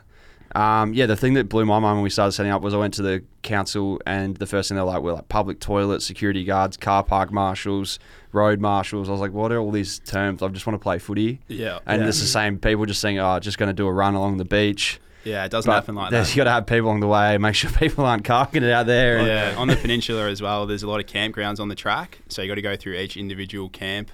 um, 0.55 0.93
yeah, 0.93 1.05
the 1.05 1.15
thing 1.15 1.33
that 1.35 1.47
blew 1.49 1.65
my 1.65 1.79
mind 1.79 1.97
when 1.97 2.03
we 2.03 2.09
started 2.09 2.31
setting 2.31 2.51
up 2.51 2.61
was 2.61 2.73
I 2.73 2.77
went 2.77 2.93
to 2.95 3.01
the 3.01 3.23
council, 3.43 4.01
and 4.05 4.35
the 4.37 4.45
first 4.45 4.69
thing 4.69 4.75
they're 4.75 4.83
like, 4.85 5.01
"We're 5.01 5.13
like 5.13 5.29
public 5.29 5.59
toilets, 5.59 6.05
security 6.05 6.43
guards, 6.43 6.75
car 6.77 7.03
park 7.03 7.31
marshals, 7.31 7.99
road 8.31 8.59
marshals." 8.59 9.09
I 9.09 9.11
was 9.11 9.21
like, 9.21 9.31
"What 9.33 9.51
are 9.51 9.59
all 9.59 9.71
these 9.71 9.99
terms? 9.99 10.41
I 10.41 10.47
just 10.49 10.65
want 10.65 10.75
to 10.79 10.83
play 10.83 10.97
footy." 10.99 11.39
yeah, 11.47 11.79
And 11.85 12.01
Yeah. 12.01 12.07
it's 12.07 12.19
the 12.19 12.25
same 12.27 12.57
people 12.59 12.85
just 12.85 13.01
saying, 13.01 13.19
"Oh, 13.19 13.39
just 13.39 13.57
going 13.57 13.67
to 13.69 13.73
do 13.73 13.87
a 13.87 13.93
run 13.93 14.15
along 14.15 14.37
the 14.37 14.45
beach." 14.45 14.99
yeah, 15.25 15.43
it 15.45 15.51
doesn't 15.51 15.69
But 15.69 15.75
happen 15.75 15.95
like 15.95 16.11
that. 16.11 16.29
You 16.29 16.37
got 16.37 16.45
to 16.45 16.51
have 16.51 16.65
people 16.65 16.87
along 16.87 17.01
the 17.01 17.07
way. 17.07 17.37
Make 17.37 17.53
sure 17.53 17.69
people 17.77 18.05
aren't 18.05 18.23
carking 18.23 18.63
it 18.63 18.71
out 18.71 18.85
there. 18.87 19.21
Yeah, 19.25 19.55
on 19.57 19.67
the 19.67 19.75
peninsula 19.75 20.27
as 20.29 20.41
well. 20.41 20.65
There's 20.65 20.81
a 20.83 20.87
lot 20.89 20.99
of 20.99 21.05
campgrounds 21.05 21.59
on 21.59 21.67
the 21.67 21.75
track, 21.75 22.19
so 22.29 22.41
you 22.41 22.47
got 22.47 22.55
to 22.55 22.61
go 22.61 22.75
through 22.75 22.93
each 22.95 23.17
individual 23.17 23.69
camp 23.69 24.09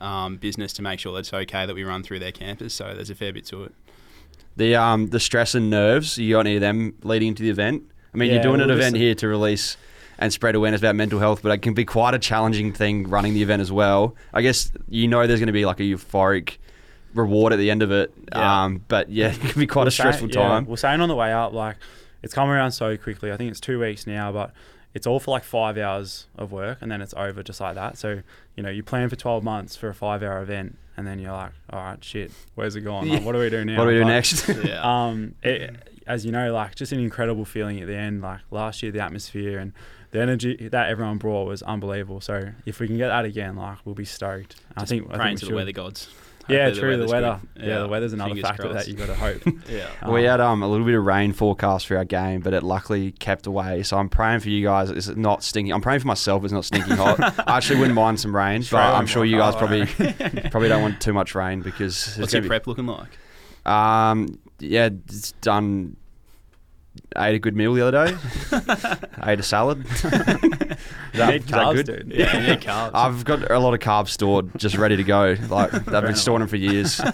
um, 0.00 0.36
business 0.36 0.72
to 0.74 0.82
make 0.82 0.98
sure 1.00 1.12
that 1.14 1.20
it's 1.20 1.32
okay 1.34 1.66
that 1.66 1.74
we 1.74 1.82
run 1.84 2.02
through 2.02 2.18
their 2.20 2.32
campus. 2.32 2.72
So 2.74 2.94
there's 2.94 3.10
a 3.10 3.14
fair 3.14 3.32
bit 3.32 3.44
to 3.46 3.64
it. 3.64 3.74
The 4.56 4.76
um 4.76 5.06
the 5.08 5.20
stress 5.20 5.54
and 5.54 5.70
nerves. 5.70 6.18
You 6.18 6.34
got 6.34 6.40
any 6.40 6.56
of 6.56 6.60
them 6.60 6.94
leading 7.02 7.28
into 7.28 7.42
the 7.42 7.50
event? 7.50 7.84
I 8.14 8.16
mean, 8.18 8.28
Yeah, 8.28 8.34
you're 8.34 8.42
doing 8.42 8.60
an 8.60 8.70
event 8.70 8.94
just- 8.94 9.00
here 9.02 9.14
to 9.16 9.28
release 9.28 9.76
and 10.18 10.32
spread 10.32 10.54
awareness 10.54 10.80
about 10.82 10.96
mental 10.96 11.18
health, 11.18 11.40
but 11.42 11.50
it 11.52 11.58
can 11.62 11.72
be 11.72 11.84
quite 11.84 12.12
a 12.12 12.18
challenging 12.18 12.72
thing 12.72 13.08
running 13.08 13.32
the 13.32 13.42
event 13.42 13.62
as 13.62 13.72
well. 13.72 14.14
I 14.34 14.42
guess 14.42 14.70
you 14.88 15.08
know 15.08 15.26
there's 15.26 15.40
going 15.40 15.46
to 15.46 15.52
be 15.52 15.64
like 15.64 15.80
a 15.80 15.84
euphoric 15.84 16.58
reward 17.14 17.52
at 17.52 17.56
the 17.58 17.70
end 17.70 17.82
of 17.82 17.90
it. 17.90 18.12
Yeah. 18.32 18.64
Um, 18.64 18.84
but 18.88 19.08
yeah, 19.08 19.32
it 19.32 19.40
can 19.40 19.58
be 19.60 19.66
quite 19.66 19.84
We're 19.84 19.88
a 19.88 19.92
stressful 19.92 20.28
saying- 20.30 20.44
yeah, 20.44 20.48
time. 20.52 20.66
we're 20.66 20.76
saying 20.76 21.00
on 21.00 21.08
the 21.08 21.16
way 21.16 21.32
up, 21.32 21.52
like, 21.52 21.76
it's 22.22 22.34
come 22.34 22.50
around 22.50 22.72
so 22.72 22.96
quickly. 22.98 23.32
I 23.32 23.36
think 23.38 23.50
it's 23.50 23.60
two 23.60 23.80
weeks 23.80 24.06
now, 24.06 24.30
but 24.30 24.52
it's 24.92 25.06
all 25.06 25.20
for 25.20 25.30
like 25.30 25.44
five 25.44 25.78
hours 25.78 26.26
of 26.36 26.52
work 26.52 26.78
and 26.82 26.90
then 26.92 27.00
it's 27.00 27.14
over 27.16 27.42
just 27.42 27.60
like 27.60 27.76
that. 27.76 27.96
So, 27.96 28.22
you 28.56 28.62
know, 28.62 28.68
you 28.70 28.82
plan 28.82 29.08
for 29.08 29.16
12 29.16 29.42
months 29.42 29.74
for 29.76 29.88
a 29.88 29.94
five 29.94 30.22
hour 30.22 30.42
event 30.42 30.76
and 30.96 31.06
then 31.06 31.18
you're 31.18 31.32
like, 31.32 31.52
all 31.70 31.80
right, 31.80 32.02
shit, 32.04 32.30
where's 32.54 32.76
it 32.76 32.80
going? 32.82 33.08
Like, 33.10 33.22
what 33.24 33.32
do 33.32 33.38
we 33.38 33.50
do 33.50 33.64
now? 33.64 33.78
What 33.78 33.84
do 33.84 33.88
we 33.90 33.94
do 33.94 34.02
But, 34.02 34.08
next? 34.08 34.48
Yeah, 34.64 34.80
Um, 34.82 35.34
it, 35.42 35.76
as 36.06 36.24
you 36.26 36.32
know, 36.32 36.52
like, 36.52 36.74
just 36.74 36.92
an 36.92 37.00
incredible 37.00 37.44
feeling 37.44 37.80
at 37.80 37.86
the 37.86 37.96
end. 37.96 38.20
Like, 38.22 38.40
last 38.50 38.82
year, 38.82 38.90
the 38.92 39.00
atmosphere 39.00 39.58
and 39.58 39.72
the 40.10 40.20
energy 40.20 40.68
that 40.70 40.88
everyone 40.88 41.18
brought 41.18 41.46
was 41.46 41.62
unbelievable. 41.62 42.20
So, 42.20 42.50
if 42.66 42.80
we 42.80 42.86
can 42.88 42.96
get 42.96 43.08
that 43.08 43.24
again, 43.24 43.56
like, 43.56 43.78
we'll 43.84 43.94
be 43.94 44.04
stoked. 44.04 44.56
I 44.76 44.80
Just 44.80 44.90
think, 44.90 45.06
I 45.10 45.16
praying 45.16 45.36
think 45.36 45.42
we 45.42 45.46
to 45.48 45.52
the 45.52 45.56
weather 45.56 45.72
gods. 45.72 46.08
Yeah, 46.50 46.64
Hopefully 46.66 46.80
true. 46.80 46.96
The 46.96 47.06
weather's 47.06 47.12
weather. 47.12 47.40
good. 47.56 47.64
Yeah, 47.66 47.78
the 47.80 47.88
weather's 47.88 48.12
another 48.12 48.34
fingers 48.34 48.48
factor 48.48 48.62
that 48.64 48.72
crossed. 48.72 48.88
you 48.88 48.94
got 48.94 49.06
to 49.06 49.14
hope. 49.16 49.42
Yeah. 49.68 50.10
we 50.10 50.20
Um, 50.26 50.30
had 50.30 50.40
um, 50.40 50.62
a 50.62 50.68
little 50.68 50.84
bit 50.86 50.94
of 50.94 51.04
rain 51.04 51.32
forecast 51.32 51.86
for 51.86 51.96
our 51.96 52.04
game, 52.04 52.40
but 52.40 52.52
it 52.54 52.62
luckily 52.62 53.12
kept 53.12 53.46
away. 53.46 53.82
So 53.82 53.96
I'm 53.98 54.08
praying 54.08 54.40
for 54.40 54.48
you 54.48 54.64
guys. 54.64 54.90
It's 54.90 55.08
not 55.08 55.42
stinking. 55.44 55.72
I'm 55.72 55.80
praying 55.80 56.00
for 56.00 56.06
myself. 56.08 56.44
It's 56.44 56.52
not 56.52 56.64
stinking 56.64 56.96
hot. 56.96 57.20
I 57.48 57.56
actually 57.56 57.78
wouldn't 57.80 57.94
mind 57.96 58.20
some 58.20 58.34
rain, 58.34 58.62
but 58.70 58.78
I'm 58.78 59.06
sure 59.06 59.24
you 59.24 59.38
guys 59.38 59.54
oh, 59.54 59.58
probably 59.58 59.86
probably 60.50 60.68
don't 60.68 60.82
want 60.82 61.00
too 61.00 61.12
much 61.12 61.34
rain 61.34 61.62
because 61.62 62.08
it's 62.08 62.18
What's 62.18 62.32
gonna 62.32 62.44
your 62.44 62.48
prep 62.50 62.66
looking 62.66 62.86
like? 62.86 63.08
Um, 63.66 64.38
yeah, 64.58 64.86
it's 65.06 65.32
done. 65.42 65.96
Ate 67.16 67.34
a 67.36 67.38
good 67.38 67.54
meal 67.56 67.72
the 67.74 67.86
other 67.86 68.06
day. 68.08 68.16
ate 69.24 69.38
a 69.38 69.42
salad. 69.42 69.86
That, 71.14 71.30
Need 71.32 71.46
carbs, 71.46 71.74
good? 71.74 71.86
dude. 71.86 72.12
Yeah, 72.14 72.36
you 72.40 72.46
need 72.48 72.60
carbs. 72.60 72.90
I've 72.94 73.24
got 73.24 73.50
a 73.50 73.58
lot 73.58 73.74
of 73.74 73.80
carbs 73.80 74.08
stored, 74.08 74.50
just 74.58 74.76
ready 74.76 74.96
to 74.96 75.04
go. 75.04 75.36
Like 75.48 75.72
I've 75.74 76.04
been 76.04 76.14
storing 76.16 76.40
them 76.40 76.48
for 76.48 76.56
years. 76.56 77.00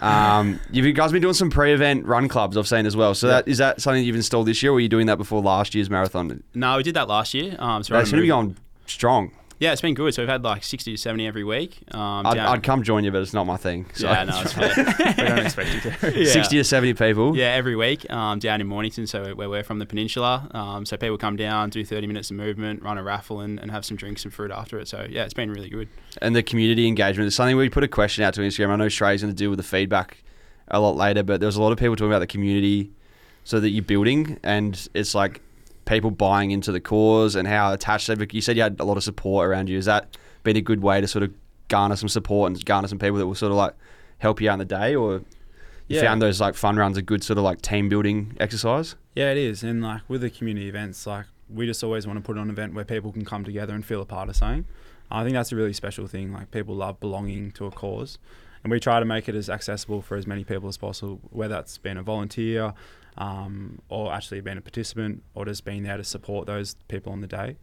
Um, 0.00 0.58
you 0.72 0.92
guys 0.92 1.12
been 1.12 1.22
doing 1.22 1.34
some 1.34 1.50
pre-event 1.50 2.06
run 2.06 2.28
clubs. 2.28 2.56
I've 2.56 2.66
seen 2.66 2.86
as 2.86 2.96
well. 2.96 3.14
So 3.14 3.28
that 3.28 3.46
is 3.46 3.58
that 3.58 3.80
something 3.80 4.02
you've 4.02 4.16
installed 4.16 4.46
this 4.48 4.62
year, 4.62 4.72
or 4.72 4.74
were 4.74 4.80
you 4.80 4.88
doing 4.88 5.06
that 5.06 5.16
before 5.16 5.40
last 5.40 5.74
year's 5.74 5.88
marathon? 5.90 6.42
no, 6.54 6.76
we 6.76 6.82
did 6.82 6.94
that 6.94 7.08
last 7.08 7.34
year. 7.34 7.54
Um, 7.58 7.82
so 7.84 7.92
we're 7.94 7.98
on 7.98 8.02
It's 8.02 8.10
a 8.10 8.12
going 8.12 8.20
to 8.20 8.22
be 8.22 8.28
going 8.28 8.56
strong. 8.86 9.30
Yeah, 9.62 9.70
it's 9.70 9.80
been 9.80 9.94
good. 9.94 10.12
So 10.12 10.22
we've 10.22 10.28
had 10.28 10.42
like 10.42 10.64
60 10.64 10.90
to 10.90 10.96
70 10.98 11.24
every 11.24 11.44
week. 11.44 11.78
Um, 11.92 12.26
I'd, 12.26 12.34
down- 12.34 12.48
I'd 12.48 12.62
come 12.64 12.82
join 12.82 13.04
you, 13.04 13.12
but 13.12 13.22
it's 13.22 13.32
not 13.32 13.46
my 13.46 13.56
thing. 13.56 13.86
So 13.94 14.10
yeah, 14.10 14.24
no, 14.24 14.40
it's 14.40 14.52
fair. 14.52 14.72
we 15.16 15.22
don't 15.22 15.38
expect 15.38 15.72
you 15.72 15.80
to. 15.82 16.18
Yeah. 16.24 16.32
60 16.32 16.56
to 16.56 16.64
70 16.64 16.94
people. 16.94 17.36
Yeah, 17.36 17.52
every 17.52 17.76
week 17.76 18.10
um, 18.10 18.40
down 18.40 18.60
in 18.60 18.66
Mornington, 18.66 19.06
so 19.06 19.36
where 19.36 19.48
we're 19.48 19.62
from 19.62 19.78
the 19.78 19.86
peninsula. 19.86 20.48
Um, 20.50 20.84
so 20.84 20.96
people 20.96 21.16
come 21.16 21.36
down, 21.36 21.70
do 21.70 21.84
30 21.84 22.08
minutes 22.08 22.28
of 22.32 22.38
movement, 22.38 22.82
run 22.82 22.98
a 22.98 23.04
raffle, 23.04 23.38
and, 23.38 23.60
and 23.60 23.70
have 23.70 23.84
some 23.84 23.96
drinks 23.96 24.24
and 24.24 24.34
fruit 24.34 24.50
after 24.50 24.80
it. 24.80 24.88
So 24.88 25.06
yeah, 25.08 25.22
it's 25.22 25.32
been 25.32 25.52
really 25.52 25.68
good. 25.70 25.88
and 26.20 26.34
the 26.34 26.42
community 26.42 26.88
engagement 26.88 27.28
is 27.28 27.36
something 27.36 27.56
we 27.56 27.68
put 27.68 27.84
a 27.84 27.88
question 27.88 28.24
out 28.24 28.34
to 28.34 28.40
Instagram. 28.40 28.70
I 28.70 28.76
know 28.76 28.88
Srey's 28.88 29.22
going 29.22 29.32
to 29.32 29.38
deal 29.38 29.50
with 29.50 29.58
the 29.58 29.62
feedback 29.62 30.24
a 30.66 30.80
lot 30.80 30.96
later, 30.96 31.22
but 31.22 31.40
there's 31.40 31.54
a 31.54 31.62
lot 31.62 31.70
of 31.70 31.78
people 31.78 31.94
talking 31.94 32.10
about 32.10 32.18
the 32.18 32.26
community 32.26 32.90
so 33.44 33.60
that 33.60 33.70
you're 33.70 33.84
building, 33.84 34.40
and 34.42 34.88
it's 34.92 35.14
like 35.14 35.40
people 35.84 36.10
buying 36.10 36.50
into 36.50 36.72
the 36.72 36.80
cause 36.80 37.34
and 37.34 37.46
how 37.48 37.72
attached 37.72 38.06
they. 38.06 38.26
You 38.30 38.40
said 38.40 38.56
you 38.56 38.62
had 38.62 38.78
a 38.80 38.84
lot 38.84 38.96
of 38.96 39.02
support 39.04 39.48
around 39.48 39.68
you. 39.68 39.76
Has 39.76 39.86
that 39.86 40.16
been 40.44 40.56
a 40.56 40.60
good 40.60 40.82
way 40.82 41.00
to 41.00 41.08
sort 41.08 41.22
of 41.24 41.32
garner 41.68 41.96
some 41.96 42.08
support 42.08 42.50
and 42.50 42.64
garner 42.64 42.88
some 42.88 42.98
people 42.98 43.18
that 43.18 43.26
will 43.26 43.34
sort 43.34 43.50
of 43.52 43.56
like 43.58 43.74
help 44.18 44.40
you 44.40 44.48
out 44.50 44.54
in 44.54 44.58
the 44.60 44.64
day, 44.64 44.94
or 44.94 45.14
you 45.88 45.96
Yeah. 45.96 46.02
found 46.02 46.22
those 46.22 46.40
like 46.40 46.54
fun 46.54 46.76
runs 46.76 46.96
a 46.96 47.02
good 47.02 47.24
sort 47.24 47.38
of 47.38 47.44
like 47.44 47.60
team 47.62 47.88
building 47.88 48.36
exercise? 48.38 48.94
Yeah, 49.14 49.30
it 49.32 49.38
is. 49.38 49.62
And 49.62 49.82
like 49.82 50.02
with 50.08 50.20
the 50.20 50.30
community 50.30 50.68
events, 50.68 51.06
like 51.06 51.26
we 51.52 51.66
just 51.66 51.82
always 51.82 52.06
want 52.06 52.18
to 52.18 52.22
put 52.22 52.36
on 52.38 52.44
an 52.44 52.50
event 52.50 52.74
where 52.74 52.84
people 52.84 53.12
can 53.12 53.24
come 53.24 53.44
together 53.44 53.74
and 53.74 53.84
feel 53.84 54.00
a 54.00 54.06
part 54.06 54.28
of 54.28 54.36
something. 54.36 54.64
I 55.10 55.22
think 55.24 55.34
that's 55.34 55.52
a 55.52 55.56
really 55.56 55.72
special 55.74 56.06
thing. 56.06 56.32
Like 56.32 56.50
people 56.50 56.74
love 56.74 56.98
belonging 57.00 57.50
to 57.52 57.66
a 57.66 57.70
cause. 57.70 58.18
And 58.64 58.70
we 58.70 58.78
try 58.78 59.00
to 59.00 59.04
make 59.04 59.28
it 59.28 59.34
as 59.34 59.50
accessible 59.50 60.00
for 60.02 60.16
as 60.16 60.26
many 60.26 60.44
people 60.44 60.68
as 60.68 60.76
possible, 60.78 61.20
whether 61.30 61.54
that's 61.54 61.78
been 61.78 61.96
a 61.98 62.02
volunteer 62.02 62.72
um, 63.18 63.80
or 63.88 64.12
actually 64.12 64.40
being 64.40 64.58
a 64.58 64.62
participant 64.62 65.22
or 65.34 65.44
just 65.44 65.64
being 65.64 65.82
there 65.82 65.96
to 65.96 66.04
support 66.04 66.46
those 66.46 66.76
people 66.88 67.12
on 67.12 67.20
the 67.20 67.26
day. 67.26 67.56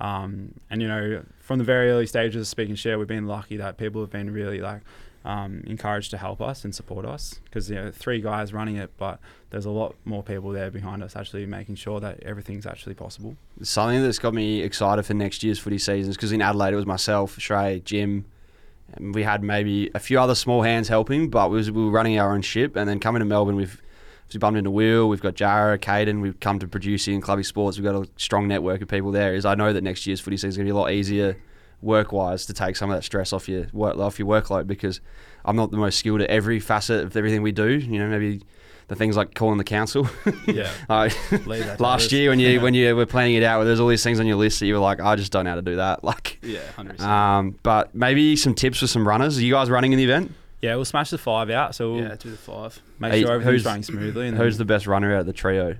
Um, 0.00 0.54
and 0.70 0.82
you 0.82 0.88
know, 0.88 1.24
from 1.40 1.58
the 1.58 1.64
very 1.64 1.90
early 1.90 2.06
stages 2.06 2.40
of 2.40 2.46
Speak 2.46 2.68
and 2.68 2.78
Share, 2.78 2.98
we've 2.98 3.08
been 3.08 3.26
lucky 3.26 3.56
that 3.56 3.78
people 3.78 4.00
have 4.02 4.10
been 4.10 4.30
really 4.30 4.60
like 4.60 4.82
um, 5.24 5.62
encouraged 5.66 6.10
to 6.12 6.18
help 6.18 6.40
us 6.40 6.64
and 6.64 6.74
support 6.74 7.04
us 7.04 7.40
because 7.44 7.68
you 7.68 7.76
know 7.76 7.90
three 7.90 8.20
guys 8.20 8.52
running 8.52 8.76
it, 8.76 8.90
but 8.96 9.18
there's 9.50 9.64
a 9.64 9.70
lot 9.70 9.94
more 10.04 10.22
people 10.22 10.50
there 10.50 10.70
behind 10.70 11.02
us 11.02 11.16
actually 11.16 11.46
making 11.46 11.74
sure 11.74 11.98
that 12.00 12.22
everything's 12.22 12.66
actually 12.66 12.94
possible. 12.94 13.36
something 13.62 14.02
that's 14.02 14.18
got 14.18 14.34
me 14.34 14.60
excited 14.60 15.04
for 15.04 15.14
next 15.14 15.42
year's 15.42 15.58
footy 15.58 15.78
seasons 15.78 16.16
because 16.16 16.30
in 16.30 16.42
Adelaide 16.42 16.74
it 16.74 16.76
was 16.76 16.86
myself, 16.86 17.38
Srey, 17.38 17.82
Jim, 17.82 18.26
and 18.92 19.14
we 19.14 19.22
had 19.22 19.42
maybe 19.42 19.90
a 19.94 19.98
few 19.98 20.20
other 20.20 20.34
small 20.34 20.62
hands 20.62 20.88
helping, 20.88 21.28
but 21.28 21.50
we, 21.50 21.56
was, 21.56 21.70
we 21.70 21.84
were 21.84 21.90
running 21.90 22.18
our 22.18 22.32
own 22.32 22.42
ship. 22.42 22.76
And 22.76 22.88
then 22.88 23.00
coming 23.00 23.20
to 23.20 23.26
Melbourne, 23.26 23.56
we've 23.56 23.82
we 24.34 24.38
bumped 24.38 24.58
into 24.58 24.70
Will, 24.70 25.08
we've 25.08 25.20
got 25.22 25.34
Jara, 25.34 25.78
Caden, 25.78 26.20
we've 26.20 26.38
come 26.40 26.58
to 26.58 26.66
producing 26.68 27.14
in 27.14 27.20
Clubby 27.20 27.42
Sports. 27.44 27.78
We've 27.78 27.84
got 27.84 27.94
a 27.94 28.08
strong 28.16 28.48
network 28.48 28.82
of 28.82 28.88
people 28.88 29.12
there. 29.12 29.34
Is 29.34 29.44
I 29.44 29.54
know 29.54 29.72
that 29.72 29.82
next 29.82 30.06
year's 30.06 30.20
footy 30.20 30.36
season 30.36 30.48
is 30.50 30.56
going 30.56 30.66
to 30.66 30.72
be 30.72 30.76
a 30.76 30.80
lot 30.80 30.90
easier 30.92 31.36
work 31.82 32.10
wise 32.12 32.46
to 32.46 32.52
take 32.54 32.74
some 32.74 32.90
of 32.90 32.96
that 32.96 33.02
stress 33.02 33.32
off 33.32 33.48
your 33.48 33.66
work 33.72 33.96
off 33.98 34.18
your 34.18 34.26
workload 34.28 34.66
because 34.66 35.00
I'm 35.44 35.56
not 35.56 35.70
the 35.70 35.76
most 35.76 35.98
skilled 35.98 36.20
at 36.22 36.30
every 36.30 36.58
facet 36.58 37.04
of 37.04 37.16
everything 37.16 37.42
we 37.42 37.52
do. 37.52 37.68
You 37.68 37.98
know, 37.98 38.08
maybe 38.08 38.42
the 38.88 38.94
things 38.96 39.16
like 39.16 39.34
calling 39.34 39.58
the 39.58 39.64
council. 39.64 40.08
Yeah. 40.46 40.70
Uh, 40.88 41.08
Leave 41.44 41.66
that 41.66 41.76
to 41.76 41.82
last 41.82 42.12
year 42.12 42.30
when 42.30 42.38
you 42.40 42.60
when 42.60 42.72
you 42.74 42.94
were 42.96 43.06
planning 43.06 43.34
it 43.34 43.42
out, 43.42 43.64
there's 43.64 43.78
all 43.80 43.88
these 43.88 44.02
things 44.04 44.18
on 44.20 44.26
your 44.26 44.36
list 44.36 44.60
that 44.60 44.66
you 44.66 44.74
were 44.74 44.80
like, 44.80 45.00
I 45.00 45.16
just 45.16 45.32
don't 45.32 45.44
know 45.44 45.50
how 45.50 45.56
to 45.56 45.62
do 45.62 45.76
that. 45.76 46.02
Like, 46.04 46.38
Yeah, 46.42 46.60
100%. 46.78 47.00
um, 47.00 47.56
but 47.62 47.94
maybe 47.94 48.36
some 48.36 48.54
tips 48.54 48.78
for 48.80 48.86
some 48.86 49.06
runners. 49.06 49.38
Are 49.38 49.42
you 49.42 49.52
guys 49.54 49.68
running 49.70 49.92
in 49.92 49.98
the 49.98 50.04
event? 50.04 50.32
Yeah, 50.66 50.74
we'll 50.76 50.84
smash 50.84 51.10
the 51.10 51.18
five 51.18 51.48
out, 51.50 51.74
so 51.74 51.92
we'll 51.92 52.02
yeah, 52.02 52.16
do 52.16 52.30
the 52.30 52.36
five. 52.36 52.80
make 52.98 53.12
Hey, 53.12 53.22
sure 53.22 53.32
everything's 53.32 53.52
who's- 53.62 53.64
running 53.66 53.82
smoothly. 53.84 54.28
And 54.28 54.36
Who's 54.36 54.58
the 54.58 54.64
best 54.64 54.86
runner 54.86 55.14
out 55.14 55.20
of 55.20 55.26
the 55.26 55.32
trio? 55.32 55.76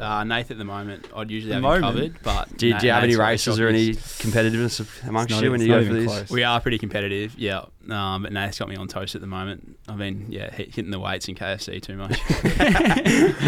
Uh, 0.00 0.24
Nath 0.24 0.50
at 0.50 0.58
the 0.58 0.64
moment, 0.64 1.06
I'd 1.14 1.30
usually 1.30 1.50
The 1.54 1.60
have 1.60 1.74
him 1.76 1.82
covered. 1.82 2.16
But 2.22 2.56
Do 2.56 2.66
you, 2.66 2.78
do 2.78 2.86
you 2.86 2.92
Na- 2.92 2.94
have 3.00 3.04
any 3.04 3.14
Nath's 3.14 3.44
got 3.44 3.56
the 3.56 3.58
races 3.58 3.60
or 3.60 3.68
any 3.68 3.90
competitiveness 3.92 5.06
amongst 5.08 5.40
you 5.42 5.50
when 5.50 5.60
you 5.60 5.68
go 5.68 5.84
for 5.86 5.92
these? 5.92 6.30
We 6.30 6.42
are 6.44 6.60
pretty 6.60 6.78
competitive, 6.78 7.38
yeah. 7.38 7.64
Um, 7.90 8.22
but 8.22 8.32
Nath's 8.32 8.58
got 8.58 8.68
me 8.68 8.76
on 8.76 8.88
toast 8.88 9.14
at 9.14 9.20
the 9.20 9.26
moment. 9.26 9.78
I 9.88 9.94
mean, 9.96 10.26
yeah 10.28 10.50
hitting 10.52 10.90
the 10.90 10.98
weights 10.98 11.28
in 11.28 11.34
KFC 11.34 11.82
too 11.82 11.96
much. 11.96 12.18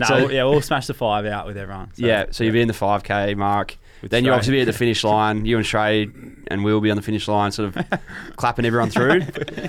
No, 0.00 0.06
So- 0.06 0.16
we'll- 0.16 0.32
yeah, 0.32 0.44
we'll 0.44 0.62
smash 0.62 0.86
the 0.86 0.94
five 0.94 1.26
out 1.26 1.46
with 1.46 1.56
everyone. 1.56 1.90
So, 1.94 2.06
yeah, 2.06 2.26
so 2.30 2.44
you'll 2.44 2.52
be 2.54 2.60
in 2.62 2.68
the 2.68 2.74
5K 2.74 3.36
mark. 3.36 3.76
With 4.02 4.10
Then 4.10 4.24
you'll 4.24 4.32
Srey. 4.32 4.36
obviously 4.36 4.54
be 4.54 4.60
at 4.60 4.66
the 4.66 4.72
finish 4.78 5.04
line. 5.04 5.44
You 5.44 5.56
and 5.56 5.66
Srey 5.66 6.36
and 6.50 6.64
we'll 6.64 6.80
be 6.80 6.90
on 6.90 6.96
the 6.96 7.02
finish 7.02 7.28
line, 7.28 7.52
sort 7.52 7.74
of 7.76 8.00
clapping 8.36 8.64
everyone 8.64 8.90
through. 8.90 9.22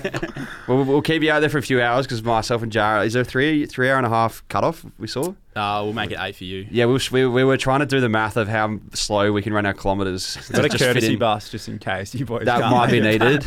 we'll, 0.67 0.83
we'll 0.83 1.01
keep 1.01 1.21
you 1.21 1.31
out 1.31 1.39
there 1.41 1.49
for 1.49 1.59
a 1.59 1.61
few 1.61 1.81
hours 1.81 2.07
because 2.07 2.23
myself 2.23 2.63
and 2.63 2.71
Jarrett. 2.71 3.05
Is 3.07 3.13
there 3.13 3.21
a 3.21 3.25
three 3.25 3.65
three 3.67 3.89
hour 3.89 3.97
and 3.97 4.05
a 4.05 4.09
half 4.09 4.43
cutoff 4.49 4.83
we 4.97 5.07
saw? 5.07 5.33
Uh, 5.55 5.81
we'll 5.83 5.93
make 5.93 6.11
it 6.11 6.17
eight 6.19 6.35
for 6.35 6.45
you. 6.45 6.65
Yeah, 6.71 6.85
we, 6.85 6.97
we, 7.11 7.27
we 7.27 7.43
were 7.43 7.57
trying 7.57 7.81
to 7.81 7.85
do 7.85 7.99
the 7.99 8.07
math 8.09 8.37
of 8.37 8.47
how 8.47 8.79
slow 8.93 9.33
we 9.33 9.41
can 9.41 9.53
run 9.53 9.65
our 9.65 9.73
kilometres. 9.73 10.37
Got 10.49 10.59
a 10.65 10.69
to 10.69 10.69
just 10.69 10.83
fit 10.83 10.93
courtesy 10.93 11.15
bus 11.17 11.49
just 11.49 11.67
in 11.67 11.77
case 11.77 12.15
you 12.15 12.25
boys. 12.25 12.45
That 12.45 12.61
might 12.71 12.89
be 12.89 13.01
needed. 13.01 13.45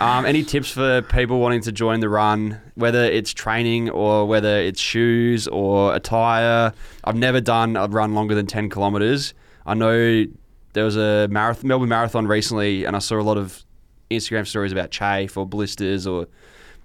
um, 0.00 0.26
any 0.26 0.44
tips 0.44 0.70
for 0.70 1.02
people 1.02 1.40
wanting 1.40 1.62
to 1.62 1.72
join 1.72 2.00
the 2.00 2.10
run, 2.10 2.60
whether 2.74 3.02
it's 3.04 3.32
training 3.32 3.88
or 3.90 4.26
whether 4.26 4.58
it's 4.58 4.80
shoes 4.80 5.48
or 5.48 5.94
attire? 5.94 6.72
I've 7.04 7.16
never 7.16 7.40
done 7.40 7.76
a 7.76 7.88
run 7.88 8.14
longer 8.14 8.34
than 8.34 8.46
10 8.46 8.68
kilometres. 8.68 9.32
I 9.66 9.74
know 9.74 10.26
there 10.72 10.84
was 10.84 10.96
a 10.96 11.28
marathon, 11.28 11.68
Melbourne 11.68 11.88
Marathon 11.88 12.26
recently, 12.26 12.84
and 12.84 12.96
I 12.96 12.98
saw 12.98 13.20
a 13.20 13.22
lot 13.22 13.36
of 13.36 13.64
Instagram 14.10 14.46
stories 14.46 14.72
about 14.72 14.90
chafe 14.90 15.36
or 15.36 15.46
blisters 15.46 16.06
or 16.06 16.26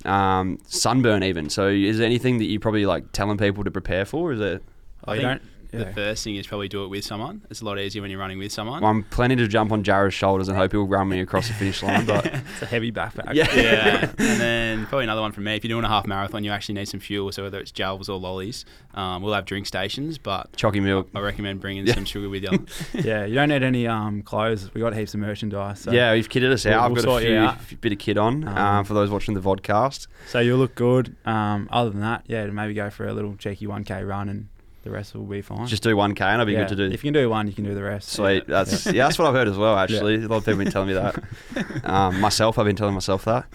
um, 0.05 0.59
sunburn 0.67 1.23
even. 1.23 1.49
So 1.49 1.67
is 1.67 1.97
there 1.97 2.05
anything 2.05 2.37
that 2.39 2.45
you're 2.45 2.59
probably 2.59 2.85
like 2.85 3.11
telling 3.11 3.37
people 3.37 3.63
to 3.63 3.71
prepare 3.71 4.05
for? 4.05 4.31
Is 4.31 4.39
it? 4.39 4.63
Oh, 5.07 5.13
I 5.13 5.15
you 5.15 5.39
think 5.75 5.85
don't. 5.85 5.95
The 5.95 6.01
first 6.09 6.23
thing 6.23 6.35
is 6.35 6.47
probably 6.47 6.67
do 6.67 6.83
it 6.83 6.87
with 6.87 7.03
someone. 7.05 7.41
It's 7.49 7.61
a 7.61 7.65
lot 7.65 7.79
easier 7.79 8.01
when 8.01 8.11
you're 8.11 8.19
running 8.19 8.37
with 8.39 8.51
someone. 8.51 8.83
I'm 8.83 9.03
planning 9.03 9.37
to 9.37 9.47
jump 9.47 9.71
on 9.71 9.83
Jared's 9.83 10.13
shoulders 10.15 10.47
and 10.47 10.57
hope 10.57 10.71
he'll 10.71 10.87
run 10.87 11.09
me 11.09 11.19
across 11.19 11.47
the 11.47 11.53
finish 11.53 11.81
line. 11.83 12.05
But 12.05 12.25
It's 12.53 12.61
a 12.61 12.65
heavy 12.65 12.91
backpack. 12.91 13.33
Yeah. 13.33 13.53
yeah, 13.55 14.01
and 14.17 14.39
then 14.39 14.85
probably 14.87 15.03
another 15.05 15.21
one 15.21 15.31
from 15.31 15.43
me. 15.45 15.55
If 15.55 15.63
you're 15.63 15.69
doing 15.69 15.83
a 15.85 15.89
half 15.89 16.05
marathon, 16.07 16.43
you 16.43 16.51
actually 16.51 16.75
need 16.75 16.87
some 16.87 16.99
fuel. 16.99 17.31
So 17.31 17.43
whether 17.43 17.59
it's 17.59 17.71
gels 17.71 18.09
or 18.09 18.19
lollies, 18.19 18.65
um, 18.93 19.21
we'll 19.21 19.33
have 19.33 19.45
drink 19.45 19.65
stations, 19.67 20.17
but 20.17 20.55
chalky 20.55 20.79
milk. 20.79 21.09
I 21.15 21.19
recommend 21.19 21.61
bringing 21.61 21.85
Yeah. 21.87 21.95
some 21.95 22.05
sugar 22.05 22.29
with 22.29 22.43
you. 22.43 22.65
Yeah, 23.05 23.25
you 23.25 23.35
don't 23.35 23.49
need 23.49 23.61
any 23.63 23.87
um, 23.87 24.21
clothes. 24.23 24.73
We 24.73 24.81
got 24.81 24.95
heaps 24.95 25.13
of 25.13 25.19
merchandise. 25.19 25.81
So. 25.81 25.91
yeah, 25.91 26.13
you've 26.13 26.29
kitted 26.29 26.51
us 26.51 26.65
We'll- 26.65 26.73
out. 26.75 26.91
we'll 26.91 26.99
I've 26.99 27.05
got 27.05 27.23
a 27.23 27.29
you 27.29 27.51
few 27.65 27.77
bit 27.77 27.91
of 27.91 27.99
kit 27.99 28.17
on 28.17 28.47
um, 28.47 28.57
Um, 28.57 28.85
for 28.85 28.93
those 28.93 29.09
watching 29.09 29.33
the 29.33 29.41
vodcast. 29.41 30.07
So 30.27 30.39
you'll 30.39 30.57
look 30.59 30.75
good. 30.75 31.15
Um, 31.25 31.67
other 31.71 31.89
than 31.89 32.01
that, 32.01 32.23
yeah, 32.27 32.45
maybe 32.47 32.73
go 32.73 32.89
for 32.89 33.05
a 33.07 33.13
little 33.13 33.35
cheeky 33.35 33.67
1k 33.67 34.07
run 34.07 34.29
and 34.29 34.47
the 34.85 34.91
rest 34.91 35.15
will 35.15 35.23
be 35.23 35.41
fine. 35.41 35.65
Just 35.65 35.81
do 35.83 35.95
1K 35.95 36.21
and 36.21 36.33
it'll 36.35 36.45
be 36.45 36.53
Yeah, 36.53 36.59
good 36.59 36.69
to 36.69 36.75
do. 36.75 36.83
If 36.93 37.03
you 37.03 37.11
can 37.11 37.13
do 37.21 37.27
one, 37.29 37.47
you 37.47 37.53
can 37.53 37.63
do 37.65 37.73
the 37.73 37.81
rest. 37.83 38.09
Sweet. 38.09 38.45
That's 38.47 38.85
yeah. 38.85 39.05
That's 39.05 39.17
what 39.19 39.27
I've 39.27 39.33
heard 39.33 39.47
as 39.47 39.57
well. 39.57 39.75
Actually, 39.77 40.15
a 40.23 40.27
lot 40.27 40.37
of 40.37 40.45
people 40.45 40.57
have 40.59 40.63
been 40.63 40.71
telling 40.71 40.87
me 40.87 40.93
that. 40.93 41.23
Um, 41.83 42.19
myself, 42.19 42.57
I've 42.59 42.65
been 42.65 42.75
telling 42.75 42.93
myself 42.93 43.25
that. 43.25 43.45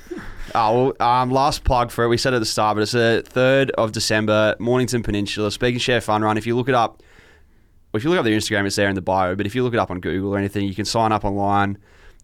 Oh, 0.54 0.94
well, 0.98 1.08
um, 1.08 1.30
last 1.30 1.64
plug 1.64 1.90
for 1.90 2.04
it. 2.04 2.08
We 2.08 2.16
said 2.16 2.32
at 2.34 2.38
the 2.40 2.46
start, 2.46 2.76
but 2.76 2.82
it's 2.82 2.92
the 2.92 3.22
third 3.26 3.70
of 3.72 3.92
December, 3.92 4.56
Mornington 4.58 5.02
Peninsula. 5.02 5.50
Speak 5.50 5.74
and 5.74 5.82
Share 5.82 6.00
Fun 6.00 6.22
Run. 6.22 6.36
If 6.36 6.46
you 6.46 6.56
look 6.56 6.68
it 6.68 6.74
up, 6.74 7.02
if 7.94 8.02
you 8.04 8.10
look 8.10 8.18
up 8.18 8.24
their 8.24 8.36
Instagram, 8.36 8.66
it's 8.66 8.76
there 8.76 8.88
in 8.88 8.94
the 8.94 9.00
bio. 9.02 9.34
But 9.34 9.46
if 9.46 9.54
you 9.54 9.62
look 9.62 9.74
it 9.74 9.78
up 9.80 9.90
on 9.90 10.00
Google 10.00 10.34
or 10.34 10.38
anything, 10.38 10.66
you 10.66 10.74
can 10.74 10.84
sign 10.84 11.12
up 11.12 11.24
online. 11.24 11.78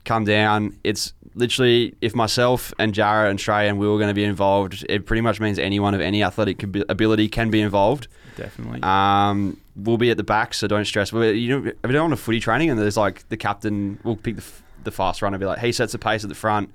Come 0.04 0.24
down. 0.24 0.78
It's 0.84 1.12
literally 1.36 1.94
if 2.00 2.14
myself 2.14 2.74
and 2.78 2.92
Jara 2.92 3.30
and 3.30 3.38
Trey 3.38 3.68
and 3.68 3.78
we 3.78 3.86
were 3.86 3.98
going 3.98 4.08
to 4.08 4.14
be 4.14 4.24
involved, 4.24 4.84
it 4.88 5.06
pretty 5.06 5.20
much 5.20 5.38
means 5.38 5.58
anyone 5.58 5.94
of 5.94 6.00
any 6.00 6.24
athletic 6.24 6.62
ability 6.88 7.28
can 7.28 7.50
be 7.50 7.60
involved. 7.60 8.08
Definitely. 8.36 8.82
Um, 8.82 9.60
we'll 9.76 9.98
be 9.98 10.10
at 10.10 10.16
the 10.16 10.24
back, 10.24 10.54
so 10.54 10.66
don't 10.66 10.84
stress. 10.86 11.12
We're, 11.12 11.32
you 11.32 11.48
know, 11.60 11.64
have 11.64 11.74
you 11.84 11.92
done 11.92 12.06
on 12.06 12.12
a 12.12 12.16
footy 12.16 12.40
training 12.40 12.70
and 12.70 12.78
there's 12.80 12.96
like 12.96 13.28
the 13.28 13.36
captain 13.36 14.00
will 14.02 14.16
pick 14.16 14.36
the, 14.36 14.42
f- 14.42 14.62
the 14.82 14.90
fast 14.90 15.22
runner, 15.22 15.38
be 15.38 15.46
like, 15.46 15.58
he 15.58 15.72
sets 15.72 15.92
the 15.92 15.98
pace 15.98 16.24
at 16.24 16.28
the 16.28 16.34
front, 16.34 16.70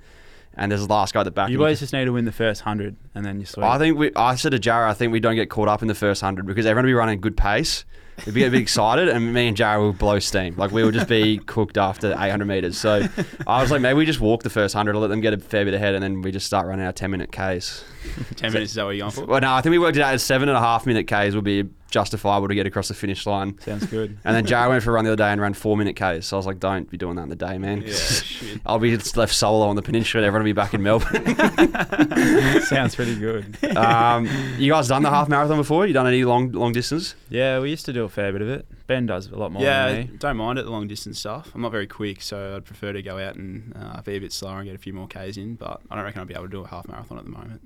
and 0.54 0.70
there's 0.70 0.86
the 0.86 0.92
last 0.92 1.12
guy 1.12 1.20
at 1.20 1.24
the 1.24 1.30
back. 1.30 1.50
you 1.50 1.58
boys 1.58 1.80
just 1.80 1.92
need 1.92 2.04
to 2.04 2.12
win 2.12 2.24
the 2.24 2.32
first 2.32 2.62
100 2.64 2.96
and 3.14 3.24
then 3.24 3.38
you're 3.38 3.46
sweet. 3.46 3.64
I 3.64 3.78
think 3.78 3.98
we. 3.98 4.14
I 4.14 4.34
said 4.36 4.52
to 4.52 4.58
Jara, 4.58 4.90
I 4.90 4.94
think 4.94 5.12
we 5.12 5.20
don't 5.20 5.36
get 5.36 5.50
caught 5.50 5.68
up 5.68 5.82
in 5.82 5.88
the 5.88 5.94
first 5.94 6.20
hundred 6.20 6.46
because 6.46 6.66
everyone 6.66 6.84
will 6.84 6.90
be 6.90 6.94
running 6.94 7.20
good 7.20 7.36
pace. 7.36 7.84
We'd 8.26 8.34
be 8.34 8.44
a 8.44 8.50
bit 8.50 8.60
excited, 8.60 9.08
and 9.08 9.32
me 9.32 9.48
and 9.48 9.56
Jarrah 9.56 9.80
will 9.80 9.92
blow 9.92 10.18
steam. 10.18 10.54
Like 10.56 10.70
we 10.70 10.84
will 10.84 10.92
just 10.92 11.08
be 11.08 11.38
cooked 11.38 11.76
after 11.76 12.12
800 12.12 12.44
meters. 12.44 12.78
So 12.78 13.08
I 13.46 13.60
was 13.60 13.70
like, 13.70 13.80
maybe 13.80 13.96
we 13.96 14.06
just 14.06 14.20
walk 14.20 14.42
the 14.42 14.50
first 14.50 14.74
hundred, 14.74 14.94
let 14.96 15.08
them 15.08 15.20
get 15.20 15.32
a 15.34 15.38
fair 15.38 15.64
bit 15.64 15.74
ahead, 15.74 15.94
and 15.94 16.02
then 16.02 16.22
we 16.22 16.30
just 16.30 16.46
start 16.46 16.66
running 16.66 16.84
our 16.84 16.92
10 16.92 17.10
minute 17.10 17.32
Ks. 17.32 17.84
Ten 18.36 18.52
minutes 18.52 18.72
is 18.72 18.74
that 18.76 18.84
what 18.84 18.90
you're 18.90 19.00
going 19.00 19.12
for? 19.12 19.24
Well, 19.24 19.40
no, 19.40 19.52
I 19.52 19.60
think 19.60 19.70
we 19.72 19.78
worked 19.78 19.96
it 19.96 20.02
out 20.02 20.14
as 20.14 20.22
seven 20.22 20.48
and 20.48 20.56
a 20.56 20.60
half 20.60 20.86
minute 20.86 21.06
Ks 21.06 21.34
would 21.34 21.44
be 21.44 21.64
justifiable 21.92 22.48
to 22.48 22.54
get 22.54 22.66
across 22.66 22.88
the 22.88 22.94
finish 22.94 23.26
line. 23.26 23.58
Sounds 23.60 23.86
good. 23.86 24.18
And 24.24 24.34
then 24.34 24.46
Jarrah 24.46 24.70
went 24.70 24.82
for 24.82 24.90
a 24.90 24.92
run 24.94 25.04
the 25.04 25.10
other 25.10 25.22
day 25.22 25.30
and 25.30 25.40
ran 25.40 25.52
four 25.52 25.76
minute 25.76 25.94
Ks. 25.94 26.26
So 26.26 26.36
I 26.36 26.38
was 26.38 26.46
like, 26.46 26.58
don't 26.58 26.88
be 26.90 26.96
doing 26.96 27.16
that 27.16 27.24
in 27.24 27.28
the 27.28 27.36
day, 27.36 27.58
man. 27.58 27.82
Yeah, 27.82 27.94
shit. 27.94 28.60
I'll 28.64 28.78
be 28.78 28.96
left 28.96 29.34
solo 29.34 29.66
on 29.66 29.76
the 29.76 29.82
peninsula 29.82 30.22
and 30.22 30.26
everyone 30.26 30.44
will 30.44 30.48
be 30.48 30.52
back 30.52 30.74
in 30.74 30.82
Melbourne. 30.82 31.26
Sounds 32.62 32.94
pretty 32.94 33.16
good. 33.18 33.62
um, 33.76 34.26
you 34.58 34.72
guys 34.72 34.88
done 34.88 35.02
the 35.02 35.10
half 35.10 35.28
marathon 35.28 35.58
before? 35.58 35.86
You 35.86 35.92
done 35.92 36.06
any 36.06 36.24
long 36.24 36.52
long 36.52 36.72
distance? 36.72 37.14
Yeah, 37.28 37.60
we 37.60 37.70
used 37.70 37.84
to 37.86 37.92
do 37.92 38.04
a 38.04 38.08
fair 38.08 38.32
bit 38.32 38.42
of 38.42 38.48
it. 38.48 38.66
Ben 38.86 39.06
does 39.06 39.28
a 39.28 39.36
lot 39.36 39.52
more 39.52 39.62
yeah, 39.62 39.88
than 39.88 39.96
me. 40.12 40.16
don't 40.18 40.36
mind 40.36 40.58
it, 40.58 40.64
the 40.64 40.70
long 40.70 40.88
distance 40.88 41.18
stuff. 41.18 41.50
I'm 41.54 41.62
not 41.62 41.72
very 41.72 41.86
quick, 41.86 42.22
so 42.22 42.56
I'd 42.56 42.64
prefer 42.64 42.92
to 42.92 43.02
go 43.02 43.18
out 43.18 43.36
and 43.36 43.74
uh, 43.78 44.00
be 44.02 44.16
a 44.16 44.20
bit 44.20 44.32
slower 44.32 44.58
and 44.58 44.66
get 44.66 44.74
a 44.74 44.78
few 44.78 44.92
more 44.92 45.08
Ks 45.08 45.36
in, 45.36 45.54
but 45.56 45.80
I 45.90 45.96
don't 45.96 46.04
reckon 46.04 46.20
I'll 46.20 46.26
be 46.26 46.34
able 46.34 46.44
to 46.44 46.50
do 46.50 46.64
a 46.64 46.68
half 46.68 46.88
marathon 46.88 47.18
at 47.18 47.24
the 47.24 47.30
moment. 47.30 47.62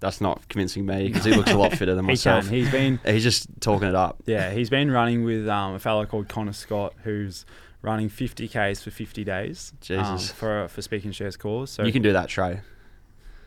That's 0.00 0.20
not 0.20 0.48
convincing 0.48 0.86
me 0.86 1.08
because 1.08 1.24
he 1.24 1.32
looks 1.36 1.50
a 1.50 1.58
lot 1.58 1.72
fitter 1.72 1.94
than 1.94 2.04
He 2.04 2.12
myself. 2.12 2.44
can. 2.44 2.52
He's 2.54 2.70
been 2.70 3.00
He's 3.04 3.22
just 3.24 3.48
talking 3.60 3.88
it 3.88 3.94
up. 3.94 4.22
yeah, 4.26 4.50
he's 4.52 4.70
been 4.70 4.90
running 4.90 5.24
with 5.24 5.48
um, 5.48 5.74
a 5.74 5.78
fellow 5.78 6.06
called 6.06 6.28
Connor 6.28 6.52
Scott 6.52 6.94
who's 7.02 7.44
running 7.82 8.08
50 8.08 8.46
k's 8.48 8.82
for 8.82 8.90
50 8.90 9.24
days. 9.24 9.72
um, 9.74 9.78
Jesus. 10.16 10.30
for 10.32 10.68
for 10.68 10.82
Speak 10.82 11.04
and 11.04 11.14
Shares 11.14 11.36
cause. 11.36 11.70
So 11.70 11.84
you 11.84 11.92
can 11.92 12.02
do 12.02 12.12
that, 12.12 12.28
Trey. 12.28 12.60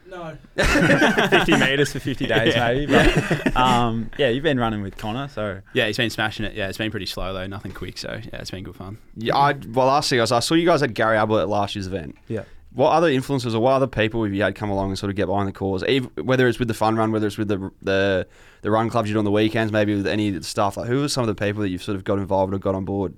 No. 0.10 0.36
50 0.58 1.58
meters 1.58 1.93
for 1.93 2.00
50 2.00 2.28
days 2.28 2.54
Yeah. 2.54 2.67
maybe. 2.74 2.91
But, 2.91 3.56
um, 3.56 4.12
yeah, 4.17 4.28
you've 4.28 4.43
been 4.43 4.60
running 4.60 4.82
with 4.82 4.97
Connor, 4.97 5.30
so 5.30 5.62
Yeah, 5.74 5.88
he's 5.88 5.95
been 5.95 6.10
smashing 6.10 6.45
it. 6.45 6.54
Yeah, 6.54 6.67
it's 6.67 6.78
been 6.78 6.91
pretty 6.91 7.06
slow 7.06 7.32
though, 7.34 7.47
nothing 7.47 7.71
quick, 7.71 7.97
so 7.97 8.19
yeah, 8.21 8.39
it's 8.41 8.52
been 8.52 8.65
good 8.65 8.76
fun. 8.76 8.97
Yeah, 9.15 9.38
I, 9.38 9.54
well, 9.54 9.88
last 9.88 10.10
thing 10.10 10.19
I 10.19 10.24
was, 10.24 10.34
I 10.34 10.39
saw 10.41 10.56
you 10.56 10.65
guys 10.65 10.84
at 10.84 10.93
Gary 10.93 11.15
Ablett 11.17 11.43
at 11.43 11.50
last 11.50 11.76
year's 11.76 11.88
event. 11.88 12.17
yeah. 12.28 12.43
What 12.74 12.92
other 12.92 13.10
influences 13.10 13.54
or 13.54 13.62
what 13.62 13.74
other 13.74 13.88
people 13.88 14.24
have 14.24 14.34
you 14.34 14.44
had 14.44 14.56
come 14.56 14.70
along 14.70 14.90
and 14.90 14.98
sort 14.98 15.10
of 15.10 15.16
get 15.18 15.26
behind 15.26 15.48
the 15.48 15.52
cause? 15.52 15.84
Ev 15.84 16.10
whether 16.18 16.48
it's 16.48 16.58
with 16.58 16.70
the 16.70 16.74
fun 16.74 16.96
run, 16.96 17.12
whether 17.12 17.28
it's 17.28 17.38
with 17.38 17.50
the 17.50 17.70
the 17.82 18.28
the 18.62 18.72
run 18.72 18.90
clubs 18.90 19.10
you 19.10 19.14
do 19.16 19.20
on 19.20 19.26
the 19.26 19.32
weekends, 19.32 19.74
maybe 19.74 19.94
with 19.96 20.08
any 20.08 20.42
stuff. 20.42 20.78
Like, 20.78 20.88
who 20.88 21.04
are 21.04 21.10
some 21.10 21.28
of 21.28 21.28
the 21.28 21.36
people 21.36 21.62
that 21.64 21.70
you've 21.70 21.84
sort 21.84 21.98
of 21.98 22.04
got 22.04 22.18
involved 22.18 22.54
or 22.54 22.60
got 22.60 22.76
on 22.76 22.86
board? 22.86 23.14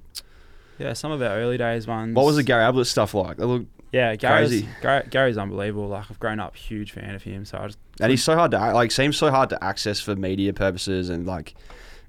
Yeah, 0.80 0.94
some 0.94 1.12
of 1.12 1.22
our 1.22 1.38
early 1.38 1.58
days 1.58 1.86
ones. 1.86 2.16
What 2.16 2.26
was 2.26 2.36
the 2.36 2.44
Gary 2.44 2.64
Ablett 2.64 2.88
stuff 2.88 3.14
like? 3.14 3.38
Look, 3.38 3.66
Yeah, 3.92 4.16
Gary's, 4.16 4.50
Crazy. 4.50 4.68
Gary, 4.82 5.08
Gary's 5.10 5.38
unbelievable. 5.38 5.88
Like 5.88 6.10
I've 6.10 6.20
grown 6.20 6.40
up 6.40 6.56
huge 6.56 6.92
fan 6.92 7.14
of 7.14 7.22
him, 7.22 7.46
so 7.46 7.60
I 7.60 7.68
just 7.68 7.78
and 8.00 8.10
he's 8.10 8.24
so 8.24 8.36
hard 8.36 8.52
to 8.52 8.58
like, 8.74 8.92
seems 8.92 9.18
so 9.18 9.30
hard 9.30 9.50
to 9.50 9.64
access 9.64 10.00
for 10.00 10.16
media 10.16 10.52
purposes, 10.52 11.10
and 11.10 11.28
like, 11.28 11.54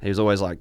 he 0.01 0.09
was 0.09 0.19
always 0.19 0.41
like. 0.41 0.61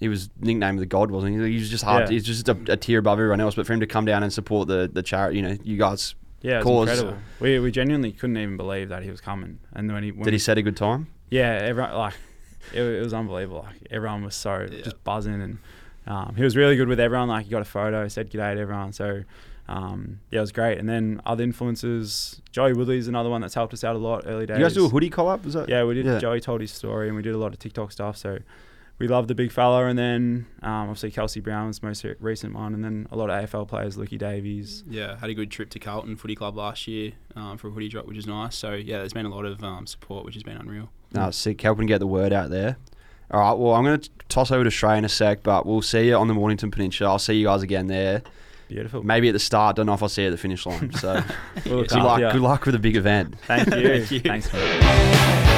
He 0.00 0.08
was 0.08 0.30
nicknamed 0.40 0.80
the 0.80 0.86
God, 0.86 1.12
wasn't 1.12 1.40
he? 1.40 1.52
He 1.52 1.58
was 1.60 1.70
just 1.70 1.84
hard. 1.84 2.08
Yeah. 2.08 2.14
He's 2.14 2.24
just 2.24 2.48
a, 2.48 2.58
a 2.68 2.76
tier 2.76 2.98
above 2.98 3.20
everyone 3.20 3.40
else. 3.40 3.54
But 3.54 3.68
for 3.68 3.72
him 3.72 3.78
to 3.78 3.86
come 3.86 4.04
down 4.04 4.24
and 4.24 4.32
support 4.32 4.66
the 4.66 4.90
the 4.92 5.00
charity, 5.00 5.36
you 5.36 5.42
know, 5.42 5.56
you 5.62 5.76
guys, 5.78 6.16
yeah, 6.42 6.60
it 6.60 6.64
was 6.64 6.88
Cause. 6.88 6.98
incredible. 6.98 7.22
We 7.40 7.58
we 7.58 7.70
genuinely 7.70 8.12
couldn't 8.12 8.36
even 8.36 8.56
believe 8.56 8.88
that 8.90 9.02
he 9.02 9.10
was 9.10 9.20
coming, 9.20 9.58
and 9.72 9.90
when 9.92 10.02
he 10.02 10.12
when 10.12 10.24
did 10.24 10.32
he 10.32 10.38
set 10.38 10.58
a 10.58 10.62
good 10.62 10.76
time? 10.76 11.06
Yeah, 11.30 11.58
everyone 11.62 11.94
like 11.94 12.14
it, 12.74 12.82
it 12.82 13.02
was 13.02 13.14
unbelievable. 13.14 13.62
Like 13.66 13.86
everyone 13.90 14.22
was 14.24 14.34
so 14.34 14.66
Yeah. 14.70 14.82
just 14.82 15.02
buzzing, 15.04 15.40
and 15.40 15.58
um, 16.06 16.34
he 16.36 16.42
was 16.44 16.56
really 16.56 16.76
good 16.76 16.88
with 16.88 17.00
everyone. 17.00 17.28
Like 17.28 17.44
he 17.46 17.50
got 17.50 17.62
a 17.62 17.64
photo, 17.64 18.06
said 18.08 18.30
g'day 18.30 18.54
to 18.54 18.60
everyone. 18.60 18.92
So 18.92 19.22
um, 19.68 20.18
yeah, 20.30 20.38
it 20.38 20.42
was 20.42 20.52
great. 20.52 20.78
And 20.78 20.88
then 20.88 21.22
other 21.24 21.44
influences, 21.44 22.42
Joey 22.50 22.72
Woodley's 22.72 23.08
another 23.08 23.30
one 23.30 23.40
that's 23.40 23.54
helped 23.54 23.72
us 23.72 23.84
out 23.84 23.94
a 23.94 23.98
lot 23.98 24.24
early 24.26 24.44
days. 24.46 24.58
You 24.58 24.64
guys 24.64 24.74
do 24.74 24.84
a 24.84 24.88
hoodie 24.88 25.08
collab? 25.10 25.44
Was 25.44 25.54
that? 25.54 25.68
Yeah, 25.68 25.84
we 25.84 25.94
did. 25.94 26.04
Yeah. 26.06 26.18
Joey 26.18 26.40
told 26.40 26.60
his 26.60 26.70
story, 26.72 27.06
and 27.08 27.16
we 27.16 27.22
did 27.22 27.34
a 27.34 27.38
lot 27.38 27.52
of 27.52 27.58
TikTok 27.58 27.92
stuff. 27.92 28.16
So 28.16 28.38
we 29.02 29.08
love 29.08 29.26
the 29.26 29.34
big 29.34 29.50
fella, 29.50 29.86
and 29.86 29.98
then 29.98 30.46
um, 30.62 30.70
obviously 30.88 31.10
Kelsey 31.10 31.40
Browne's 31.40 31.82
most 31.82 32.06
recent 32.20 32.54
one, 32.54 32.72
and 32.72 32.84
then 32.84 33.08
a 33.10 33.16
lot 33.16 33.30
of 33.30 33.50
AFL 33.50 33.66
players, 33.66 33.96
Lukey 33.96 34.16
Davies. 34.16 34.84
Yeah, 34.88 35.18
had 35.18 35.28
a 35.28 35.34
good 35.34 35.50
trip 35.50 35.70
to 35.70 35.80
Carlton 35.80 36.14
Footy 36.14 36.36
Club 36.36 36.56
last 36.56 36.86
year 36.86 37.10
um, 37.34 37.58
for 37.58 37.66
a 37.66 37.70
hoodie 37.72 37.88
drop, 37.88 38.06
which 38.06 38.16
is 38.16 38.28
nice. 38.28 38.54
So 38.56 38.74
yeah, 38.74 38.98
there's 38.98 39.12
been 39.12 39.26
a 39.26 39.34
lot 39.34 39.44
of 39.44 39.62
um, 39.64 39.88
support, 39.88 40.24
which 40.24 40.34
has 40.34 40.44
been 40.44 40.56
unreal. 40.56 40.88
No, 41.12 41.26
it's 41.26 41.36
sick. 41.36 41.60
Helping 41.60 41.88
to 41.88 41.92
get 41.92 41.98
the 41.98 42.06
word 42.06 42.32
out 42.32 42.50
there. 42.50 42.76
All 43.32 43.40
right. 43.40 43.52
Well, 43.58 43.74
I'm 43.74 43.82
going 43.82 43.98
to 43.98 44.10
toss 44.28 44.52
over 44.52 44.62
to 44.62 44.70
Srey 44.70 44.96
in 44.98 45.04
a 45.04 45.08
sec, 45.08 45.42
but 45.42 45.66
we'll 45.66 45.82
see 45.82 46.06
you 46.06 46.14
on 46.14 46.28
the 46.28 46.34
Mornington 46.34 46.70
Peninsula. 46.70 47.10
I'll 47.10 47.18
see 47.18 47.34
you 47.34 47.46
guys 47.46 47.62
again 47.62 47.88
there. 47.88 48.22
Beautiful. 48.68 49.02
Maybe 49.02 49.28
at 49.28 49.32
the 49.32 49.40
start. 49.40 49.74
Don't 49.74 49.86
know 49.86 49.94
if 49.94 50.02
I'll 50.02 50.08
see 50.08 50.22
you 50.22 50.28
at 50.28 50.30
the 50.30 50.38
finish 50.38 50.64
line. 50.64 50.92
So 50.92 51.20
We'll 51.66 51.82
good 51.82 51.92
luck. 51.94 52.20
after. 52.20 52.38
Good 52.38 52.42
luck 52.42 52.64
with 52.66 52.74
the 52.74 52.78
big 52.78 52.94
event. 52.96 53.34
Thank 53.46 53.66
you. 53.74 54.04
Thank 54.06 54.10
you. 54.12 54.20
Thanks, 54.20 54.52
mate. 54.52 55.48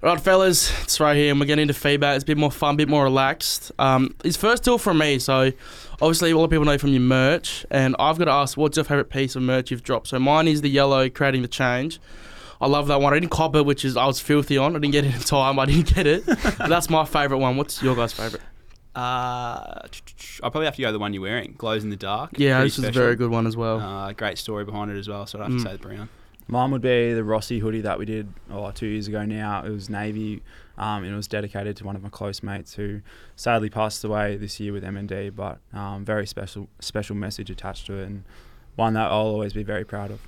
Right, 0.00 0.20
fellas, 0.20 0.70
it's 0.82 1.00
right 1.00 1.16
here, 1.16 1.32
and 1.32 1.40
we're 1.40 1.46
getting 1.46 1.62
into 1.62 1.74
feedback. 1.74 2.14
It's 2.14 2.22
a 2.22 2.26
bit 2.26 2.36
more 2.38 2.52
fun, 2.52 2.74
a 2.74 2.76
bit 2.76 2.88
more 2.88 3.02
relaxed. 3.02 3.72
Um, 3.80 4.14
it's 4.24 4.36
first 4.36 4.62
tool 4.64 4.78
from 4.78 4.98
me, 4.98 5.18
so 5.18 5.50
obviously 6.00 6.30
a 6.30 6.36
lot 6.38 6.44
of 6.44 6.50
people 6.50 6.64
know 6.64 6.78
from 6.78 6.90
your 6.90 7.00
merch, 7.00 7.66
and 7.68 7.96
I've 7.98 8.16
got 8.16 8.26
to 8.26 8.30
ask, 8.30 8.56
what's 8.56 8.76
your 8.76 8.84
favourite 8.84 9.10
piece 9.10 9.34
of 9.34 9.42
merch 9.42 9.72
you've 9.72 9.82
dropped? 9.82 10.06
So 10.08 10.20
mine 10.20 10.46
is 10.46 10.60
the 10.60 10.70
yellow, 10.70 11.08
creating 11.10 11.42
the 11.42 11.48
change. 11.48 11.98
I 12.60 12.68
love 12.68 12.86
that 12.88 13.00
one. 13.00 13.12
I 13.12 13.18
didn't 13.18 13.32
cop 13.32 13.56
it, 13.56 13.66
which 13.66 13.84
is 13.84 13.96
I 13.96 14.06
was 14.06 14.20
filthy 14.20 14.56
on. 14.56 14.76
I 14.76 14.78
didn't 14.78 14.92
get 14.92 15.04
it 15.04 15.14
in 15.16 15.20
time. 15.20 15.58
I 15.58 15.64
didn't 15.66 15.92
get 15.92 16.06
it. 16.06 16.24
but 16.26 16.68
that's 16.68 16.88
my 16.88 17.04
favourite 17.04 17.40
one. 17.40 17.56
What's 17.56 17.82
your 17.82 17.96
guys' 17.96 18.12
favourite? 18.12 18.44
Uh, 18.94 18.98
I'll 20.44 20.50
probably 20.52 20.66
have 20.66 20.76
to 20.76 20.82
go 20.82 20.92
the 20.92 20.98
one 21.00 21.12
you're 21.12 21.22
wearing, 21.22 21.56
glows 21.58 21.82
in 21.82 21.90
the 21.90 21.96
dark. 21.96 22.30
Yeah, 22.36 22.58
Pretty 22.58 22.66
this 22.68 22.78
is 22.78 22.84
a 22.84 22.92
very 22.92 23.16
good 23.16 23.30
one 23.30 23.48
as 23.48 23.56
well. 23.56 23.80
Uh, 23.80 24.12
great 24.12 24.38
story 24.38 24.64
behind 24.64 24.92
it 24.92 24.96
as 24.96 25.08
well, 25.08 25.26
so 25.26 25.40
I'd 25.40 25.42
have 25.42 25.50
to 25.50 25.58
Mm. 25.58 25.62
say 25.64 25.72
the 25.72 25.78
brown. 25.78 26.08
Mine 26.48 26.70
would 26.70 26.80
be 26.82 27.12
the 27.12 27.22
Rossi 27.22 27.58
hoodie 27.58 27.82
that 27.82 27.98
we 27.98 28.06
did 28.06 28.32
oh, 28.50 28.70
two 28.70 28.86
years 28.86 29.06
ago 29.06 29.24
now. 29.26 29.62
It 29.64 29.70
was 29.70 29.90
navy, 29.90 30.42
um, 30.78 31.04
and 31.04 31.12
it 31.12 31.16
was 31.16 31.28
dedicated 31.28 31.76
to 31.76 31.84
one 31.84 31.94
of 31.94 32.02
my 32.02 32.08
close 32.08 32.42
mates 32.42 32.74
who 32.74 33.02
sadly 33.36 33.68
passed 33.68 34.02
away 34.02 34.36
this 34.36 34.58
year 34.58 34.72
with 34.72 34.82
MND. 34.82 35.36
But 35.36 35.58
um, 35.74 36.06
very 36.06 36.26
special, 36.26 36.68
special 36.80 37.16
message 37.16 37.50
attached 37.50 37.86
to 37.86 37.98
it, 37.98 38.06
and 38.06 38.24
one 38.76 38.94
that 38.94 39.10
I'll 39.10 39.26
always 39.26 39.52
be 39.52 39.62
very 39.62 39.84
proud 39.84 40.10
of. 40.10 40.20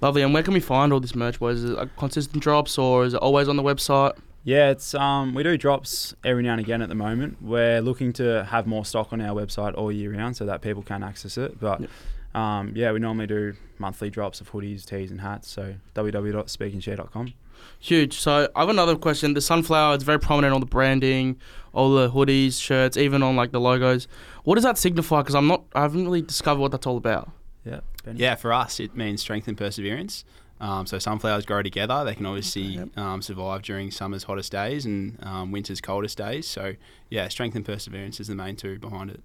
Lovely. 0.00 0.22
And 0.22 0.34
where 0.34 0.42
can 0.42 0.54
we 0.54 0.60
find 0.60 0.92
all 0.92 1.00
this 1.00 1.14
merch, 1.14 1.38
boys? 1.38 1.62
Is 1.62 1.70
it 1.70 1.76
like 1.76 1.96
consistent 1.96 2.42
drops 2.42 2.78
or 2.78 3.04
is 3.04 3.14
it 3.14 3.18
always 3.18 3.48
on 3.48 3.56
the 3.56 3.62
website? 3.62 4.16
Yeah, 4.44 4.70
it's 4.70 4.94
um, 4.94 5.34
we 5.34 5.42
do 5.42 5.58
drops 5.58 6.14
every 6.24 6.42
now 6.42 6.52
and 6.52 6.60
again 6.60 6.80
at 6.80 6.88
the 6.88 6.94
moment. 6.94 7.42
We're 7.42 7.80
looking 7.80 8.12
to 8.14 8.44
have 8.44 8.66
more 8.66 8.84
stock 8.84 9.12
on 9.12 9.20
our 9.20 9.34
website 9.38 9.76
all 9.76 9.92
year 9.92 10.12
round 10.12 10.36
so 10.36 10.46
that 10.46 10.62
people 10.62 10.82
can 10.82 11.02
access 11.02 11.36
it. 11.36 11.60
But 11.60 11.80
Yep. 11.82 11.90
Um, 12.34 12.72
yeah, 12.74 12.92
we 12.92 12.98
normally 12.98 13.26
do 13.26 13.54
monthly 13.78 14.10
drops 14.10 14.40
of 14.40 14.50
hoodies, 14.52 14.84
tees, 14.84 15.10
and 15.10 15.20
hats. 15.20 15.48
So 15.50 15.74
www.speakandshare.com. 15.94 17.32
Huge. 17.80 18.14
So 18.18 18.48
I 18.54 18.60
have 18.60 18.68
another 18.68 18.96
question. 18.96 19.34
The 19.34 19.40
sunflower 19.40 19.96
is 19.96 20.02
very 20.02 20.20
prominent 20.20 20.54
on 20.54 20.60
the 20.60 20.66
branding, 20.66 21.38
all 21.72 21.94
the 21.94 22.10
hoodies, 22.10 22.60
shirts, 22.60 22.96
even 22.96 23.22
on 23.22 23.34
like 23.36 23.50
the 23.52 23.60
logos. 23.60 24.06
What 24.44 24.54
does 24.54 24.64
that 24.64 24.78
signify? 24.78 25.20
Because 25.22 25.34
I'm 25.34 25.46
not, 25.48 25.64
I 25.74 25.82
haven't 25.82 26.04
really 26.04 26.22
discovered 26.22 26.60
what 26.60 26.70
that's 26.70 26.86
all 26.86 26.96
about. 26.96 27.30
Yeah, 27.64 27.80
Benny? 28.04 28.20
Yeah, 28.20 28.36
for 28.36 28.52
us, 28.52 28.78
it 28.80 28.94
means 28.96 29.20
strength 29.20 29.48
and 29.48 29.56
perseverance. 29.58 30.24
Um, 30.60 30.86
so 30.86 30.98
sunflowers 30.98 31.46
grow 31.46 31.62
together. 31.62 32.04
They 32.04 32.14
can 32.14 32.26
obviously 32.26 32.62
Yep. 32.62 32.98
um, 32.98 33.22
survive 33.22 33.62
during 33.62 33.90
summer's 33.90 34.24
hottest 34.24 34.50
days 34.52 34.84
and 34.86 35.16
um, 35.24 35.52
winter's 35.52 35.80
coldest 35.80 36.18
days. 36.18 36.46
So 36.46 36.74
yeah, 37.10 37.28
strength 37.28 37.54
and 37.56 37.64
perseverance 37.64 38.18
is 38.20 38.26
the 38.28 38.34
main 38.34 38.56
two 38.56 38.78
behind 38.78 39.10
it. 39.10 39.20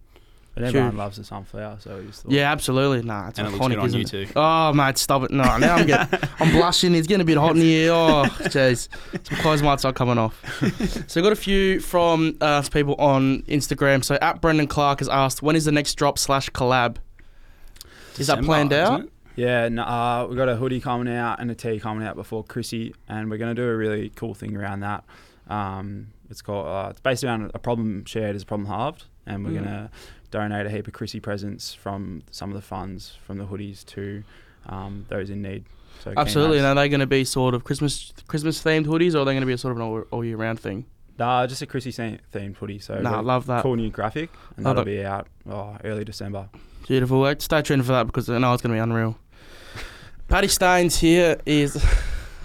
But 0.56 0.66
everyone 0.66 0.92
Huge. 0.92 0.98
loves 1.00 1.18
the 1.18 1.24
sunflower, 1.24 1.78
so 1.80 1.98
we 1.98 2.06
just 2.06 2.22
thought. 2.24 2.32
Yeah, 2.32 2.52
absolutely. 2.52 3.02
Nah, 3.02 3.30
it's 3.30 3.40
and 3.40 3.48
it 3.48 3.52
looks 3.52 3.68
good 3.68 3.80
on 3.80 3.86
isn't 3.88 4.00
you 4.14 4.22
it? 4.22 4.28
too. 4.28 4.34
Oh, 4.36 4.72
mate, 4.72 5.00
stop 5.00 5.24
it. 5.24 5.32
No, 5.32 5.58
now 5.58 5.76
I'm 5.78 5.88
getting, 5.88 6.20
I'm 6.40 6.52
blushing. 6.58 6.94
It's 6.94 7.08
getting 7.08 7.22
a 7.22 7.26
bit 7.26 7.38
hot 7.38 7.56
in 7.56 7.62
here. 7.62 7.92
Oh, 7.92 8.26
jeez. 8.42 8.88
Some 9.28 9.38
clothes 9.40 9.64
might 9.64 9.80
start 9.80 9.96
coming 9.96 10.20
off. 10.20 10.40
so 11.08 11.20
I 11.20 11.24
got 11.24 11.32
a 11.32 11.36
few 11.36 11.80
from 11.80 12.38
uh, 12.40 12.62
people 12.72 12.94
on 13.00 13.42
Instagram. 13.44 14.04
So 14.04 14.20
at 14.22 14.42
Brendan 14.42 14.68
Clark 14.68 15.00
has 15.00 15.10
asked, 15.10 15.42
when 15.42 15.56
is 15.56 15.66
the 15.66 15.72
next 15.72 15.96
drop 15.96 16.20
slash 16.20 16.52
collab? 16.52 16.98
Is 18.20 18.28
that 18.28 18.36
December, 18.36 18.46
planned 18.46 18.72
isn't 18.74 18.86
out? 18.94 19.00
it? 19.06 19.10
Yeah, 19.36 19.68
no, 19.70 19.82
uh, 19.82 20.28
we've 20.30 20.38
got 20.38 20.50
a 20.50 20.56
hoodie 20.56 20.80
coming 20.80 21.12
out 21.12 21.40
and 21.40 21.50
a 21.50 21.56
tee 21.56 21.80
coming 21.80 22.06
out 22.06 22.16
before 22.16 22.44
Chrissy, 22.44 22.94
and 23.10 23.32
we're 23.32 23.38
going 23.38 23.56
to 23.56 23.60
do 23.60 23.68
a 23.68 23.76
really 23.76 24.10
cool 24.10 24.36
thing 24.36 24.56
around 24.56 24.82
that. 24.82 25.04
Um, 25.48 26.10
it's 26.30 26.44
called. 26.44 26.68
Uh, 26.68 26.90
it's 26.92 27.00
based 27.02 27.24
around 27.24 27.50
a 27.56 27.60
problem 27.60 28.06
shared 28.06 28.36
is 28.36 28.44
a 28.44 28.46
problem 28.46 28.68
halved, 28.68 29.06
and 29.26 29.44
we're 29.44 29.50
Mm. 29.50 29.54
going 29.54 29.66
to 29.66 29.90
donate 30.34 30.66
a 30.66 30.70
heap 30.70 30.88
of 30.88 30.94
Chrissy 30.94 31.20
presents 31.20 31.76
from 31.76 32.24
some 32.32 32.50
of 32.50 32.56
the 32.56 32.62
funds 32.62 33.16
from 33.26 33.38
the 33.38 33.46
hoodies 33.46 33.86
to 33.86 34.24
um, 34.66 35.06
those 35.08 35.30
in 35.30 35.44
need. 35.44 35.64
So 36.04 36.12
Absolutely. 36.18 36.58
And 36.58 36.66
are 36.66 36.74
they 36.74 36.90
going 36.90 37.02
to 37.02 37.08
be 37.08 37.24
sort 37.24 37.54
of 37.54 37.64
Christmas 37.64 38.12
Christmas 38.28 38.62
themed 38.64 38.86
hoodies, 38.88 39.14
or 39.14 39.20
are 39.20 39.26
they 39.26 39.34
going 39.34 39.42
to 39.42 39.48
be 39.48 39.54
a 39.54 39.58
sort 39.58 39.74
of 39.74 39.78
an 39.78 39.84
all, 39.84 40.04
all 40.10 40.26
year 40.26 40.36
round 40.36 40.60
thing? 40.60 40.86
Nah, 41.20 41.46
just 41.46 41.62
a 41.62 41.68
Chrissy 41.68 41.92
theme- 41.92 42.20
themed 42.34 42.58
hoodie. 42.58 42.80
So 42.80 43.00
nah, 43.00 43.20
I 43.20 43.22
love 43.22 43.46
that. 43.46 43.62
cool 43.62 43.76
new 43.76 43.92
graphic, 43.92 44.32
and 44.58 44.66
Love 44.66 44.78
that'll 44.78 44.92
it. 44.92 44.98
be 44.98 45.06
out 45.06 45.28
oh, 45.48 45.78
early 45.84 46.04
December. 46.04 46.50
Beautiful. 46.88 47.32
Stay 47.38 47.62
tuned 47.62 47.86
for 47.86 47.92
that 47.92 48.08
because 48.08 48.28
I 48.28 48.40
know 48.40 48.52
it's 48.54 48.64
going 48.64 48.72
to 48.72 48.76
be 48.76 48.84
unreal. 48.84 49.18
Paddy 50.28 50.48
Staines 50.48 51.00
here 51.00 51.40
is 51.46 51.76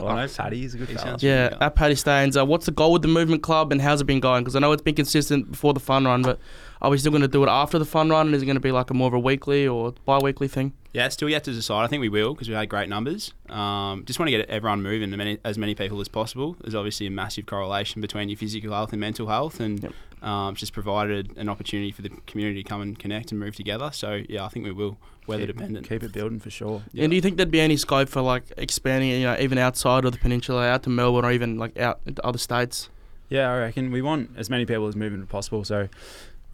Oh, 0.00 0.14
no, 0.14 0.26
Paddy 0.28 0.64
is 0.64 0.74
a 0.74 0.78
good 0.78 0.88
He 0.88 0.94
fella. 0.96 1.16
Yeah, 1.20 1.50
Yeah. 1.50 1.66
at 1.66 1.74
Paddy 1.74 1.94
Staines. 1.94 2.36
Uh, 2.36 2.44
what's 2.46 2.66
the 2.66 2.72
goal 2.72 2.92
with 2.92 3.02
the 3.02 3.08
movement 3.08 3.42
club 3.42 3.72
and 3.72 3.80
how's 3.80 4.00
it 4.00 4.04
been 4.04 4.20
going? 4.20 4.44
Because 4.44 4.56
I 4.56 4.58
know 4.60 4.72
it's 4.72 4.82
been 4.82 4.94
consistent 4.94 5.50
before 5.50 5.72
the 5.74 5.80
fun 5.80 6.04
run, 6.04 6.22
but 6.22 6.38
are 6.80 6.90
we 6.90 6.98
still 6.98 7.10
going 7.10 7.22
to 7.22 7.28
do 7.28 7.42
it 7.44 7.48
after 7.48 7.78
the 7.78 7.84
fun 7.84 8.08
run? 8.10 8.26
And 8.26 8.34
is 8.34 8.42
it 8.42 8.46
going 8.46 8.56
to 8.56 8.60
be 8.60 8.72
like 8.72 8.90
a 8.90 8.94
more 8.94 9.08
of 9.08 9.14
a 9.14 9.18
weekly 9.18 9.66
or 9.66 9.92
bi-weekly 10.04 10.48
thing? 10.48 10.72
Yeah, 10.94 11.08
still 11.10 11.28
yet 11.28 11.44
to 11.44 11.52
decide. 11.52 11.84
I 11.84 11.86
think 11.86 12.00
we 12.00 12.08
will 12.08 12.34
because 12.34 12.48
we 12.48 12.54
had 12.54 12.68
great 12.68 12.88
numbers. 12.88 13.32
Um, 13.50 14.04
just 14.06 14.18
want 14.18 14.28
to 14.30 14.36
get 14.36 14.48
everyone 14.48 14.82
moving, 14.82 15.10
as 15.12 15.16
many, 15.16 15.38
as 15.44 15.58
many 15.58 15.74
people 15.74 16.00
as 16.00 16.08
possible. 16.08 16.56
There's 16.62 16.74
obviously 16.74 17.06
a 17.06 17.10
massive 17.10 17.46
correlation 17.46 18.00
between 18.00 18.28
your 18.28 18.38
physical 18.38 18.72
health 18.72 18.92
and 18.92 19.00
mental 19.00 19.26
health, 19.28 19.60
and 19.60 19.82
Yep. 19.82 19.92
um, 20.22 20.54
just 20.54 20.72
provided 20.72 21.36
an 21.36 21.48
opportunity 21.48 21.92
for 21.92 22.02
the 22.02 22.08
community 22.26 22.62
to 22.62 22.68
come 22.68 22.80
and 22.80 22.98
connect 22.98 23.30
and 23.32 23.38
move 23.38 23.54
together. 23.54 23.90
So 23.92 24.22
yeah, 24.28 24.44
I 24.44 24.48
think 24.48 24.64
we 24.64 24.72
will, 24.72 24.96
weather 25.28 25.46
Keep- 25.46 25.56
dependent. 25.56 25.88
Keep 25.88 26.02
it 26.02 26.12
building 26.12 26.40
for 26.40 26.50
sure. 26.50 26.82
Yeah. 26.92 27.04
And 27.04 27.10
do 27.10 27.16
you 27.16 27.22
think 27.22 27.36
there'd 27.36 27.50
be 27.50 27.60
any 27.60 27.76
scope 27.76 28.08
for 28.08 28.22
like 28.22 28.44
expanding 28.56 29.10
it, 29.10 29.18
you 29.18 29.24
know, 29.24 29.36
even 29.38 29.58
outside 29.58 30.04
of 30.04 30.12
the 30.12 30.18
peninsula, 30.18 30.66
out 30.66 30.82
to 30.84 30.90
Melbourne 30.90 31.24
or 31.24 31.32
even 31.32 31.58
like 31.58 31.78
out 31.78 32.00
into 32.06 32.24
other 32.26 32.38
states? 32.38 32.88
Yeah, 33.28 33.52
I 33.52 33.58
reckon 33.58 33.90
we 33.92 34.00
want 34.02 34.30
as 34.36 34.48
many 34.48 34.64
people 34.64 34.86
as 34.88 34.96
moving 34.96 35.20
as 35.20 35.28
possible. 35.28 35.62
So 35.64 35.88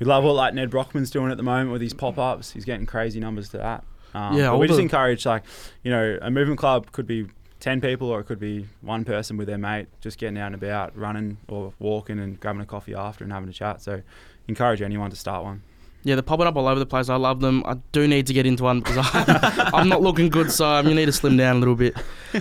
we 0.01 0.07
love 0.07 0.25
what 0.25 0.33
like 0.35 0.55
Nedd 0.55 0.71
Brockmann's 0.71 1.11
doing 1.11 1.31
at 1.31 1.37
the 1.37 1.43
moment 1.45 1.71
with 1.71 1.81
his 1.81 1.95
pop 1.95 2.19
ups. 2.19 2.51
He's 2.53 2.65
getting 2.65 2.85
crazy 2.85 3.21
numbers 3.21 3.49
to 3.51 3.59
that. 3.59 3.85
Um, 4.13 4.37
Yeah, 4.37 4.55
we 4.57 4.67
just 4.67 4.81
encourage 4.81 5.25
like, 5.25 5.45
you 5.83 5.91
know, 5.91 6.19
a 6.21 6.31
movement 6.31 6.59
club 6.59 6.91
could 6.93 7.07
be 7.07 7.27
ten 7.61 7.81
people 7.81 8.09
or 8.11 8.21
it 8.21 8.25
could 8.25 8.41
be 8.41 8.67
one 8.81 9.05
person 9.05 9.37
with 9.37 9.47
their 9.47 9.57
mate, 9.59 9.87
just 10.01 10.19
getting 10.19 10.37
out 10.37 10.47
and 10.47 10.57
about, 10.57 10.97
running 10.97 11.39
or 11.49 11.73
walking 11.79 12.19
and 12.19 12.39
grabbing 12.39 12.61
a 12.61 12.67
coffee 12.67 12.95
after 12.95 13.25
and 13.25 13.33
having 13.33 13.49
a 13.49 13.53
chat. 13.53 13.81
So 13.81 14.03
encourage 14.49 14.83
anyone 14.83 15.11
to 15.11 15.17
start 15.17 15.45
one. 15.45 15.63
Yeah, 16.05 16.17
they're 16.17 16.23
popping 16.23 16.47
up 16.47 16.55
all 16.57 16.69
over 16.69 16.79
the 16.79 16.87
place. 16.87 17.09
I 17.09 17.17
love 17.17 17.41
them. 17.41 17.63
I 17.65 17.75
do 17.93 18.07
need 18.07 18.27
to 18.27 18.35
get 18.35 18.45
into 18.45 18.63
one 18.63 18.81
because 18.81 18.99
I, 18.99 19.71
I'm 19.75 19.89
not 19.89 20.03
looking 20.03 20.29
good, 20.29 20.53
so 20.53 20.67
um, 20.67 20.87
you 20.87 20.95
need 20.95 21.07
to 21.07 21.13
slim 21.13 21.39
down 21.39 21.57
a 21.57 21.59
little 21.59 21.75
bit. 21.75 21.97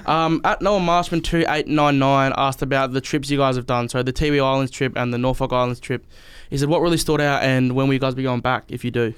Um, 0.05 0.41
at 0.43 0.61
Noah 0.61 0.81
Marshman 0.81 1.21
two 1.21 1.45
eight 1.47 1.67
nine 1.67 1.97
nine 1.97 2.33
asked 2.35 2.61
about 2.61 2.91
the 2.91 2.99
trips 2.99 3.29
you 3.29 3.37
guys 3.37 3.55
have 3.55 3.65
done. 3.65 3.87
So 3.87 4.03
the 4.03 4.11
Tiwi 4.11 4.43
Islands 4.43 4.69
trip 4.69 4.93
and 4.97 5.13
the 5.13 5.17
Norfolk 5.17 5.53
Islands 5.53 5.79
trip. 5.79 6.05
He 6.49 6.57
said, 6.57 6.67
"What 6.67 6.81
really 6.81 6.97
stood 6.97 7.21
out, 7.21 7.41
and 7.41 7.73
when 7.73 7.87
will 7.87 7.93
you 7.93 7.99
guys 7.99 8.15
be 8.15 8.23
going 8.23 8.41
back 8.41 8.65
if 8.67 8.83
you 8.83 8.91
do?" 8.91 9.13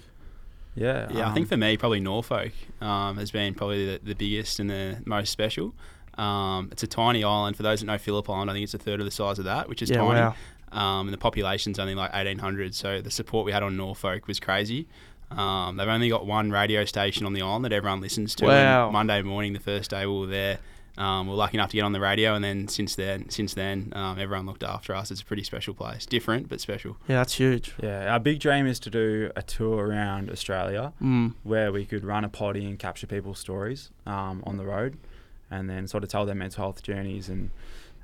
Yeah. 0.76 1.08
Yeah, 1.12 1.26
I 1.26 1.30
um, 1.30 1.34
think 1.34 1.48
for 1.48 1.58
me, 1.58 1.78
probably 1.78 2.00
Norfolk 2.00 2.52
um, 2.82 3.18
has 3.18 3.32
been 3.32 3.56
probably 3.56 3.86
the, 3.86 4.00
the 4.04 4.14
biggest 4.14 4.60
and 4.60 4.70
the 4.70 5.02
most 5.06 5.32
special. 5.32 5.74
Um, 6.18 6.70
it's 6.72 6.84
a 6.84 6.88
tiny 6.88 7.24
island. 7.24 7.58
For 7.58 7.64
those 7.64 7.80
that 7.80 7.88
know 7.88 7.98
Phillip 7.98 8.30
Island, 8.30 8.52
I 8.52 8.54
think 8.54 8.66
it's 8.66 8.74
a 8.74 8.78
third 8.78 9.00
of 9.00 9.06
the 9.06 9.12
size 9.12 9.40
of 9.40 9.46
that, 9.46 9.68
which 9.68 9.82
is 9.82 9.90
yeah, 9.90 9.98
tiny. 9.98 10.36
Wow. 10.74 11.00
Um, 11.00 11.08
and 11.08 11.14
the 11.14 11.18
population's 11.18 11.80
only 11.80 11.96
like 11.96 12.12
1,800, 12.14 12.76
so 12.76 13.02
the 13.02 13.12
support 13.12 13.46
we 13.46 13.52
had 13.52 13.64
on 13.64 13.76
Norfolk 13.78 14.28
was 14.28 14.40
crazy. 14.40 14.88
Um, 15.32 15.78
they've 15.78 15.88
only 15.88 16.10
got 16.10 16.26
one 16.26 16.52
radio 16.52 16.86
station 16.86 17.26
on 17.26 17.34
the 17.34 17.42
island 17.42 17.66
that 17.66 17.74
everyone 17.74 18.00
listens 18.02 18.36
to. 18.36 18.46
Wow. 18.46 18.86
And 18.86 18.94
Monday 18.94 19.22
morning, 19.24 19.54
the 19.54 19.60
first 19.60 19.90
day 19.90 20.06
we 20.06 20.20
were 20.20 20.28
there, 20.28 20.60
um, 20.98 21.28
we 21.28 21.32
were 21.32 21.38
lucky 21.38 21.58
enough 21.58 21.72
to 21.72 21.76
get 21.78 21.82
on 21.84 21.92
the 21.94 22.00
radio, 22.00 22.36
and 22.36 22.44
then 22.44 22.68
since 22.70 22.96
then, 22.96 23.30
since 23.30 23.54
then, 23.54 23.92
um, 23.96 24.18
everyone 24.20 24.46
looked 24.46 24.64
after 24.64 24.94
us. 24.96 25.12
It's 25.12 25.22
a 25.22 25.26
pretty 25.26 25.44
special 25.44 25.74
place, 25.74 26.06
different 26.06 26.48
but 26.48 26.62
special. 26.62 26.96
Yeah, 27.08 27.18
that's 27.18 27.34
huge. 27.34 27.74
Yeah, 27.82 28.12
our 28.14 28.20
big 28.20 28.40
dream 28.40 28.66
is 28.66 28.80
to 28.82 28.90
do 28.90 29.30
a 29.36 29.42
tour 29.42 29.88
around 29.88 30.30
Australia 30.30 30.94
Mm. 31.02 31.34
where 31.44 31.72
we 31.72 31.86
could 31.86 32.06
run 32.06 32.24
a 32.24 32.30
potty 32.30 32.64
and 32.64 32.80
capture 32.80 33.08
people's 33.08 33.40
stories 33.40 33.90
um, 34.06 34.42
on 34.46 34.56
the 34.58 34.64
road 34.66 34.98
and 35.52 35.70
then 35.70 35.88
sort 35.88 36.04
of 36.04 36.10
tell 36.10 36.26
their 36.26 36.36
mental 36.36 36.64
health 36.64 36.82
journeys. 36.82 37.28
And 37.30 37.50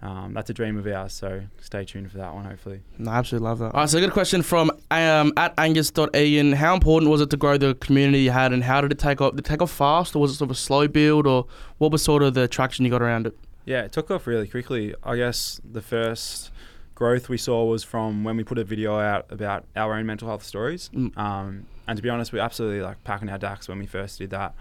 um, 0.01 0.33
that's 0.33 0.49
a 0.49 0.53
dream 0.53 0.77
of 0.77 0.87
ours. 0.87 1.13
So 1.13 1.43
stay 1.59 1.85
tuned 1.85 2.11
for 2.11 2.17
that 2.17 2.33
one, 2.33 2.45
hopefully. 2.45 2.81
No, 2.97 3.11
I 3.11 3.17
absolutely 3.17 3.47
love 3.47 3.59
that. 3.59 3.73
All 3.73 3.81
right, 3.81 3.89
so 3.89 3.97
I 3.97 4.01
got 4.01 4.09
a 4.09 4.13
question 4.13 4.41
from 4.41 4.71
um, 4.89 5.33
at 5.37 5.53
angus.ian. 5.57 6.53
How 6.53 6.73
important 6.73 7.11
was 7.11 7.21
it 7.21 7.29
to 7.29 7.37
grow 7.37 7.57
the 7.57 7.75
community 7.75 8.23
you 8.23 8.31
had, 8.31 8.51
and 8.51 8.63
how 8.63 8.81
did 8.81 8.91
it 8.91 8.99
take 8.99 9.21
off? 9.21 9.31
Did 9.31 9.45
it 9.45 9.49
take 9.49 9.61
off 9.61 9.71
fast, 9.71 10.15
or 10.15 10.19
was 10.19 10.31
it 10.31 10.35
sort 10.35 10.49
of 10.49 10.57
a 10.57 10.59
slow 10.59 10.87
build, 10.87 11.27
or 11.27 11.45
what 11.77 11.91
was 11.91 12.01
sort 12.03 12.23
of 12.23 12.33
the 12.33 12.47
traction 12.47 12.83
you 12.85 12.91
got 12.91 13.01
around 13.01 13.27
it? 13.27 13.37
Yeah, 13.65 13.83
it 13.83 13.91
took 13.91 14.09
off 14.09 14.25
really 14.25 14.47
quickly. 14.47 14.95
I 15.03 15.17
guess 15.17 15.61
the 15.63 15.81
first 15.81 16.51
growth 16.95 17.29
we 17.29 17.37
saw 17.37 17.65
was 17.65 17.83
from 17.83 18.23
when 18.23 18.37
we 18.37 18.43
put 18.43 18.57
a 18.57 18.63
video 18.63 18.99
out 18.99 19.25
about 19.29 19.65
our 19.75 19.93
own 19.93 20.05
mental 20.05 20.27
health 20.27 20.43
stories. 20.43 20.89
Mm. 20.93 21.17
Um, 21.17 21.65
and 21.87 21.97
to 21.97 22.03
be 22.03 22.09
honest, 22.09 22.31
we 22.31 22.39
absolutely 22.39 22.81
like 22.81 23.03
packing 23.03 23.29
our 23.29 23.37
dacks 23.37 23.67
when 23.67 23.79
we 23.79 23.85
first 23.85 24.17
did 24.17 24.31
that. 24.31 24.55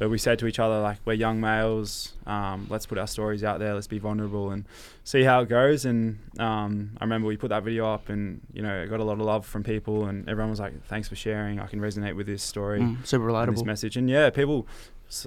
But 0.00 0.08
we 0.08 0.16
said 0.16 0.38
to 0.38 0.46
each 0.46 0.58
other, 0.58 0.80
like, 0.80 0.96
we're 1.04 1.12
young 1.12 1.42
males. 1.42 2.14
Um, 2.26 2.66
let's 2.70 2.86
put 2.86 2.96
our 2.96 3.06
stories 3.06 3.44
out 3.44 3.58
there. 3.58 3.74
Let's 3.74 3.86
be 3.86 3.98
vulnerable 3.98 4.50
and 4.50 4.64
see 5.04 5.24
how 5.24 5.42
it 5.42 5.50
goes. 5.50 5.84
And 5.84 6.18
um, 6.38 6.92
I 6.98 7.04
remember 7.04 7.28
we 7.28 7.36
put 7.36 7.50
that 7.50 7.64
video 7.64 7.86
up, 7.86 8.08
and 8.08 8.40
you 8.54 8.62
know, 8.62 8.80
it 8.80 8.86
got 8.88 9.00
a 9.00 9.04
lot 9.04 9.12
of 9.12 9.26
love 9.26 9.44
from 9.44 9.62
people, 9.62 10.06
and 10.06 10.26
everyone 10.26 10.48
was 10.48 10.58
like, 10.58 10.72
"Thanks 10.86 11.06
for 11.06 11.16
sharing. 11.16 11.60
I 11.60 11.66
can 11.66 11.80
resonate 11.82 12.16
with 12.16 12.26
this 12.26 12.42
story." 12.42 12.80
Mm, 12.80 13.06
super 13.06 13.26
relatable 13.26 13.56
this 13.56 13.64
message. 13.64 13.98
And 13.98 14.08
yeah, 14.08 14.30
people, 14.30 14.66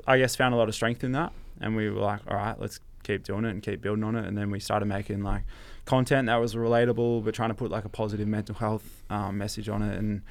i 0.08 0.18
guess, 0.18 0.36
found 0.36 0.56
a 0.56 0.58
lot 0.58 0.70
of 0.70 0.74
strength 0.74 1.04
in 1.04 1.12
that. 1.12 1.34
And 1.62 1.76
we 1.76 1.88
were 1.92 2.02
like, 2.02 2.22
all 2.28 2.36
right, 2.36 2.60
let's 2.60 2.80
keep 3.04 3.24
doing 3.24 3.46
it 3.46 3.52
and 3.52 3.62
keep 3.62 3.80
building 3.80 4.04
on 4.04 4.16
it. 4.16 4.26
And 4.26 4.36
then 4.36 4.50
we 4.50 4.60
started 4.60 4.88
making 4.88 5.22
like 5.22 5.44
content 5.86 6.26
that 6.26 6.38
was 6.38 6.56
relatable, 6.56 7.24
but 7.24 7.36
trying 7.36 7.50
to 7.50 7.56
put 7.56 7.70
like 7.70 7.86
a 7.86 7.90
positive 7.90 8.28
mental 8.28 8.56
health 8.56 9.04
um, 9.12 9.38
message 9.38 9.70
on 9.70 9.84
it, 9.84 10.00
and 10.00 10.24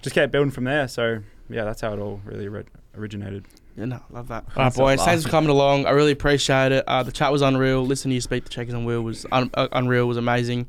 just 0.00 0.14
kept 0.14 0.32
building 0.32 0.50
from 0.50 0.64
there. 0.64 0.88
So 0.88 1.18
yeah, 1.50 1.64
that's 1.64 1.82
how 1.82 1.92
it 1.92 1.98
all 1.98 2.22
really 2.24 2.48
ori- 2.48 2.64
originated. 2.96 3.44
Yeah, 3.76 3.86
no, 3.86 4.00
love 4.10 4.28
that. 4.28 4.44
All 4.54 4.64
right, 4.64 4.74
boys. 4.74 5.02
Thanks 5.02 5.22
for 5.24 5.30
coming 5.30 5.48
along. 5.48 5.86
I 5.86 5.90
really 5.90 6.12
appreciate 6.12 6.72
it. 6.72 6.84
Uh, 6.86 7.02
the 7.02 7.12
chat 7.12 7.32
was 7.32 7.40
unreal. 7.40 7.82
Listening 7.84 8.10
to 8.10 8.14
you 8.16 8.20
speak 8.20 8.44
to 8.44 8.50
Checkers 8.50 8.74
and 8.74 8.84
Will 8.84 9.00
was 9.02 9.24
un- 9.32 9.50
uh, 9.54 9.68
unreal. 9.72 10.06
Was 10.06 10.18
amazing. 10.18 10.68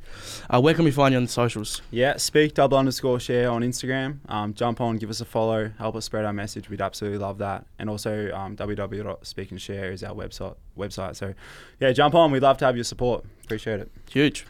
Uh, 0.49 0.61
where 0.61 0.73
can 0.73 0.85
we 0.85 0.91
find 0.91 1.11
you 1.11 1.17
on 1.17 1.23
the 1.23 1.29
socials? 1.29 1.81
Yeah, 1.91 2.15
speak 2.15 2.53
double 2.53 2.77
underscore 2.77 3.19
share 3.19 3.49
on 3.51 3.61
Instagram. 3.61 4.19
Um, 4.29 4.53
jump 4.53 4.79
on, 4.79 4.95
give 4.97 5.09
us 5.09 5.19
a 5.19 5.25
follow, 5.25 5.71
help 5.77 5.95
us 5.97 6.05
spread 6.05 6.23
our 6.23 6.33
message. 6.33 6.69
We'd 6.69 6.81
absolutely 6.81 7.19
love 7.19 7.39
that. 7.39 7.65
And 7.77 7.89
also, 7.89 8.31
um, 8.33 8.55
www.speakandshare 8.55 9.91
is 9.91 10.03
our 10.03 10.15
website. 10.15 10.55
Website. 10.77 11.15
So 11.17 11.33
yeah, 11.79 11.91
jump 11.91 12.15
on. 12.15 12.31
We'd 12.31 12.41
love 12.41 12.57
to 12.59 12.65
have 12.65 12.75
your 12.75 12.85
support. 12.85 13.25
Appreciate 13.43 13.81
it. 13.81 13.91
Huge. 14.09 14.45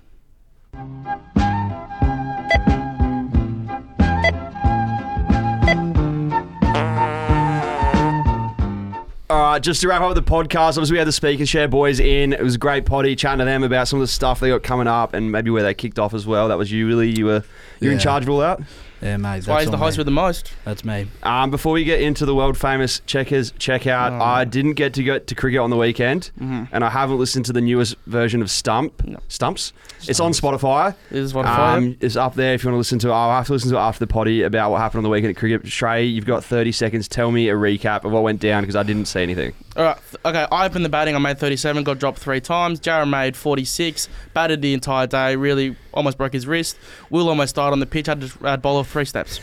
All 9.33 9.39
right, 9.39 9.63
just 9.63 9.81
to 9.81 9.87
wrap 9.87 10.03
up 10.03 10.13
the 10.13 10.21
podcast, 10.21 10.77
obviously 10.77 10.93
we 10.93 10.97
had 10.99 11.07
the 11.07 11.11
Speak 11.11 11.39
and 11.39 11.49
Share 11.49 11.67
boys 11.67 11.99
in. 11.99 12.33
It 12.33 12.43
was 12.43 12.53
a 12.53 12.59
great 12.59 12.85
potty 12.85 13.15
chatting 13.15 13.39
to 13.39 13.45
them 13.45 13.63
about 13.63 13.87
some 13.87 13.97
of 13.97 14.03
the 14.03 14.07
stuff 14.07 14.39
they 14.39 14.49
got 14.49 14.61
coming 14.61 14.85
up 14.85 15.15
and 15.15 15.31
maybe 15.31 15.49
where 15.49 15.63
they 15.63 15.73
kicked 15.73 15.97
off 15.97 16.13
as 16.13 16.27
well. 16.27 16.49
That 16.49 16.59
was 16.59 16.71
you, 16.71 16.85
really. 16.85 17.09
You 17.09 17.25
were 17.25 17.43
you're 17.79 17.91
in 17.91 17.97
charge 17.97 18.21
of 18.21 18.29
all 18.29 18.37
that. 18.41 18.59
Yeah, 19.03 19.17
mate. 19.17 19.35
That's 19.37 19.47
why 19.47 19.59
he's 19.59 19.67
all 19.67 19.71
the 19.71 19.77
host 19.77 19.97
me. 19.97 20.01
with 20.01 20.07
the 20.07 20.11
most. 20.11 20.53
That's 20.63 20.85
me. 20.85 21.07
Um, 21.23 21.51
before 21.51 21.73
we 21.73 21.83
get 21.83 22.01
into 22.01 22.25
the 22.25 22.33
world 22.33 22.57
famous 22.57 23.01
checkers 23.05 23.51
checkout, 23.53 24.19
Oh. 24.19 24.23
I 24.23 24.45
didn't 24.45 24.73
get 24.73 24.93
to 24.93 25.03
go 25.03 25.19
to 25.19 25.35
cricket 25.35 25.59
on 25.59 25.69
the 25.69 25.75
weekend, 25.77 26.31
Mm-hmm. 26.39 26.63
and 26.73 26.83
I 26.85 26.89
haven't 26.89 27.17
listened 27.19 27.45
to 27.45 27.53
the 27.53 27.61
newest 27.61 27.95
version 28.07 28.41
of 28.41 28.49
Stump 28.49 29.03
No. 29.05 29.19
Stumps. 29.27 29.73
It's 30.07 30.19
on 30.19 30.31
Spotify. 30.31 30.95
This 31.09 31.19
is 31.19 31.33
what 31.33 31.45
I 31.45 31.75
Um, 31.77 31.97
it's 31.99 32.15
up 32.15 32.35
there 32.35 32.53
if 32.53 32.63
you 32.63 32.69
want 32.69 32.75
to 32.75 32.77
listen 32.79 32.99
to 32.99 33.09
it. 33.09 33.13
I'll 33.13 33.31
have 33.35 33.47
to 33.47 33.53
listen 33.53 33.69
to 33.71 33.77
it 33.77 33.79
after 33.81 33.99
the 33.99 34.07
potty 34.07 34.41
about 34.43 34.71
what 34.71 34.79
happened 34.81 34.99
on 34.99 35.03
the 35.03 35.09
weekend 35.09 35.31
at 35.31 35.37
cricket. 35.37 35.63
Srey, 35.63 36.11
you've 36.13 36.25
got 36.25 36.43
30 36.43 36.71
seconds. 36.71 37.07
Tell 37.07 37.31
me 37.31 37.49
a 37.49 37.53
recap 37.55 38.05
of 38.05 38.11
what 38.11 38.23
went 38.23 38.39
down 38.39 38.63
because 38.63 38.75
I 38.75 38.83
didn't 38.83 39.05
see 39.05 39.21
anything. 39.21 39.53
All 39.75 39.83
right. 39.83 39.97
Okay. 40.25 40.45
I 40.51 40.65
opened 40.65 40.85
the 40.85 40.89
batting. 40.89 41.15
I 41.15 41.19
made 41.19 41.39
37. 41.39 41.83
Got 41.83 41.99
dropped 41.99 42.19
three 42.19 42.39
times. 42.41 42.79
Jared 42.79 43.07
made 43.09 43.35
46. 43.35 44.07
Batted 44.33 44.61
the 44.61 44.73
entire 44.73 45.07
day. 45.07 45.35
Really 45.35 45.75
almost 45.93 46.17
broke 46.17 46.33
his 46.33 46.45
wrist. 46.47 46.77
Will 47.09 47.27
almost 47.29 47.55
died 47.55 47.71
on 47.73 47.79
the 47.79 47.85
pitch. 47.85 48.05
Had 48.07 48.21
to 48.21 48.27
had 48.45 48.61
bowl 48.61 48.77
of 48.79 48.87
three 48.93 49.05
steps. 49.05 49.41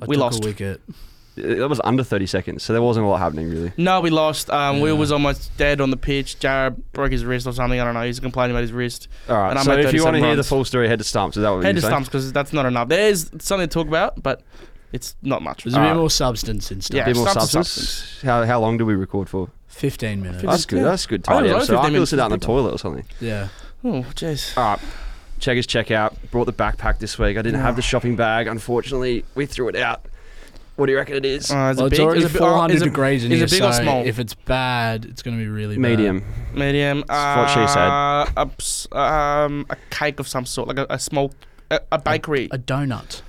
I 0.00 0.06
We 0.06 0.14
took 0.16 0.22
lost. 0.22 0.44
a 0.44 0.46
wicket. 0.46 0.80
That 1.36 1.68
was 1.68 1.80
under 1.84 2.02
30 2.02 2.26
seconds, 2.26 2.62
so 2.64 2.72
there 2.72 2.82
wasn't 2.82 3.06
a 3.06 3.08
lot 3.08 3.18
happening 3.18 3.48
really. 3.48 3.72
No, 3.76 4.00
we 4.00 4.10
lost. 4.10 4.50
Um, 4.50 4.80
Will 4.80 4.96
was 4.96 5.12
almost 5.12 5.56
dead 5.56 5.80
on 5.80 5.90
the 5.90 5.96
pitch. 5.96 6.40
Jared 6.40 6.90
broke 6.92 7.12
his 7.12 7.24
wrist 7.24 7.46
or 7.46 7.52
something. 7.52 7.78
I 7.80 7.84
don't 7.84 7.94
know. 7.94 8.02
He's 8.02 8.18
complaining 8.18 8.56
about 8.56 8.62
his 8.62 8.72
wrist. 8.72 9.06
All 9.28 9.36
right, 9.36 9.50
And 9.50 9.58
I 9.58 9.62
so 9.62 9.72
if 9.72 9.92
you 9.94 10.02
want 10.04 10.14
to 10.16 10.20
37 10.20 10.24
hear 10.24 10.34
the 10.36 10.42
full 10.42 10.64
story, 10.64 10.88
head 10.88 10.98
to 10.98 11.04
Stumps. 11.04 11.36
Is 11.36 11.42
that 11.42 11.50
what 11.50 11.62
Head 11.62 11.68
you're 11.68 11.74
to 11.76 11.80
saying? 11.82 11.90
stumps 11.92 12.08
because 12.08 12.32
that's 12.32 12.52
not 12.52 12.66
enough. 12.66 12.88
There's 12.88 13.30
something 13.40 13.68
to 13.68 13.72
talk 13.72 13.86
about, 13.86 14.20
but 14.20 14.42
it's 14.92 15.14
not 15.22 15.42
much. 15.42 15.62
There's 15.62 15.74
a 15.74 15.78
Alright. 15.78 15.94
bit 15.94 15.98
more 16.00 16.10
substance 16.10 16.72
in 16.72 16.80
stuff. 16.80 16.96
Yeah. 16.96 17.04
bit 17.04 17.14
more 17.16 17.28
Stumps 17.28 17.44
is 17.44 17.50
substance. 17.52 18.22
How, 18.22 18.44
how 18.44 18.58
long 18.60 18.76
do 18.76 18.84
we 18.84 18.94
record 18.96 19.28
for? 19.28 19.48
15 19.68 20.20
minutes. 20.20 20.42
That's 20.42 20.66
good. 20.66 20.78
yeah. 20.78 20.84
That's 20.86 21.06
good. 21.06 21.22
Time. 21.22 21.36
I 21.36 21.40
Tidy 21.42 21.54
was 21.54 21.54
up. 21.54 21.56
only 21.60 21.66
So 21.66 21.74
I 21.74 21.76
15 21.76 21.84
can 21.84 21.92
minutes 21.92 22.00
listen 22.00 22.16
to 22.16 22.20
that 22.22 22.34
in 22.34 22.40
the 22.40 22.46
toilet 22.46 22.74
or 22.74 22.78
something. 22.78 23.04
yeah. 23.20 23.48
Oh, 23.84 24.02
jeez. 24.16 24.56
All 24.58 24.64
right. 24.70 24.80
Checkers 25.38 25.66
check 25.66 25.90
out. 25.90 26.16
Brought 26.30 26.44
the 26.46 26.52
backpack 26.52 26.98
this 26.98 27.18
week. 27.18 27.36
I 27.38 27.42
didn't 27.42 27.60
have 27.60 27.76
the 27.76 27.82
shopping 27.82 28.16
bag. 28.16 28.46
Unfortunately, 28.46 29.24
we 29.34 29.46
threw 29.46 29.68
it 29.68 29.76
out. 29.76 30.04
What 30.76 30.86
do 30.86 30.92
you 30.92 30.98
reckon 30.98 31.16
it 31.16 31.24
is? 31.24 31.50
Uh, 31.50 31.70
is 31.72 31.76
Well, 31.76 31.86
it 31.86 31.88
it's 31.88 31.98
big? 31.98 32.06
already 32.06 32.22
Is 32.24 32.34
it 32.34 32.38
bi- 32.38 32.44
uh, 32.46 32.50
400 32.50 32.74
is 32.76 32.82
it 32.82 32.84
degrees 32.84 33.24
in 33.24 33.32
is 33.32 33.38
here, 33.38 33.46
it 33.46 33.50
big 33.50 33.62
or 33.62 33.72
small? 33.72 34.06
if 34.06 34.18
it's 34.20 34.34
bad, 34.34 35.04
it's 35.06 35.22
going 35.22 35.36
to 35.36 35.42
be 35.42 35.48
really 35.48 35.74
bad. 35.74 35.80
Medium. 35.82 36.24
Medium. 36.54 37.04
That's 37.08 37.36
what 37.36 37.48
she 37.66 37.72
said. 37.72 37.88
Uh, 37.88 38.26
a, 38.36 38.46
ps- 38.46 38.86
um, 38.92 39.66
a 39.70 39.76
cake 39.90 40.20
of 40.20 40.28
some 40.28 40.46
sort, 40.46 40.68
like 40.68 40.78
a, 40.78 40.86
a 40.88 40.98
small, 41.00 41.32
a, 41.70 41.80
a 41.90 41.98
bakery. 41.98 42.46
bad. 42.46 42.60
A 42.60 42.62
donut. 42.62 43.22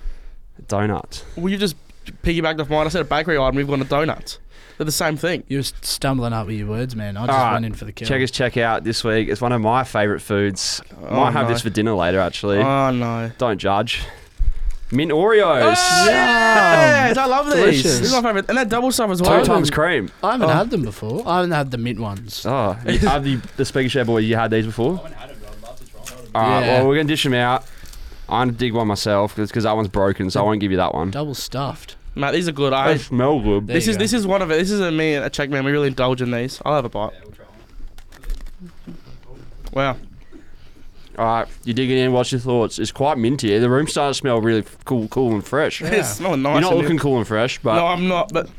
Donut. 0.67 1.23
well, 1.35 1.49
you 1.49 1.57
just 1.57 1.75
piggybacked 2.23 2.59
off 2.59 2.69
mine. 2.69 2.85
I 2.85 2.89
said 2.89 3.01
a 3.01 3.05
bakery 3.05 3.37
item. 3.37 3.55
We've 3.55 3.67
gone 3.67 3.79
to 3.79 3.85
donuts. 3.85 4.39
They're 4.77 4.85
the 4.85 4.91
same 4.93 5.17
thing. 5.17 5.43
You're 5.49 5.63
stumbling 5.63 6.31
up 6.31 6.47
with 6.47 6.55
your 6.57 6.67
words, 6.67 6.95
man. 6.95 7.17
I 7.17 7.25
just 7.27 7.31
ah, 7.31 7.37
Alright, 7.39 7.53
went 7.55 7.65
in 7.65 7.73
for 7.73 7.83
the 7.85 7.91
kill. 7.91 8.07
Checkers 8.07 8.31
check 8.31 8.55
out 8.55 8.85
this 8.85 9.03
week. 9.03 9.27
It's 9.27 9.41
one 9.41 9.51
of 9.51 9.59
my 9.61 9.83
favourite 9.83 10.21
foods. 10.21 10.81
Oh, 11.05 11.15
Might 11.17 11.31
have 11.31 11.47
no. 11.47 11.53
this 11.53 11.63
for 11.63 11.69
dinner 11.69 11.93
later, 11.93 12.19
actually. 12.19 12.59
Oh 12.59 12.89
no. 12.91 13.29
Don't 13.37 13.57
judge. 13.57 14.03
Mint 14.91 15.11
Oreos. 15.11 15.75
Ah! 15.75 17.07
Yes, 17.07 17.17
I 17.17 17.25
love 17.25 17.45
these. 17.47 17.55
Delicious. 17.55 17.83
This 17.99 18.01
is 18.07 18.13
my 18.13 18.21
favorite, 18.21 18.45
and 18.49 18.57
that 18.57 18.69
double 18.69 18.91
stuff 18.91 19.11
as 19.11 19.19
Two 19.21 19.27
well. 19.27 19.45
times 19.45 19.69
cream. 19.69 20.09
I 20.23 20.31
haven't 20.31 20.49
Oh. 20.49 20.53
had 20.53 20.69
them 20.71 20.83
before. 20.83 21.27
I 21.27 21.35
haven't 21.37 21.51
had 21.51 21.71
the 21.71 21.77
mint 21.77 21.99
ones. 21.99 22.45
Oh, 22.45 22.77
you- 22.87 22.97
have 22.99 23.23
the, 23.23 23.35
the 23.57 23.65
Speak 23.65 23.83
and 23.83 23.91
Share 23.91 24.05
boys, 24.05 24.25
you 24.25 24.35
had 24.35 24.49
these 24.49 24.65
before? 24.65 24.93
I 24.93 25.09
haven't 25.09 25.13
had 25.17 25.29
them, 25.29 25.37
but 25.41 25.49
I'd 25.51 25.61
love 25.61 25.79
to 25.79 25.85
try 26.11 26.21
them. 26.21 26.31
All 26.33 26.41
right, 26.41 26.59
Yeah. 26.65 26.77
well, 26.79 26.87
we're 26.87 26.95
going 26.95 27.07
to 27.07 27.11
dish 27.13 27.23
them 27.23 27.33
out. 27.35 27.65
I'm 28.29 28.47
going 28.47 28.55
to 28.55 28.59
dig 28.59 28.73
one 28.73 28.87
myself 28.87 29.35
because 29.35 29.63
that 29.63 29.75
one's 29.75 29.87
broken, 29.87 30.29
so 30.29 30.41
I 30.41 30.43
won't 30.43 30.59
give 30.61 30.71
you 30.71 30.77
that 30.77 30.93
one. 30.93 31.11
Double 31.11 31.33
stuffed. 31.35 31.95
Mate, 32.15 32.31
these 32.33 32.47
are 32.47 32.51
good. 32.51 32.73
I, 32.73 32.93
They 32.93 32.97
smell 32.99 33.39
good. 33.39 33.67
There 33.67 33.75
this 33.75 33.85
you 33.85 33.91
is 33.91 33.97
go. 33.97 34.01
this 34.03 34.13
is 34.13 34.27
one 34.27 34.41
of 34.41 34.51
it. 34.51 34.55
This 34.57 34.71
is 34.71 34.79
a 34.81 34.91
me 34.91 35.13
and 35.15 35.25
a 35.25 35.29
check 35.29 35.49
man. 35.49 35.63
We 35.65 35.71
really 35.71 35.87
indulge 35.87 36.21
in 36.21 36.31
these. 36.31 36.61
I'll 36.65 36.75
have 36.75 36.85
a 36.85 36.89
bite. 36.89 37.13
Wow. 39.73 39.97
All 41.17 41.25
right, 41.25 41.47
you're 41.65 41.73
digging 41.73 41.97
in. 41.97 42.13
What's 42.13 42.31
your 42.31 42.39
thoughts? 42.39 42.79
It's 42.79 42.91
quite 42.93 43.17
minty. 43.17 43.57
The 43.57 43.69
room 43.69 43.87
starts 43.87 44.17
to 44.17 44.21
smell 44.21 44.39
really 44.41 44.59
f- 44.61 44.77
cool, 44.85 45.07
cool 45.09 45.33
and 45.33 45.45
fresh. 45.45 45.81
Yeah. 45.89 45.89
It's 45.91 46.09
smelling 46.15 46.41
nice. 46.41 46.53
You're 46.53 46.61
not 46.61 46.71
in 46.73 46.77
looking 46.77 46.91
here. 46.93 46.99
cool 46.99 47.17
and 47.17 47.27
fresh, 47.27 47.59
but 47.59 47.75
no, 47.75 47.87
I'm 47.87 48.07
not. 48.07 48.31
But 48.31 48.49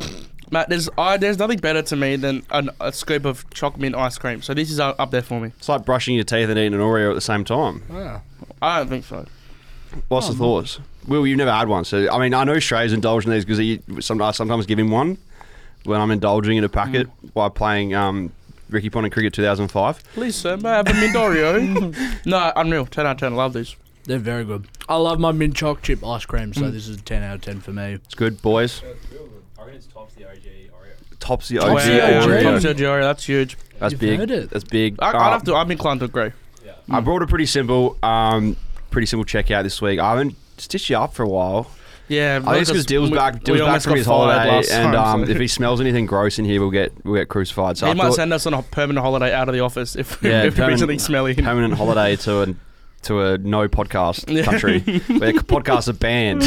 Matt, 0.50 0.68
there's 0.68 0.88
I, 0.98 1.16
there's 1.16 1.38
nothing 1.38 1.58
better 1.58 1.80
to 1.80 1.96
me 1.96 2.16
than 2.16 2.42
an, 2.50 2.68
a 2.78 2.92
scoop 2.92 3.24
of 3.24 3.48
chocolate 3.50 3.80
mint 3.80 3.94
ice 3.94 4.18
cream. 4.18 4.42
So 4.42 4.52
this 4.52 4.70
is 4.70 4.78
up 4.78 4.96
up 5.00 5.10
there 5.10 5.22
for 5.22 5.40
me. 5.40 5.52
it's 5.56 5.68
like 5.70 5.86
brushing 5.86 6.14
your 6.16 6.24
teeth 6.24 6.50
and 6.50 6.58
eating 6.58 6.74
an 6.74 6.80
Oreo 6.80 7.10
at 7.10 7.14
the 7.14 7.20
same 7.22 7.44
time. 7.44 7.82
Ah. 7.90 8.20
I 8.60 8.78
don't 8.80 8.88
think 8.88 9.04
so. 9.06 9.24
What's 10.08 10.28
Oh, 10.28 10.32
the 10.32 10.38
thoughts? 10.38 10.78
Will, 11.06 11.26
you've 11.26 11.38
never 11.38 11.52
had 11.52 11.68
one, 11.68 11.84
so 11.84 12.10
I 12.10 12.18
mean, 12.18 12.34
I 12.34 12.44
know 12.44 12.58
Srey's 12.60 12.92
indulging 12.92 13.30
these 13.32 13.44
because 13.44 13.58
he 13.58 13.80
some, 14.00 14.20
I 14.22 14.30
sometimes 14.32 14.66
give 14.66 14.78
him 14.78 14.90
one 14.90 15.18
when 15.84 16.00
I'm 16.00 16.10
indulging 16.10 16.56
in 16.58 16.64
a 16.64 16.68
packet 16.68 17.06
Mm. 17.08 17.30
while 17.32 17.50
playing 17.50 17.94
um, 17.94 18.32
Ricky 18.68 18.90
Ponting 18.90 19.10
Cricket 19.10 19.32
2005. 19.32 20.02
Please, 20.14 20.36
sir, 20.36 20.56
may 20.58 20.68
I 20.70 20.76
have 20.76 20.88
a 20.88 20.94
mint 20.94 21.16
Oreo? 21.16 21.94
no, 22.26 22.52
unreal. 22.54 22.86
Ten 22.86 23.06
out 23.06 23.12
of 23.12 23.18
ten. 23.18 23.32
I 23.32 23.36
love 23.36 23.52
these. 23.54 23.74
They're 24.04 24.18
very 24.18 24.44
good. 24.44 24.66
I 24.88 24.96
love 24.96 25.18
my 25.20 25.32
mint 25.32 25.54
choc 25.56 25.82
chip 25.82 26.04
ice 26.04 26.24
cream, 26.26 26.52
Mm. 26.52 26.58
so 26.58 26.70
this 26.70 26.86
is 26.88 26.98
a 26.98 27.02
10 27.02 27.22
out 27.22 27.34
of 27.36 27.40
10 27.42 27.60
for 27.60 27.72
me. 27.72 27.94
It's 27.94 28.14
good, 28.14 28.40
boys. 28.42 28.82
I 29.58 29.62
reckon 29.62 29.74
it's 29.76 29.86
tops 29.86 30.14
the 30.14 30.24
OG 30.26 30.36
Oreo. 30.70 31.18
Tops 31.18 31.48
the 31.48 31.58
Tops 31.58 31.70
OG 31.70 31.86
the 31.86 31.98
Wow. 31.98 32.20
OG. 32.20 32.28
Oreo. 32.28 32.42
Tops 32.42 32.62
the 32.62 32.84
Oreo. 32.84 33.02
That's 33.02 33.24
huge. 33.24 33.56
That's 33.78 33.92
You've 33.92 34.00
big. 34.00 34.18
heard 34.18 34.30
it. 34.30 34.50
That's 34.50 34.64
big. 34.64 34.96
I, 35.00 35.10
Uh, 35.12 35.18
I'd 35.18 35.30
have 35.32 35.44
to. 35.44 35.54
I'm 35.54 35.70
inclined 35.70 36.00
to 36.00 36.06
agree. 36.06 36.30
I 36.92 37.00
brought 37.00 37.22
a 37.22 37.26
pretty 37.26 37.46
simple, 37.46 37.96
um, 38.02 38.56
pretty 38.90 39.06
simple 39.06 39.24
checkout 39.24 39.62
this 39.62 39.80
week. 39.80 39.98
I 39.98 40.10
haven't 40.10 40.34
stitched 40.58 40.90
you 40.90 40.96
up 40.96 41.14
for 41.14 41.22
a 41.22 41.28
while. 41.28 41.70
Yeah, 42.08 42.40
I 42.44 42.58
just 42.58 42.62
it's 42.62 42.70
because 42.70 42.86
Dill's 42.86 43.10
back. 43.10 43.44
Dill's 43.44 43.60
back 43.60 43.82
from 43.82 43.94
his 43.94 44.04
holiday, 44.06 44.62
and 44.72 44.96
um, 44.96 45.22
if 45.30 45.38
he 45.38 45.46
smells 45.46 45.80
anything 45.80 46.06
gross 46.06 46.40
in 46.40 46.44
here, 46.44 46.60
we'll 46.60 46.70
get 46.72 46.92
we'll 47.04 47.14
get 47.14 47.28
crucified. 47.28 47.78
So 47.78 47.86
he 47.86 47.92
I 47.92 47.94
might 47.94 48.04
thought 48.06 48.14
send 48.14 48.32
us 48.32 48.46
on 48.46 48.54
a 48.54 48.62
permanent 48.62 49.04
holiday 49.04 49.32
out 49.32 49.48
of 49.48 49.54
the 49.54 49.60
office 49.60 49.94
if, 49.94 50.18
Yeah, 50.22 50.42
if 50.42 50.54
we 50.54 50.56
permanent- 50.56 50.80
something 50.80 50.98
smelly. 50.98 51.34
permanent 51.36 51.74
holiday 51.74 52.16
to 52.16 52.42
a 52.42 52.54
to 53.02 53.20
a 53.20 53.38
no 53.38 53.68
podcast 53.68 54.26
country 54.44 54.80
where 55.18 55.32
podcasts 55.32 55.88
are 55.88 55.92
banned. 55.94 56.42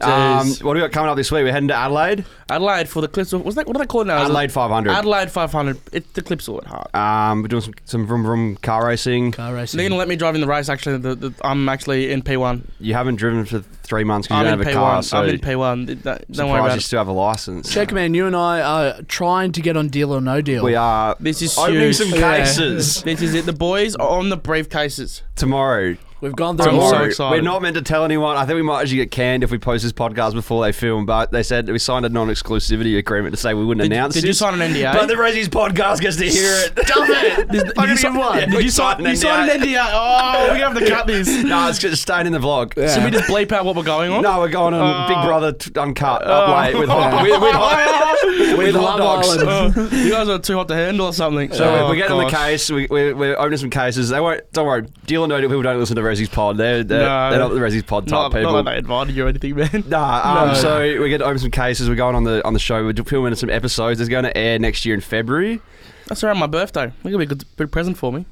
um, 0.00 0.48
what 0.66 0.74
do 0.74 0.74
we 0.74 0.80
got 0.80 0.92
coming 0.92 1.10
up 1.10 1.16
this 1.16 1.30
week? 1.30 1.44
We're 1.44 1.52
heading 1.52 1.68
to 1.68 1.74
Adelaide. 1.74 2.24
Adelaide 2.48 2.88
for 2.88 3.00
the 3.00 3.08
clips. 3.08 3.32
Of, 3.32 3.44
what's 3.44 3.56
that? 3.56 3.66
What 3.66 3.74
do 3.74 3.78
they 3.80 3.86
call 3.86 4.02
it 4.02 4.06
now? 4.06 4.16
Is 4.16 4.22
it 4.22 4.24
Adelaide 4.26 4.52
500. 4.52 4.90
Adelaide 4.90 5.30
500. 5.30 5.80
It's 5.92 6.10
the 6.12 6.22
Clipsal 6.22 6.58
at 6.62 6.66
heart. 6.66 6.94
Um, 6.94 7.42
we're 7.42 7.48
doing 7.48 7.62
some 7.62 7.74
some 7.84 8.06
vroom 8.06 8.22
vroom 8.22 8.56
car 8.56 8.86
racing. 8.86 9.32
Car 9.32 9.54
racing. 9.54 9.78
They're 9.78 9.88
gonna 9.88 9.98
let 9.98 10.08
me 10.08 10.16
drive 10.16 10.34
in 10.34 10.40
the 10.40 10.46
race. 10.46 10.68
Actually, 10.68 10.98
the, 10.98 11.14
the, 11.14 11.34
I'm 11.42 11.68
actually 11.68 12.12
in 12.12 12.22
P1. 12.22 12.62
You 12.80 12.94
haven't 12.94 13.16
driven 13.16 13.44
for 13.44 13.62
three 13.84 14.02
months 14.04 14.26
because 14.26 14.40
I'm 14.40 14.44
you 14.46 14.50
don't 14.64 14.66
have 14.66 14.74
P1. 14.74 14.76
a 14.76 14.80
car, 14.80 15.02
so 15.02 15.18
I'm 15.18 15.28
in 15.28 15.38
P1. 15.38 16.02
Don't- 16.02 16.32
Don't 16.32 16.50
worry 16.50 16.60
about 16.60 16.72
you 16.72 16.78
it. 16.78 16.80
still 16.82 16.98
have 16.98 17.08
a 17.08 17.12
license. 17.12 17.70
Check, 17.72 17.92
man, 17.92 18.14
you 18.14 18.26
and 18.26 18.34
I 18.34 18.60
are 18.60 19.02
trying 19.02 19.52
to 19.52 19.60
get 19.60 19.76
on 19.76 19.88
Deal 19.88 20.12
or 20.12 20.20
No 20.20 20.40
Deal. 20.40 20.64
We 20.64 20.74
are 20.74 21.16
This 21.20 21.42
is 21.42 21.56
opening 21.58 21.80
huge. 21.80 21.96
some 21.96 22.08
Yeah. 22.08 22.38
cases 22.38 23.02
This 23.02 23.22
is 23.22 23.34
it. 23.34 23.46
The 23.46 23.52
boys 23.52 23.94
are 23.96 24.08
on 24.08 24.30
the 24.30 24.38
briefcases. 24.38 25.20
tomorrow. 25.36 25.96
We've 26.24 26.34
gone 26.34 26.56
through 26.56 26.72
I'm 26.72 26.78
all 26.78 26.88
so 26.88 26.96
of 26.96 27.02
it. 27.02 27.06
excited. 27.08 27.36
We're 27.36 27.42
not 27.42 27.60
meant 27.60 27.74
to 27.76 27.82
tell 27.82 28.02
anyone. 28.02 28.38
I 28.38 28.46
think 28.46 28.56
we 28.56 28.62
might 28.62 28.80
actually 28.80 28.96
get 28.96 29.10
canned 29.10 29.44
if 29.44 29.50
we 29.50 29.58
post 29.58 29.82
this 29.82 29.92
podcast 29.92 30.32
before 30.32 30.64
they 30.64 30.72
film. 30.72 31.04
But 31.04 31.30
they 31.32 31.42
said 31.42 31.68
we 31.68 31.78
signed 31.78 32.06
a 32.06 32.08
non-exclusivity 32.08 32.96
agreement 32.96 33.34
to 33.34 33.40
say 33.40 33.52
we 33.52 33.62
wouldn't 33.62 33.82
Did, 33.82 33.92
announce 33.92 34.14
did 34.14 34.22
you 34.22 34.28
this. 34.30 34.38
sign 34.38 34.58
an 34.58 34.72
NDA? 34.72 34.92
but 34.94 35.04
the 35.06 35.16
Ressies 35.16 35.48
podcast 35.48 36.00
gets 36.00 36.16
to 36.16 36.24
hear 36.24 36.50
it. 36.50 36.86
Stop 36.88 37.10
it! 37.10 37.48
did, 37.52 37.74
did 37.74 37.88
you, 37.90 37.96
sign, 37.98 38.16
one. 38.16 38.38
yeah, 38.38 38.46
did 38.46 38.64
you 38.64 38.70
sign, 38.70 38.96
signed 38.96 39.06
an 39.06 39.10
you 39.10 39.16
signed 39.16 39.50
an 39.50 39.60
NDA? 39.60 39.86
Oh, 39.92 40.48
we're 40.50 40.58
gonna 40.58 40.74
have 40.74 40.78
to 40.78 40.88
cut 40.90 41.06
this. 41.06 41.28
no, 41.44 41.68
it's 41.68 41.78
just 41.78 42.00
staying 42.00 42.26
in 42.26 42.32
the 42.32 42.38
vlog. 42.38 42.72
Should 42.72 43.04
we 43.04 43.10
just 43.10 43.28
bleep 43.28 43.52
out 43.52 43.66
what 43.66 43.76
we're 43.76 43.82
going 43.82 44.10
on? 44.10 44.22
No, 44.22 44.38
we're 44.38 44.48
going 44.48 44.72
on 44.72 44.84
Oh. 45.04 45.14
Big 45.14 45.26
Brother 45.26 45.52
t- 45.52 45.72
uncut 45.78 46.26
up 46.26 46.48
oh. 46.48 46.54
late 46.54 46.78
with 46.78 46.88
hot, 46.88 47.22
with, 47.22 47.32
with 47.32 47.52
hot, 47.52 48.56
with 48.58 48.74
hot 48.74 48.96
dogs. 48.96 49.28
Island. 49.28 49.74
Oh, 49.76 49.96
you 49.96 50.10
guys 50.10 50.28
are 50.30 50.38
too 50.38 50.54
hot 50.56 50.68
to 50.68 50.74
handle 50.74 51.06
or 51.06 51.12
something. 51.12 51.52
So 51.52 51.70
we're, 51.70 51.80
Oh, 51.80 51.88
we're 51.90 51.96
getting 51.96 52.16
the 52.16 52.30
case. 52.30 52.70
We, 52.70 52.86
we're, 52.88 53.14
we're 53.14 53.36
opening 53.38 53.58
some 53.58 53.68
cases. 53.70 54.08
They 54.08 54.20
won't. 54.20 54.50
Don't 54.52 54.66
worry. 54.66 54.86
Deal 55.04 55.22
or 55.24 55.28
no 55.28 55.38
deal. 55.38 55.50
People 55.50 55.62
don't 55.62 55.78
listen 55.78 55.96
to 55.96 56.02
Ressies 56.14 56.30
pod. 56.32 56.56
They're 56.56 56.84
they're, 56.84 57.00
No. 57.00 57.30
they're 57.30 57.38
not 57.38 57.48
the 57.52 57.60
Ressies 57.60 57.86
pod 57.86 58.04
type 58.06 58.12
Not, 58.12 58.32
people. 58.32 58.52
not 58.52 58.64
that 58.64 58.70
they 58.72 58.78
invited 58.78 59.16
you 59.16 59.24
or 59.24 59.28
anything, 59.28 59.56
man. 59.56 59.84
Nah, 59.88 60.20
um, 60.42 60.48
No. 60.48 60.54
so 60.54 60.78
we're 60.78 61.08
going 61.08 61.18
to 61.20 61.24
open 61.24 61.38
some 61.38 61.50
cases. 61.50 61.88
We're 61.88 61.94
going 61.94 62.14
on 62.16 62.24
the 62.24 62.44
on 62.46 62.52
the 62.52 62.58
show. 62.58 62.84
We're 62.84 62.92
filming 62.94 63.34
some 63.34 63.50
episodes. 63.50 64.00
It's 64.00 64.08
going 64.08 64.24
to 64.24 64.36
air 64.36 64.58
next 64.58 64.84
year 64.84 64.94
in 64.94 65.00
February. 65.00 65.60
That's 66.06 66.22
around 66.22 66.38
my 66.38 66.46
birthday. 66.46 66.92
That 67.02 67.10
could 67.10 67.18
be 67.18 67.24
a 67.24 67.26
good, 67.26 67.44
good 67.56 67.72
present 67.72 67.96
for 67.96 68.12
me. 68.12 68.26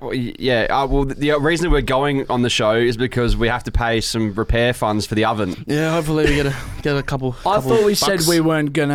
Well, 0.00 0.14
yeah. 0.14 0.66
Uh, 0.70 0.86
well, 0.86 1.04
the 1.06 1.32
reason 1.40 1.70
we're 1.70 1.80
going 1.80 2.30
on 2.30 2.42
the 2.42 2.50
show 2.50 2.74
is 2.76 2.96
because 2.96 3.36
we 3.36 3.48
have 3.48 3.64
to 3.64 3.72
pay 3.72 4.00
some 4.00 4.32
repair 4.34 4.72
funds 4.72 5.06
for 5.06 5.14
the 5.16 5.24
oven. 5.24 5.64
Yeah, 5.66 5.92
hopefully 5.92 6.26
we 6.26 6.34
get 6.36 6.46
a 6.46 6.56
get 6.82 6.96
a 6.96 7.02
couple. 7.02 7.34
I 7.40 7.56
couple 7.56 7.70
thought 7.70 7.84
we 7.84 7.92
bucks. 7.94 8.24
said 8.24 8.28
we 8.28 8.40
weren't 8.40 8.72
going 8.72 8.90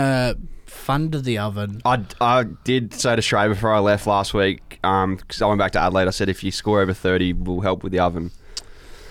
to 0.83 0.85
fund 0.85 1.13
the 1.13 1.37
oven. 1.37 1.81
I, 1.85 2.03
I 2.19 2.43
did 2.63 2.93
say 2.93 3.15
to 3.15 3.21
Srey 3.21 3.49
before 3.49 3.73
I 3.73 3.79
left 3.79 4.05
last 4.05 4.33
week, 4.33 4.79
because 4.81 5.41
I 5.41 5.45
went 5.47 5.59
back 5.59 5.71
to 5.73 5.79
Adelaide. 5.79 6.07
I 6.07 6.11
said 6.11 6.29
if 6.29 6.43
you 6.43 6.51
score 6.51 6.81
over 6.81 6.93
thirty, 6.93 7.33
we'll 7.33 7.61
help 7.61 7.83
with 7.83 7.91
the 7.91 7.99
oven. 7.99 8.31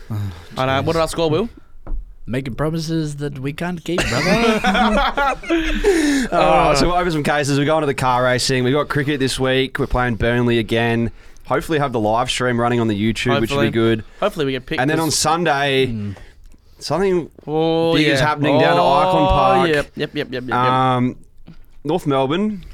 I 0.10 0.66
know. 0.66 0.82
What 0.82 0.92
did 0.94 1.02
I 1.02 1.06
score, 1.06 1.30
Will? 1.30 1.48
Making 2.24 2.54
promises 2.54 3.16
that 3.16 3.38
we 3.40 3.52
can't 3.52 3.82
keep, 3.82 4.00
brother. 4.00 4.60
Uh, 6.32 6.74
so 6.74 6.86
we'll 6.86 6.96
open 6.96 7.12
some 7.12 7.22
cases. 7.24 7.58
We're 7.58 7.66
going 7.66 7.82
to 7.82 7.86
the 7.86 7.94
car 7.94 8.22
racing. 8.22 8.64
We've 8.64 8.72
got 8.72 8.88
cricket 8.88 9.18
this 9.20 9.38
week. 9.40 9.78
We're 9.78 9.86
playing 9.88 10.14
Burnley 10.14 10.58
again. 10.58 11.10
Hopefully, 11.46 11.78
have 11.78 11.92
the 11.92 12.00
live 12.00 12.30
stream 12.30 12.60
running 12.60 12.80
on 12.80 12.88
the 12.88 12.94
YouTube, 12.98 13.40
which 13.40 13.50
will 13.50 13.62
be 13.62 13.70
good. 13.70 14.04
Hopefully 14.20 14.46
we 14.46 14.52
get 14.52 14.64
picked. 14.64 14.80
And 14.80 14.88
then 14.88 15.00
on 15.00 15.10
Sunday, 15.10 15.88
Mm. 15.88 16.16
something 16.78 17.30
oh, 17.46 17.94
big 17.94 18.06
yeah. 18.06 18.12
is 18.14 18.20
happening 18.20 18.58
down 18.58 18.74
at 18.74 18.82
Ikon 18.82 19.14
Oh, 19.14 19.28
Park. 19.28 19.68
Yep, 19.68 19.90
yep, 19.96 20.14
yep, 20.14 20.32
yep. 20.32 20.44
yep. 20.44 20.54
um, 20.54 21.16
North 21.84 22.06
Melbourne 22.06 22.64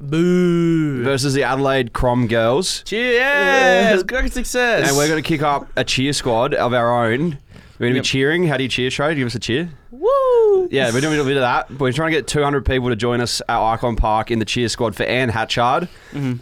Boo. 0.00 1.02
versus 1.02 1.34
the 1.34 1.42
Adelaide 1.44 1.92
Crows 1.92 2.28
girls. 2.28 2.82
Cheers. 2.84 3.14
Yes. 3.16 4.02
Great 4.02 4.32
success. 4.32 4.88
And 4.88 4.96
we're 4.96 5.08
going 5.08 5.22
to 5.22 5.26
kick 5.26 5.42
up 5.42 5.68
a 5.76 5.84
cheer 5.84 6.12
squad 6.12 6.54
of 6.54 6.72
our 6.74 7.06
own. 7.06 7.38
We're 7.78 7.86
going 7.86 7.92
to 7.92 7.96
Yep. 7.96 8.02
be 8.04 8.08
cheering. 8.08 8.46
How 8.46 8.56
do 8.56 8.62
you 8.62 8.68
cheer, 8.68 8.90
Trey? 8.90 9.14
Give 9.14 9.26
us 9.26 9.34
a 9.34 9.38
cheer. 9.40 9.70
Woo. 9.90 10.68
Yeah, 10.70 10.92
we're 10.92 11.00
doing 11.00 11.14
a 11.14 11.16
little 11.16 11.24
bit 11.26 11.36
of 11.36 11.42
that. 11.42 11.70
We're 11.80 11.92
trying 11.92 12.12
to 12.12 12.18
get 12.18 12.26
200 12.26 12.64
people 12.64 12.88
to 12.90 12.96
join 12.96 13.20
us 13.20 13.40
at 13.48 13.56
Ikon 13.58 13.96
Park 13.96 14.30
in 14.30 14.38
the 14.38 14.44
cheer 14.44 14.68
squad 14.68 14.94
for 14.94 15.02
Anne 15.04 15.28
Hatchard, 15.30 15.88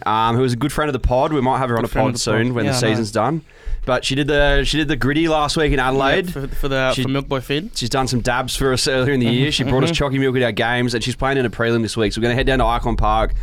um, 0.05 0.35
who 0.35 0.43
is 0.43 0.53
a 0.53 0.55
good 0.55 0.71
friend 0.71 0.89
of 0.89 0.93
the 0.93 0.99
pod. 0.99 1.33
We 1.33 1.41
might 1.41 1.57
have 1.59 1.69
her 1.69 1.77
on 1.77 1.83
Mm-hmm. 1.83 1.85
A 1.85 1.89
friend 1.89 2.05
pod 2.07 2.15
the 2.15 2.19
soon 2.19 2.47
pod. 2.47 2.55
when 2.55 2.65
Yeah, 2.65 2.71
the 2.71 2.77
I 2.77 2.81
know. 2.81 2.87
season's 2.89 3.11
done. 3.11 3.41
But 3.85 4.05
she 4.05 4.15
did 4.15 4.27
the 4.27 4.63
she 4.63 4.77
did 4.77 4.87
the 4.87 4.95
gritty 4.95 5.27
last 5.27 5.57
week 5.57 5.73
in 5.73 5.79
Adelaide. 5.79 6.25
Yep, 6.27 6.33
for, 6.33 6.47
for 6.55 6.67
the 6.69 6.93
She- 6.93 7.03
for 7.03 7.09
Milk 7.09 7.27
Boy 7.27 7.41
Finn. 7.41 7.69
She's 7.75 7.89
done 7.89 8.07
some 8.07 8.21
dabs 8.21 8.55
for 8.55 8.71
us 8.71 8.87
earlier 8.87 9.13
in 9.13 9.19
the 9.19 9.25
year. 9.27 9.51
She 9.51 9.63
brought 9.63 9.83
us 9.83 9.91
chalky 9.91 10.19
milk 10.19 10.35
at 10.37 10.43
our 10.43 10.51
games, 10.53 10.93
and 10.93 11.03
she's 11.03 11.15
playing 11.17 11.37
in 11.37 11.45
a 11.45 11.49
prelim 11.49 11.81
this 11.81 11.97
week. 11.97 12.13
So 12.13 12.19
we're 12.21 12.23
going 12.23 12.31
to 12.33 12.37
head 12.37 12.47
down 12.47 12.59
to 12.59 12.65
Ikon 12.65 12.97
Park. 12.97 13.33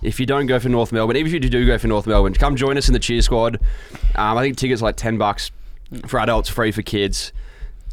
If 0.00 0.20
you 0.20 0.26
don't 0.26 0.46
go 0.46 0.60
for 0.60 0.68
North 0.68 0.92
Melbourne, 0.92 1.16
even 1.16 1.26
if 1.26 1.32
you 1.42 1.50
do 1.50 1.66
go 1.66 1.76
for 1.78 1.88
North 1.88 2.06
Melbourne, 2.06 2.32
come 2.32 2.54
join 2.54 2.78
us 2.78 2.86
in 2.88 2.92
the 2.92 3.00
cheer 3.00 3.20
squad. 3.22 3.56
Um, 4.14 4.38
I 4.38 4.42
think 4.42 4.56
tickets 4.56 4.80
are 4.80 4.84
like 4.84 4.96
ten 4.96 5.18
bucks 5.18 5.50
for 6.06 6.20
adults, 6.20 6.48
free 6.48 6.70
for 6.70 6.82
kids. 6.82 7.32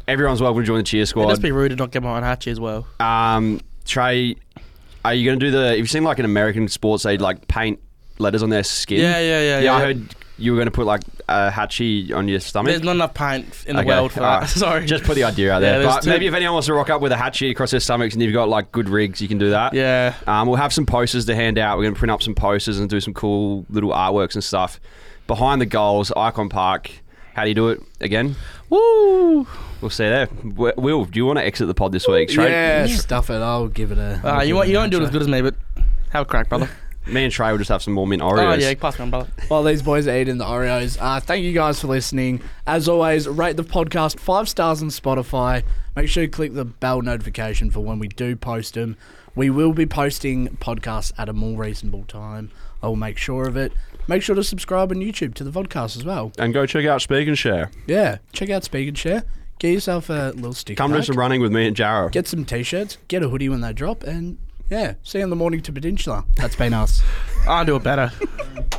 Everyone's 0.06 0.40
welcome 0.40 0.62
to 0.62 0.66
join 0.66 0.78
the 0.78 0.84
cheer 0.84 1.04
squad. 1.06 1.24
It'd 1.24 1.32
just 1.32 1.42
be 1.42 1.50
rude 1.50 1.70
to 1.70 1.76
not 1.76 1.90
get 1.90 2.04
my 2.04 2.16
own 2.16 2.22
hatchet 2.22 2.50
as 2.52 2.60
well. 2.60 2.86
Um, 3.00 3.60
Trey, 3.84 4.36
are 5.04 5.12
you 5.14 5.24
going 5.28 5.40
to 5.40 5.46
do 5.46 5.50
the? 5.50 5.70
Have 5.70 5.78
you 5.78 5.86
seen 5.86 6.04
like 6.04 6.20
an 6.20 6.24
American 6.24 6.68
sports? 6.68 7.02
They 7.02 7.18
like 7.18 7.48
paint 7.48 7.80
letters 8.20 8.44
on 8.44 8.50
their 8.50 8.62
skin. 8.62 9.00
Yeah, 9.00 9.18
yeah, 9.18 9.40
yeah. 9.40 9.60
Yeah, 9.60 9.74
I 9.74 9.80
heard 9.80 10.14
you 10.38 10.52
were 10.52 10.56
going 10.56 10.66
to 10.66 10.70
put 10.72 10.86
like 10.86 11.00
a 11.28 11.50
hatchie 11.50 12.12
on 12.14 12.28
your 12.28 12.40
stomach. 12.40 12.70
There's 12.70 12.82
not 12.82 12.92
enough 12.96 13.14
paint 13.14 13.64
in 13.66 13.76
the 13.76 13.82
Okay, 13.82 13.88
world 13.88 14.12
for 14.12 14.20
that. 14.20 14.32
alright. 14.34 14.48
Sorry. 14.50 14.84
Just 14.86 15.04
put 15.04 15.14
the 15.14 15.24
idea 15.24 15.52
out 15.52 15.60
there. 15.60 15.78
there's 15.80 15.94
but 15.94 16.02
two- 16.02 16.10
maybe 16.10 16.26
if 16.26 16.34
anyone 16.34 16.52
wants 16.54 16.66
to 16.66 16.74
rock 16.74 16.90
up 16.90 17.00
with 17.00 17.12
a 17.12 17.16
hatchet 17.16 17.50
across 17.50 17.70
their 17.70 17.80
stomachs 17.80 18.14
and 18.14 18.22
you've 18.22 18.34
got 18.34 18.48
like 18.48 18.70
good 18.72 18.88
rigs, 18.88 19.20
you 19.22 19.28
can 19.28 19.38
do 19.38 19.50
that. 19.50 19.72
yeah. 19.74 20.14
Um, 20.26 20.46
we'll 20.46 20.56
have 20.58 20.72
some 20.72 20.84
posters 20.86 21.24
to 21.26 21.34
hand 21.34 21.58
out. 21.58 21.78
We're 21.78 21.84
going 21.84 21.94
to 21.94 21.98
print 21.98 22.10
up 22.12 22.22
some 22.22 22.34
posters 22.34 22.78
and 22.78 22.88
do 22.90 23.00
some 23.00 23.14
cool 23.14 23.64
little 23.70 23.90
artworks 23.90 24.34
and 24.34 24.44
stuff. 24.44 24.78
Behind 25.26 25.60
the 25.60 25.66
goals, 25.66 26.10
Ikon 26.16 26.50
Park. 26.50 26.90
How 27.34 27.42
do 27.42 27.48
you 27.50 27.54
do 27.54 27.68
it 27.70 27.82
again? 28.00 28.34
Woo. 28.70 29.46
We'll 29.80 29.90
see 29.90 30.04
you 30.04 30.10
there. 30.10 30.28
Will, 30.76 31.04
do 31.04 31.18
you 31.18 31.26
want 31.26 31.38
to 31.38 31.44
exit 31.44 31.66
the 31.66 31.74
pod 31.74 31.92
this 31.92 32.06
week? 32.08 32.30
Trey? 32.30 32.50
Yeah, 32.50 32.86
stuff 32.86 33.28
it. 33.30 33.34
I'll 33.42 33.68
give 33.68 33.92
it 33.92 33.98
a. 33.98 34.20
Uh, 34.36 34.40
you 34.42 34.48
give 34.48 34.56
won't, 34.56 34.68
you 34.70 34.76
won't 34.76 34.90
do 34.92 34.98
it 35.00 35.04
as 35.04 35.10
good 35.10 35.20
as 35.22 35.28
me, 35.28 35.42
but 35.42 35.54
have 36.10 36.22
a 36.22 36.24
crack, 36.24 36.48
brother. 36.48 36.68
Me 37.06 37.24
and 37.24 37.32
Trey 37.32 37.50
will 37.52 37.58
just 37.58 37.70
have 37.70 37.82
some 37.82 37.94
more 37.94 38.06
mint 38.06 38.20
Oreos. 38.22 38.38
oh 38.38 38.56
Oreos. 38.56 38.60
yeah, 38.60 38.74
pass 38.74 38.98
me 38.98 39.04
on, 39.04 39.10
brother. 39.10 39.30
While 39.48 39.62
these 39.62 39.80
boys 39.82 40.08
are 40.08 40.16
eating 40.16 40.38
the 40.38 40.44
Oreos, 40.44 40.98
uh, 41.00 41.20
thank 41.20 41.44
you 41.44 41.52
guys 41.52 41.80
for 41.80 41.86
listening. 41.86 42.40
As 42.66 42.88
always, 42.88 43.28
rate 43.28 43.56
the 43.56 43.62
podcast 43.64 44.18
five 44.18 44.48
stars 44.48 44.82
on 44.82 44.88
Spotify. 44.88 45.62
Make 45.94 46.08
sure 46.08 46.24
you 46.24 46.28
click 46.28 46.54
the 46.54 46.64
bell 46.64 47.02
notification 47.02 47.70
for 47.70 47.80
when 47.80 47.98
we 47.98 48.08
do 48.08 48.34
post 48.36 48.74
them. 48.74 48.96
We 49.36 49.50
will 49.50 49.72
be 49.72 49.86
posting 49.86 50.48
podcasts 50.56 51.12
at 51.18 51.28
a 51.28 51.32
more 51.32 51.58
reasonable 51.60 52.04
time. 52.04 52.50
I 52.82 52.88
will 52.88 52.96
make 52.96 53.18
sure 53.18 53.46
of 53.46 53.56
it. 53.56 53.72
Make 54.08 54.22
sure 54.22 54.34
to 54.34 54.44
subscribe 54.44 54.90
on 54.90 54.98
YouTube 54.98 55.34
to 55.34 55.44
the 55.44 55.50
podcast 55.50 55.96
as 55.96 56.04
well. 56.04 56.32
And 56.38 56.52
go 56.54 56.66
check 56.66 56.86
out 56.86 57.02
Speak 57.02 57.28
and 57.28 57.38
Share. 57.38 57.70
Yeah, 57.86 58.18
check 58.32 58.50
out 58.50 58.64
Speak 58.64 58.88
and 58.88 58.96
Share. 58.98 59.24
Get 59.58 59.72
yourself 59.72 60.10
a 60.10 60.32
little 60.34 60.52
sticker. 60.52 60.76
Come 60.76 60.90
do 60.90 60.98
pack. 60.98 61.06
some 61.06 61.16
running 61.18 61.40
with 61.40 61.52
me 61.52 61.66
and 61.66 61.74
Jarrow. 61.76 62.08
Get 62.10 62.26
some 62.28 62.44
t-shirts. 62.44 62.98
Get 63.08 63.22
a 63.22 63.28
hoodie 63.28 63.48
when 63.48 63.62
they 63.62 63.72
drop, 63.72 64.02
and 64.02 64.38
yeah, 64.70 64.94
see 65.02 65.18
you 65.18 65.24
in 65.24 65.30
the 65.30 65.36
Mornington 65.36 65.74
Peninsula. 65.74 66.24
That's 66.36 66.56
been 66.56 66.74
us. 66.74 67.02
I'll 67.46 67.64
do 67.64 67.76
it 67.76 67.82
better. 67.82 68.12